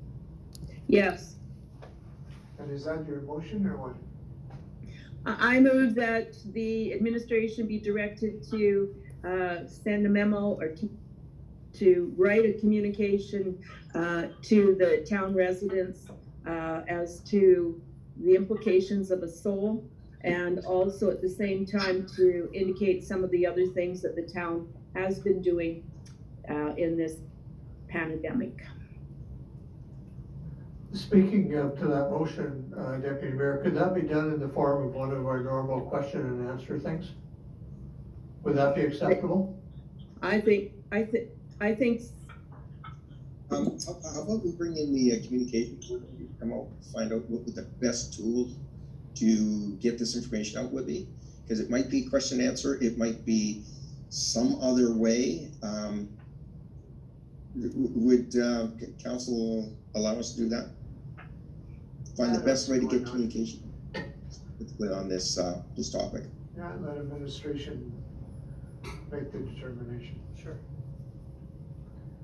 [0.87, 1.35] Yes.
[2.59, 3.95] And is that your motion or what?
[5.25, 10.89] I I move that the administration be directed to uh, send a memo or to,
[11.73, 13.57] to write a communication
[13.95, 16.07] uh, to the town residents
[16.45, 17.81] uh, as to
[18.17, 19.83] the implications of a SOLE
[20.23, 24.21] and also at the same time to indicate some of the other things that the
[24.21, 25.83] town has been doing
[26.49, 27.17] uh, in this
[27.87, 28.61] pandemic.
[30.93, 34.87] Speaking of to that motion, uh, Deputy Mayor, could that be done in the form
[34.87, 37.11] of one of our normal question and answer things?
[38.43, 39.57] Would that be acceptable?
[40.21, 41.29] I think, I think,
[41.59, 42.01] I think
[43.49, 47.29] Um, how, how about we bring in the uh, communication, coordinator come out, find out
[47.29, 48.55] what the best tools
[49.15, 51.07] to get this information out would be?
[51.43, 53.61] Because it might be question and answer, it might be
[54.09, 55.49] some other way.
[55.61, 56.09] Um,
[57.55, 58.67] would, uh,
[59.03, 60.69] council allow us to do that?
[62.17, 63.11] Find the best way to get not?
[63.11, 63.61] communication
[64.59, 66.23] with, with on this, uh, this topic.
[66.55, 67.91] Yeah, let administration
[69.11, 70.19] make the determination.
[70.41, 70.57] Sure.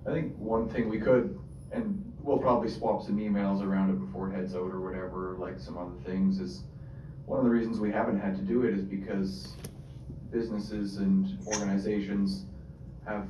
[0.07, 1.37] I think one thing we could,
[1.71, 5.59] and we'll probably swap some emails around it before it heads out or whatever, like
[5.59, 6.63] some other things, is
[7.29, 9.53] one of the reasons we haven't had to do it is because
[10.31, 12.45] businesses and organizations
[13.05, 13.27] have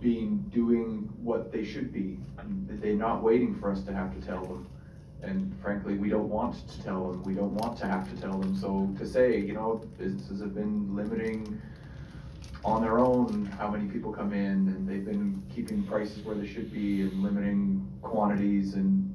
[0.00, 2.16] been doing what they should be.
[2.46, 4.68] They're not waiting for us to have to tell them.
[5.20, 8.38] And frankly, we don't want to tell them, we don't want to have to tell
[8.38, 8.56] them.
[8.56, 11.60] So to say, you know, businesses have been limiting
[12.64, 16.46] on their own how many people come in and they've been keeping prices where they
[16.46, 19.12] should be and limiting quantities and,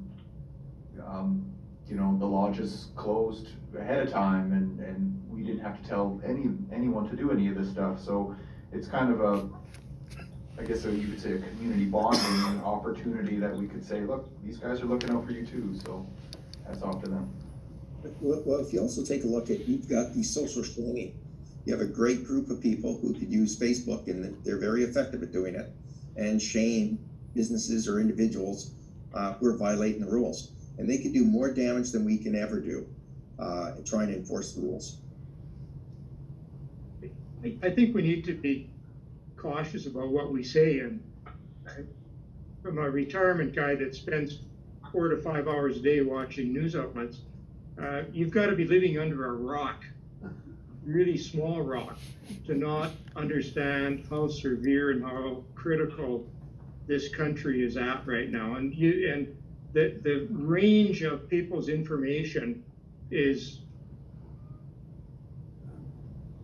[1.06, 1.53] um,
[1.88, 3.48] you know, the lodges closed
[3.78, 7.48] ahead of time and, and we didn't have to tell any, anyone to do any
[7.48, 8.00] of this stuff.
[8.00, 8.34] So
[8.72, 9.48] it's kind of a,
[10.58, 14.58] I guess you could say a community bonding opportunity that we could say, look, these
[14.58, 16.06] guys are looking out for you too, so
[16.66, 17.30] that's off to them.
[18.20, 21.18] Well, if you also take a look at, you've got the social streaming.
[21.64, 25.22] You have a great group of people who could use Facebook and they're very effective
[25.22, 25.72] at doing it.
[26.16, 26.98] And shame
[27.34, 28.72] businesses or individuals
[29.14, 30.52] uh, who are violating the rules.
[30.78, 32.86] And they could do more damage than we can ever do
[33.38, 34.98] uh, trying to enforce the rules.
[37.62, 38.70] I, think we need to be
[39.36, 41.02] cautious about what we say and
[42.62, 44.38] from a retirement guy that spends
[44.90, 47.18] four to five hours a day watching news outlets,
[47.82, 49.84] uh, you've got to be living under a rock,
[50.86, 51.98] really small rock,
[52.46, 56.26] to not understand how severe and how critical
[56.86, 58.54] this country is at right now.
[58.54, 59.36] And you, and
[59.74, 62.64] the, the range of people's information
[63.10, 63.60] is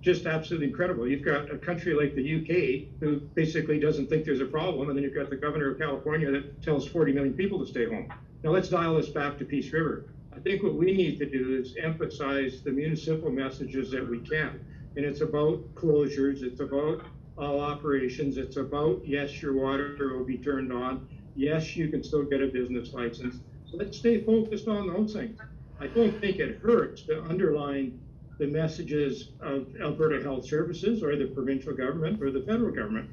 [0.00, 1.06] just absolutely incredible.
[1.06, 4.96] You've got a country like the UK who basically doesn't think there's a problem, and
[4.96, 8.12] then you've got the governor of California that tells 40 million people to stay home.
[8.42, 10.06] Now let's dial this back to Peace River.
[10.34, 14.64] I think what we need to do is emphasize the municipal messages that we can.
[14.96, 17.04] And it's about closures, it's about
[17.38, 22.24] all operations, it's about, yes, your water will be turned on, yes, you can still
[22.24, 23.36] get a business license.
[23.70, 25.38] So let's stay focused on those things.
[25.80, 28.00] I don't think it hurts to underline
[28.38, 33.10] the messages of Alberta Health Services or the provincial government or the federal government.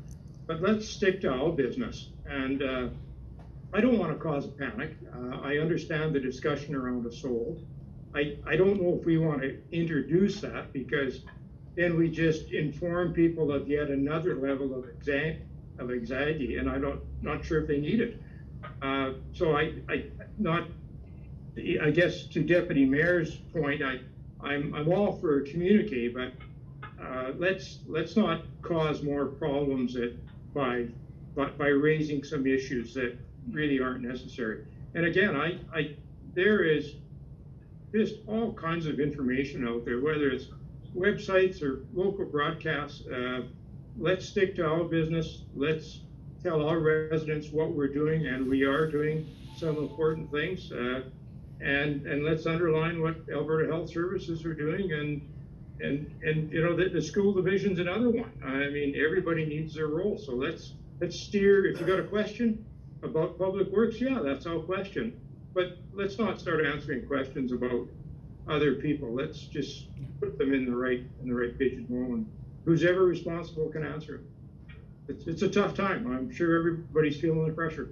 [0.48, 2.10] But let's stick to our business.
[2.26, 2.88] And uh,
[3.74, 4.96] I don't want to cause a panic.
[5.14, 7.66] Uh, I understand the discussion around a sold.
[8.16, 11.22] I, I don't know if we want to introduce that because
[11.76, 15.42] then we just inform people of yet another level of anxiety,
[15.80, 18.22] of anxiety, and I don't not sure if they need it.
[18.82, 20.06] Uh, so I, I
[20.38, 20.68] not
[21.82, 24.00] I guess to Deputy Mayor's point, I
[24.42, 26.34] I'm I'm all for communicate, but
[27.02, 30.16] uh, let's let's not cause more problems that
[30.54, 30.88] by
[31.36, 33.18] by, by raising some issues that
[33.52, 34.66] really aren't necessary.
[34.96, 35.96] And again, I, I
[36.34, 36.96] there is
[37.94, 40.48] just all kinds of information out there, whether it's
[40.96, 43.06] websites or local broadcasts.
[43.08, 43.44] Uh,
[43.98, 45.44] let's stick to our business.
[45.56, 46.02] Let's
[46.44, 50.72] tell our residents what we're doing, and we are doing some important things.
[50.72, 51.02] Uh,
[51.60, 55.22] and and let's underline what Alberta Health Services are doing, and
[55.82, 58.32] and and you know the, the school division's another one.
[58.44, 61.66] I mean, everybody needs their role, so let's let's steer.
[61.66, 62.64] If you got a question
[63.02, 65.20] about public works, yeah, that's our question.
[65.54, 67.88] But let's not start answering questions about
[68.48, 69.14] other people.
[69.14, 69.88] Let's just
[70.20, 72.30] put them in the right in the right pigeonhole, and
[72.68, 74.22] who's ever responsible can answer it.
[75.08, 76.06] It's it's a tough time.
[76.12, 77.92] I'm sure everybody's feeling the pressure.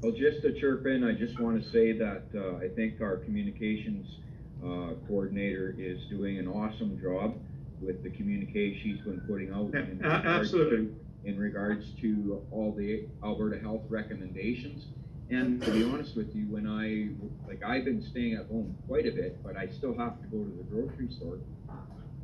[0.00, 3.16] Well, just to chirp in, I just want to say that uh, I think our
[3.16, 4.18] communications
[4.62, 7.34] uh, coordinator is doing an awesome job
[7.80, 9.70] with the communique she's been putting out.
[9.74, 10.76] Yeah, in absolutely.
[10.86, 14.84] to- In regards to all the Alberta Health recommendations.
[15.30, 17.08] And to be honest with you, when I,
[17.48, 20.44] like, I've been staying at home quite a bit, but I still have to go
[20.44, 21.38] to the grocery store.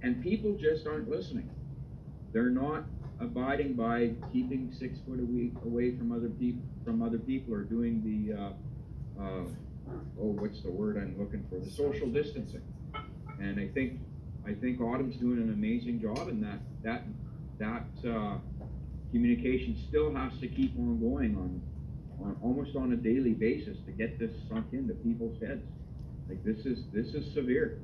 [0.02, 1.50] And people just aren't listening.
[2.32, 2.84] They're not
[3.20, 8.34] abiding by keeping six foot away from other people, from other people or doing the,
[8.34, 9.44] uh, uh,
[10.18, 12.62] oh, what's the word I'm looking for, the social distancing.
[13.40, 14.00] And I think,
[14.46, 17.04] I think Autumn's doing an amazing job in that, that,
[17.58, 18.38] that, uh,
[19.10, 21.60] communication still has to keep on going on,
[22.24, 25.64] on, almost on a daily basis to get this sunk into people's heads.
[26.28, 27.80] Like, this is, this is severe.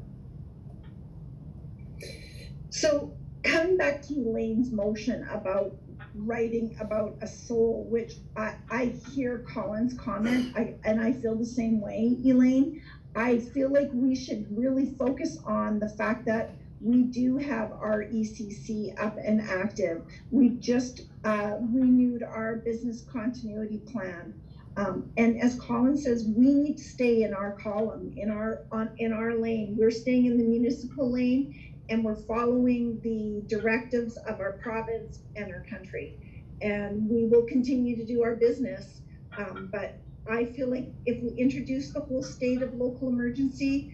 [2.70, 3.12] So
[3.42, 5.74] coming back to Elaine's motion about
[6.14, 11.44] writing about a SOLE, which I, I hear Colin's comment, I, and I feel the
[11.46, 12.82] same way, Elaine.
[13.14, 18.04] I feel like we should really focus on the fact that we do have our
[18.04, 20.02] ECC up and active.
[20.30, 24.34] We just uh, renewed our business continuity plan.
[24.76, 28.90] Um, and as Colin says, we need to stay in our column, in our on
[28.98, 29.74] in our lane.
[29.78, 31.54] We're staying in the municipal lane,
[31.88, 36.18] and we're following the directives of our province and our country.
[36.60, 39.00] And we will continue to do our business.
[39.36, 39.98] Um, but
[40.28, 43.92] I feel like if we introduce the whole state of local emergency,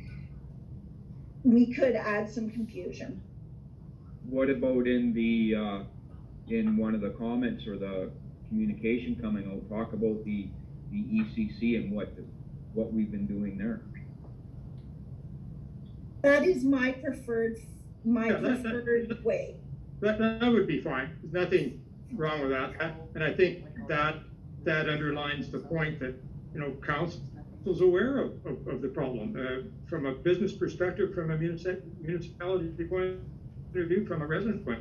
[1.45, 3.21] we could add some confusion.
[4.29, 5.83] What about in the, uh,
[6.49, 8.11] in one of the comments or the
[8.49, 10.49] communication coming out, talk about the,
[10.91, 12.13] the ECC and what,
[12.75, 13.83] what we've been doing there?
[16.23, 17.57] That is my preferred,
[18.05, 19.57] my Yeah, that- that- preferred way.
[20.01, 21.81] That, that would be fine, There's nothing
[22.15, 24.17] wrong with that, and I think that,
[24.65, 26.15] that underlines the point that,
[26.53, 27.21] you know, council
[27.65, 32.85] council's aware of, of, of the problem, uh, from a business perspective, from a municipality
[32.85, 33.19] point
[33.77, 34.81] of view, from a resident point.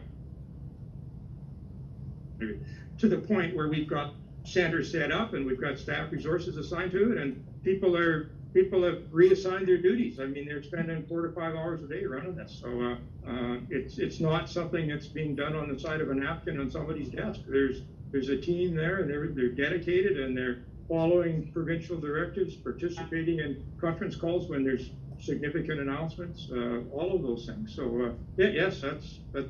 [2.34, 2.60] of view,
[2.98, 6.92] To the point where we've got centers set up and we've got staff resources assigned
[6.94, 11.26] to it, and people are, people have reassigned their duties, I mean, they're spending four
[11.28, 15.08] to five hours a day running this, so, uh, uh, it's, it's not something that's
[15.08, 17.42] being done on the side of a napkin on somebody's desk.
[17.48, 23.40] There's, there's a team there and they're, they're dedicated and they're following provincial directives, participating
[23.40, 27.74] in conference calls when there's significant announcements, uh, all of those things.
[27.76, 29.48] So, uh, yeah, yes, that's, that,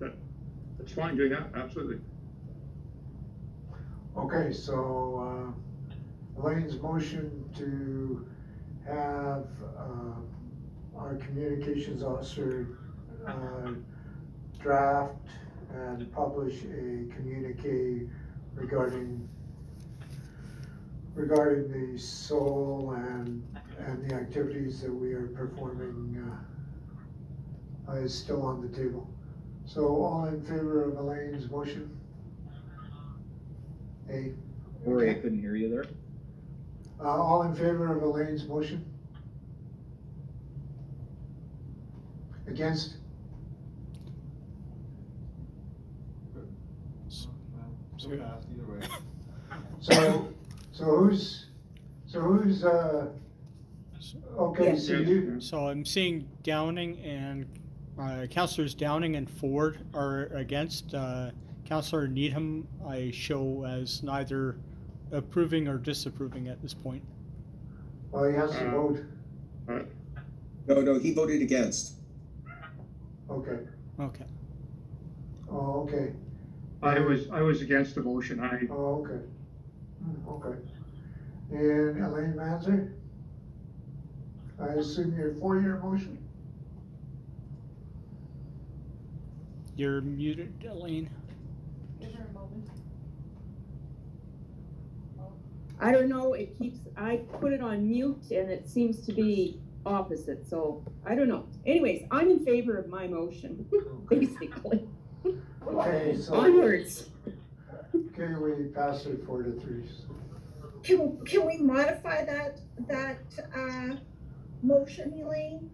[0.00, 0.12] that,
[0.78, 1.98] that's fine doing that, absolutely.
[4.18, 5.71] Okay, so, uh,
[6.38, 8.26] Elaine's motion to
[8.86, 9.46] have,
[9.78, 12.78] uh, our communications officer,
[13.26, 13.72] uh,
[14.60, 15.16] draft
[15.72, 18.08] and publish a communique
[18.54, 19.28] regarding,
[21.14, 23.44] regarding the SOLE and,
[23.78, 26.22] and the activities that we are performing,
[27.88, 29.08] uh, is still on the table.
[29.64, 31.90] So all in favor of Elaine's motion?
[34.10, 34.32] A.
[34.84, 35.84] Or I couldn't hear you there?
[37.02, 38.84] Uh, all in favor of Elaine's motion?
[42.46, 42.94] Against?
[47.08, 47.28] So
[48.10, 48.86] fast, either way.
[49.80, 50.28] So,
[50.70, 51.46] so who's,
[52.06, 53.08] so who's, uh,
[54.38, 57.46] okay, so you, So I'm seeing Downing and,
[57.98, 61.32] uh, Councilors Downing and Ford are against, uh,
[61.64, 64.56] Councilor Needham, I show as neither
[65.22, 67.02] approving or disapproving at this point.
[68.10, 69.04] well, he has to Uh, vote,
[70.68, 71.94] No, no, he voted against.
[73.30, 73.58] okay,
[73.98, 74.24] Okay.
[75.50, 76.12] oh, okay,
[76.82, 79.24] I was, I was against the motion, I, oh, okay,
[80.02, 80.58] Hmm, okay.
[81.52, 82.92] And Elaine Manzer?
[84.58, 86.18] I assume you're for your motion?
[89.76, 91.08] You're muted, Elaine.
[95.82, 99.60] I don't know, it keeps, I put it on mute and it seems to be
[99.84, 101.46] opposite, so I don't know.
[101.66, 103.66] Anyways, I'm in favor of my motion,
[104.08, 104.88] basically.
[105.66, 106.34] Okay, so.
[106.34, 107.10] Onwards.
[108.14, 109.82] can we pass it four to three.
[110.84, 113.18] Can, can we modify that, that,
[113.52, 113.96] uh,
[114.62, 115.68] motion, Elaine?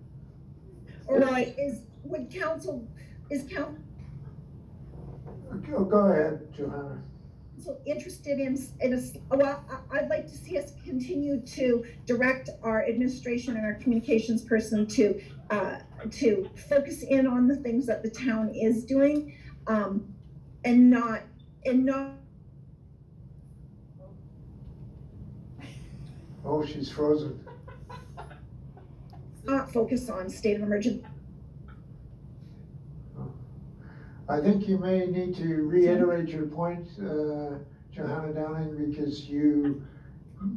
[1.06, 1.55] Or Right.
[1.59, 2.89] is, would council,
[3.30, 3.76] is council
[5.70, 7.02] Go, go ahead, Johanna.
[7.86, 13.56] Interested in, in a, well, I'd like to see us continue to direct our administration
[13.56, 15.20] and our communications person to,
[15.51, 15.78] uh,
[16.12, 19.35] to focus in on the things that the town is doing,
[19.66, 20.06] um,
[20.64, 21.22] and not,
[21.64, 22.12] and not
[26.44, 27.44] Oh, she's frozen.
[29.44, 31.05] not focus on state of emergency.
[34.28, 37.59] I think you may need to reiterate your point, uh,
[37.90, 39.82] Johanna Downing, because you,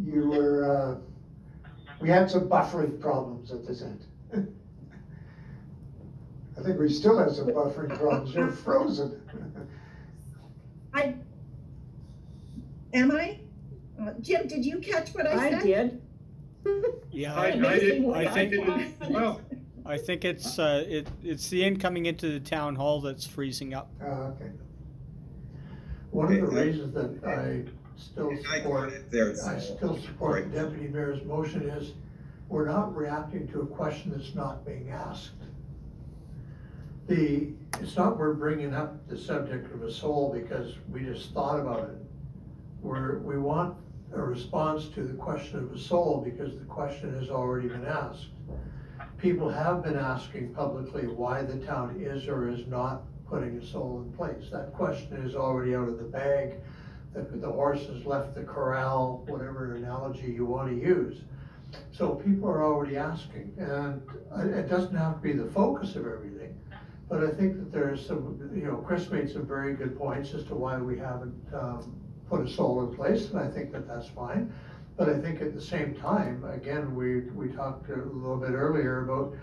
[0.03, 1.69] you were, uh,
[2.02, 4.06] we had some buffering problems at this end.
[6.57, 9.22] I think we still have some buffering problems, you're frozen.
[10.93, 11.15] I,
[12.93, 13.39] am I?
[14.02, 15.53] Uh, Jim, did you catch what I I said?
[15.53, 16.02] I did.
[17.11, 19.39] Yeah, I, I didn't, I think, it- well,
[19.92, 23.92] I think it's, uh, it, it's the incoming into the town hall that's freezing up.
[24.02, 24.52] Uh, okay.
[26.12, 31.70] One of the reasons that I still support, I still support the deputy mayor's motion
[31.70, 31.92] is,
[32.48, 35.32] we're not reacting to a question that's not being asked.
[37.08, 37.50] The,
[37.82, 41.90] it's not we're bringing up the subject of a SOLE because we just thought about
[41.90, 41.98] it.
[42.82, 43.76] We're, we want
[44.14, 48.28] a response to the question of a SOLE because the question has already been asked.
[49.22, 54.02] People have been asking publicly why the town is or is not putting a SOLE
[54.02, 54.49] in place.
[54.52, 56.56] That question is already out of the bag.
[57.14, 61.22] The, the horse has left the corral, whatever analogy you want to use.
[61.91, 64.02] So people are already asking, and
[64.56, 66.60] it doesn't have to be the focus of everything.
[67.07, 70.45] But I think that there's some, you know, Chris made some very good points as
[70.45, 71.95] to why we haven't, um,
[72.27, 74.52] put a SOLE in place, and I think that that's fine.
[75.02, 79.02] But I think at the same time, again, we, we talked a little bit earlier
[79.02, 79.34] about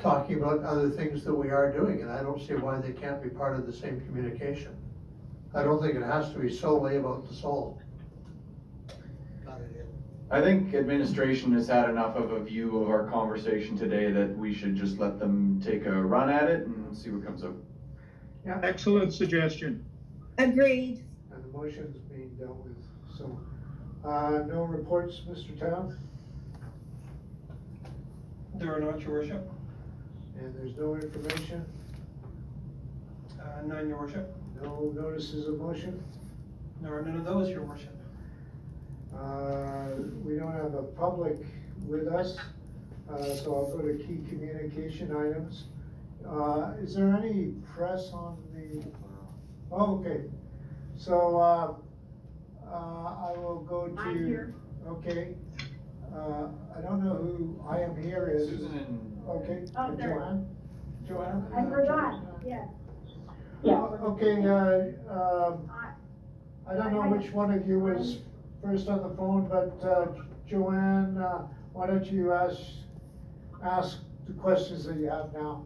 [0.00, 3.22] talking about other things that we are doing, and I don't see why they can't
[3.22, 4.74] be part of the same communication.
[5.54, 7.80] I don't think it has to be solely about the SOLE.
[10.32, 14.52] I think administration has had enough of a view of our conversation today that we
[14.52, 17.54] should just let them take a run at it and see what comes out.
[18.64, 19.84] excellent suggestion.
[20.38, 21.04] Agreed.
[21.30, 22.82] And the motion's being dealt with,
[23.16, 23.38] so,
[24.04, 25.58] uh, no reports, Mr.
[25.58, 25.96] Town,
[28.56, 29.50] There are not, your worship.
[30.38, 31.64] and there's no information,
[33.40, 34.34] Uh, none, your worship.
[34.62, 36.02] no notices of motion.
[36.80, 37.94] There are none of those, your worship.
[39.16, 39.88] Uh,
[40.24, 41.38] we don't have a public
[41.86, 42.36] with us,
[43.08, 45.64] uh, so I'll go to key communication items.
[46.28, 48.82] Uh, is there any press on the,
[49.70, 50.24] oh, okay,
[50.96, 51.74] so, uh, uh,
[52.76, 54.00] I will go to.
[54.00, 54.54] I'm here.
[54.88, 55.36] Okay,
[56.14, 58.48] uh, I don't know who I am here is.
[58.48, 59.22] Susan and.
[59.28, 60.08] Okay, Oh, there.
[60.10, 60.46] Joanne?
[61.06, 61.42] Joanne?
[61.54, 62.14] I forgot,
[62.44, 62.68] yes.
[63.64, 65.70] Oh, Okay, uh, um,
[66.66, 68.18] I don't know which one of you was
[68.62, 70.12] first on the phone, but, uh,
[70.46, 72.60] Joanne, uh, why don't you ask,
[73.62, 75.64] ask the questions that you have now?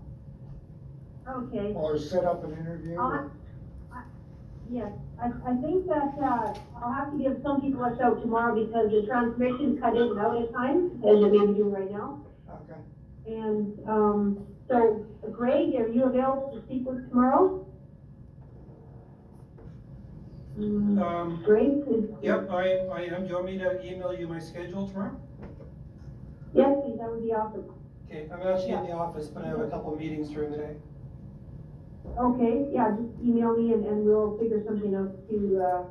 [1.29, 1.73] Okay.
[1.75, 2.99] Or set up an interview?
[2.99, 3.25] Uh, I-
[4.69, 4.91] Yes,
[5.21, 8.89] I, I think that, uh, I'll have to give some people a shout tomorrow because
[8.91, 12.15] the transmission cut in and out at times, as it may be doing right now.
[12.51, 12.79] Okay.
[13.27, 14.35] And, um,
[14.69, 14.97] so
[15.31, 17.51] Greg, are you available to speak with tomorrow?
[20.59, 23.23] Mm, Um, Greg, could, Yep, I, I am.
[23.23, 25.15] Do you want me to email you my schedule tomorrow?
[26.55, 27.65] yes, please, that would be awesome.
[28.07, 30.57] Okay, I'm actually in the office, but I have a couple of meetings during the
[30.57, 30.75] day.
[32.17, 35.83] Okay, yeah, just email me and, and we'll figure something out to, uh,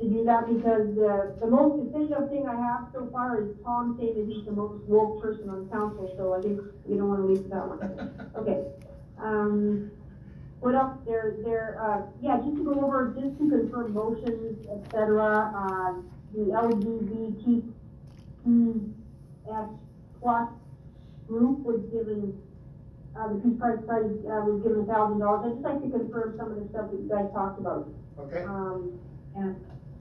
[0.00, 3.96] to do that because, uh, the most definitive thing I have so far is Tom
[3.98, 7.26] saying that he's the most woke person on council, so I think we don't wanna
[7.26, 7.80] leave that one.
[8.40, 8.62] Okay,
[9.20, 9.90] um,
[10.60, 14.80] what else, there, there, uh, yeah, just to go over, just to confirm motions, et
[14.92, 15.94] cetera, uh,
[16.32, 17.64] the LGBTQS
[20.22, 20.48] plus
[21.26, 22.40] group was given
[23.18, 25.46] uh, the Peace Prize Prize, uh, was given a thousand dollars.
[25.46, 27.88] I'd just like to confirm some of the stuff that you guys talked about.
[28.18, 28.42] Okay.
[28.44, 28.98] Um,
[29.36, 29.56] and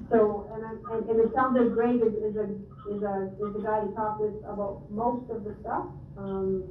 [0.10, 2.45] so, and I, and, and it sounds like Greg is, is a,
[2.90, 5.86] is a, is the guy to talk with about most of the stuff.
[6.18, 6.64] Um,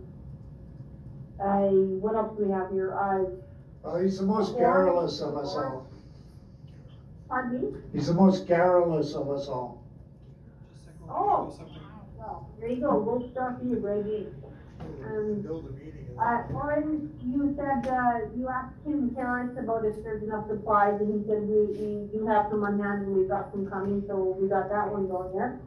[1.43, 1.71] I,
[2.03, 2.95] what else do we have here?
[2.99, 3.31] Uh,
[3.83, 5.87] Well, he's the most garrulous of us all.
[7.29, 7.79] pardon me?
[7.93, 9.83] He's the most garrulous of us all.
[11.09, 11.57] Oh,
[12.19, 12.99] well, there you go.
[12.99, 14.27] We'll start for you, Greg.
[14.81, 15.45] Um,
[16.19, 21.15] Uh, Orin, you said, uh, you asked Tim Harris about if there's enough supplies, and
[21.15, 24.35] he said we, we do have some on hand, and we've got some coming, so
[24.41, 25.61] we got that one going there.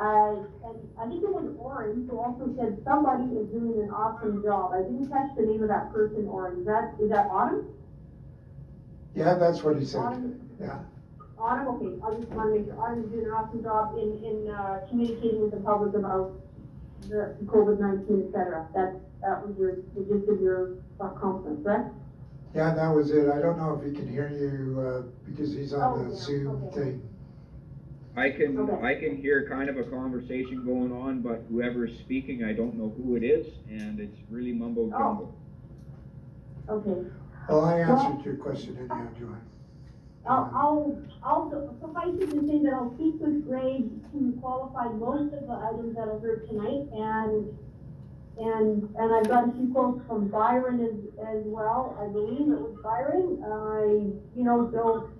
[0.00, 4.42] Uh, and I think it was Orin who also said somebody is doing an awesome
[4.42, 4.72] job.
[4.72, 6.60] I didn't catch the name of that person, Orin.
[6.60, 7.66] Is that, is that Autumn?
[9.14, 10.78] Yeah, that's what he said, Autumn, yeah.
[11.38, 14.86] Autumn, okay, I just wanna make sure, Autumn's doing an awesome job in, in, uh,
[14.88, 16.32] communicating with the public about
[17.08, 18.68] the COVID nineteen, et cetera.
[18.74, 21.94] That, that was your, the gist of your uh, conference, correct?
[22.54, 23.28] Yeah, that was it.
[23.28, 26.20] I don't know if he can hear you, uh, because he's Oh, on the yeah,
[26.20, 26.74] Zoom okay.
[26.74, 27.08] thing.
[28.16, 28.84] I can, Okay.
[28.84, 32.92] I can hear kind of a conversation going on, but whoever's speaking, I don't know
[32.96, 35.34] who it is, and it's really mumbo jumbo.
[36.68, 37.06] Okay.
[37.48, 39.47] Well, I answered your question anyhow, Joanne.
[40.26, 45.32] I'll, I'll, I'll suffice it to say that I'll speak with Greg to qualify most
[45.32, 47.58] of the items that are heard tonight, and,
[48.38, 52.60] and, and I've got a few quotes from Byron as, as well, I believe it
[52.60, 55.10] was Byron, I, you know, so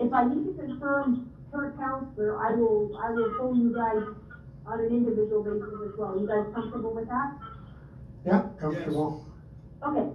[0.00, 4.02] if I need to confirm per counselor, I will, I will phone you guys
[4.66, 6.18] on an individual basis as well.
[6.18, 7.36] You guys comfortable with that?
[8.26, 9.26] Yeah, comfortable.
[9.86, 10.08] Okay,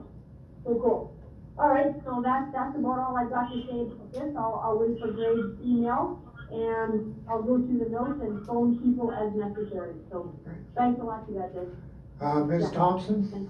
[0.65, 1.15] so cool.
[1.60, 4.34] All right, so that's, that's about all I've got to say about this.
[4.38, 9.11] I'll, I'll wait for Greg's email and I'll go through the notes and phone people
[9.11, 9.95] as necessary.
[10.10, 10.34] So
[10.77, 11.52] thanks a lot, you guys.
[12.22, 12.64] Uh, Ms.
[12.72, 12.77] Yeah.
[12.77, 13.49] Thompson?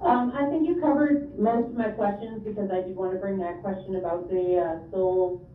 [0.00, 3.36] Um, I think you covered most of my questions because I did want to bring
[3.38, 5.46] that question about the, uh, SOLE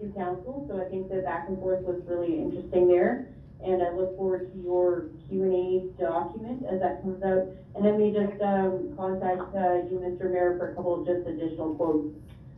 [0.00, 0.66] to council.
[0.68, 3.32] So I think the back and forth was really interesting there.
[3.66, 7.42] And I look forward to your Q and A document as that comes out.
[7.74, 10.30] And then we just, um, contact, uh, you, Mr.
[10.30, 12.04] Mayor, for a couple of just additional quotes,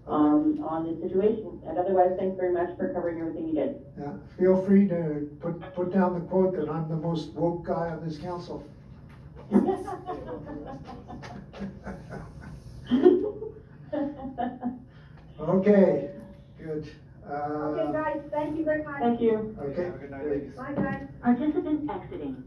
[0.07, 1.57] um, on the situation.
[1.67, 3.73] And otherwise, thanks very much for covering everything you did.
[3.99, 7.89] Yeah, feel free to put, put down the quote that I'm the most woke guy
[7.89, 8.61] on this council.
[15.41, 16.05] Okay,
[16.59, 16.83] good.
[17.31, 19.01] Okay, Uh, guys, thank you very much.
[19.01, 19.55] Thank you.
[19.61, 19.85] okay.
[19.85, 20.55] Have a good night, ladies.
[20.57, 21.07] Bye, guys.
[21.23, 22.43] Participants exiting.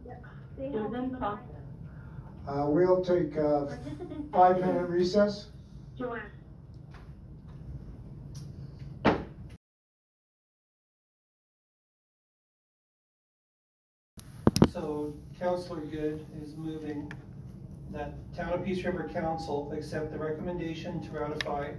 [0.57, 1.17] Susan,
[2.47, 3.77] Uh, we'll take a
[4.31, 5.49] five-minute recess.
[5.97, 6.21] Joanne.
[14.71, 17.11] So Councillor Good is moving
[17.91, 21.71] that Town of Peace River Council accept the recommendation to ratify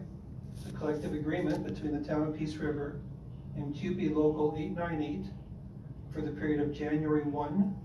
[0.65, 3.01] the collective agreement between the Town of Peace River
[3.57, 5.27] and CUPE Local eight nine eight
[6.13, 7.77] for the period of January 1,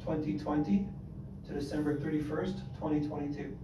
[0.00, 0.86] 2020,
[1.46, 3.56] to December thirty-first, twenty twenty-two.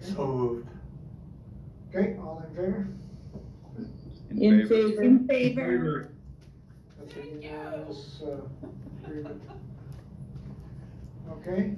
[0.00, 0.68] So moved.
[1.94, 2.88] Okay, all in favor?
[4.30, 5.02] In favor.
[5.02, 6.08] In favor.
[6.98, 8.40] That's a unanimous, uh,
[9.04, 9.42] agreement.
[11.30, 11.74] Okay,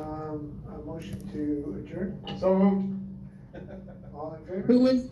[0.00, 2.18] um, a motion to adjourn?
[2.38, 2.98] So moved.
[4.22, 4.62] All in favor?
[4.68, 5.10] Who was,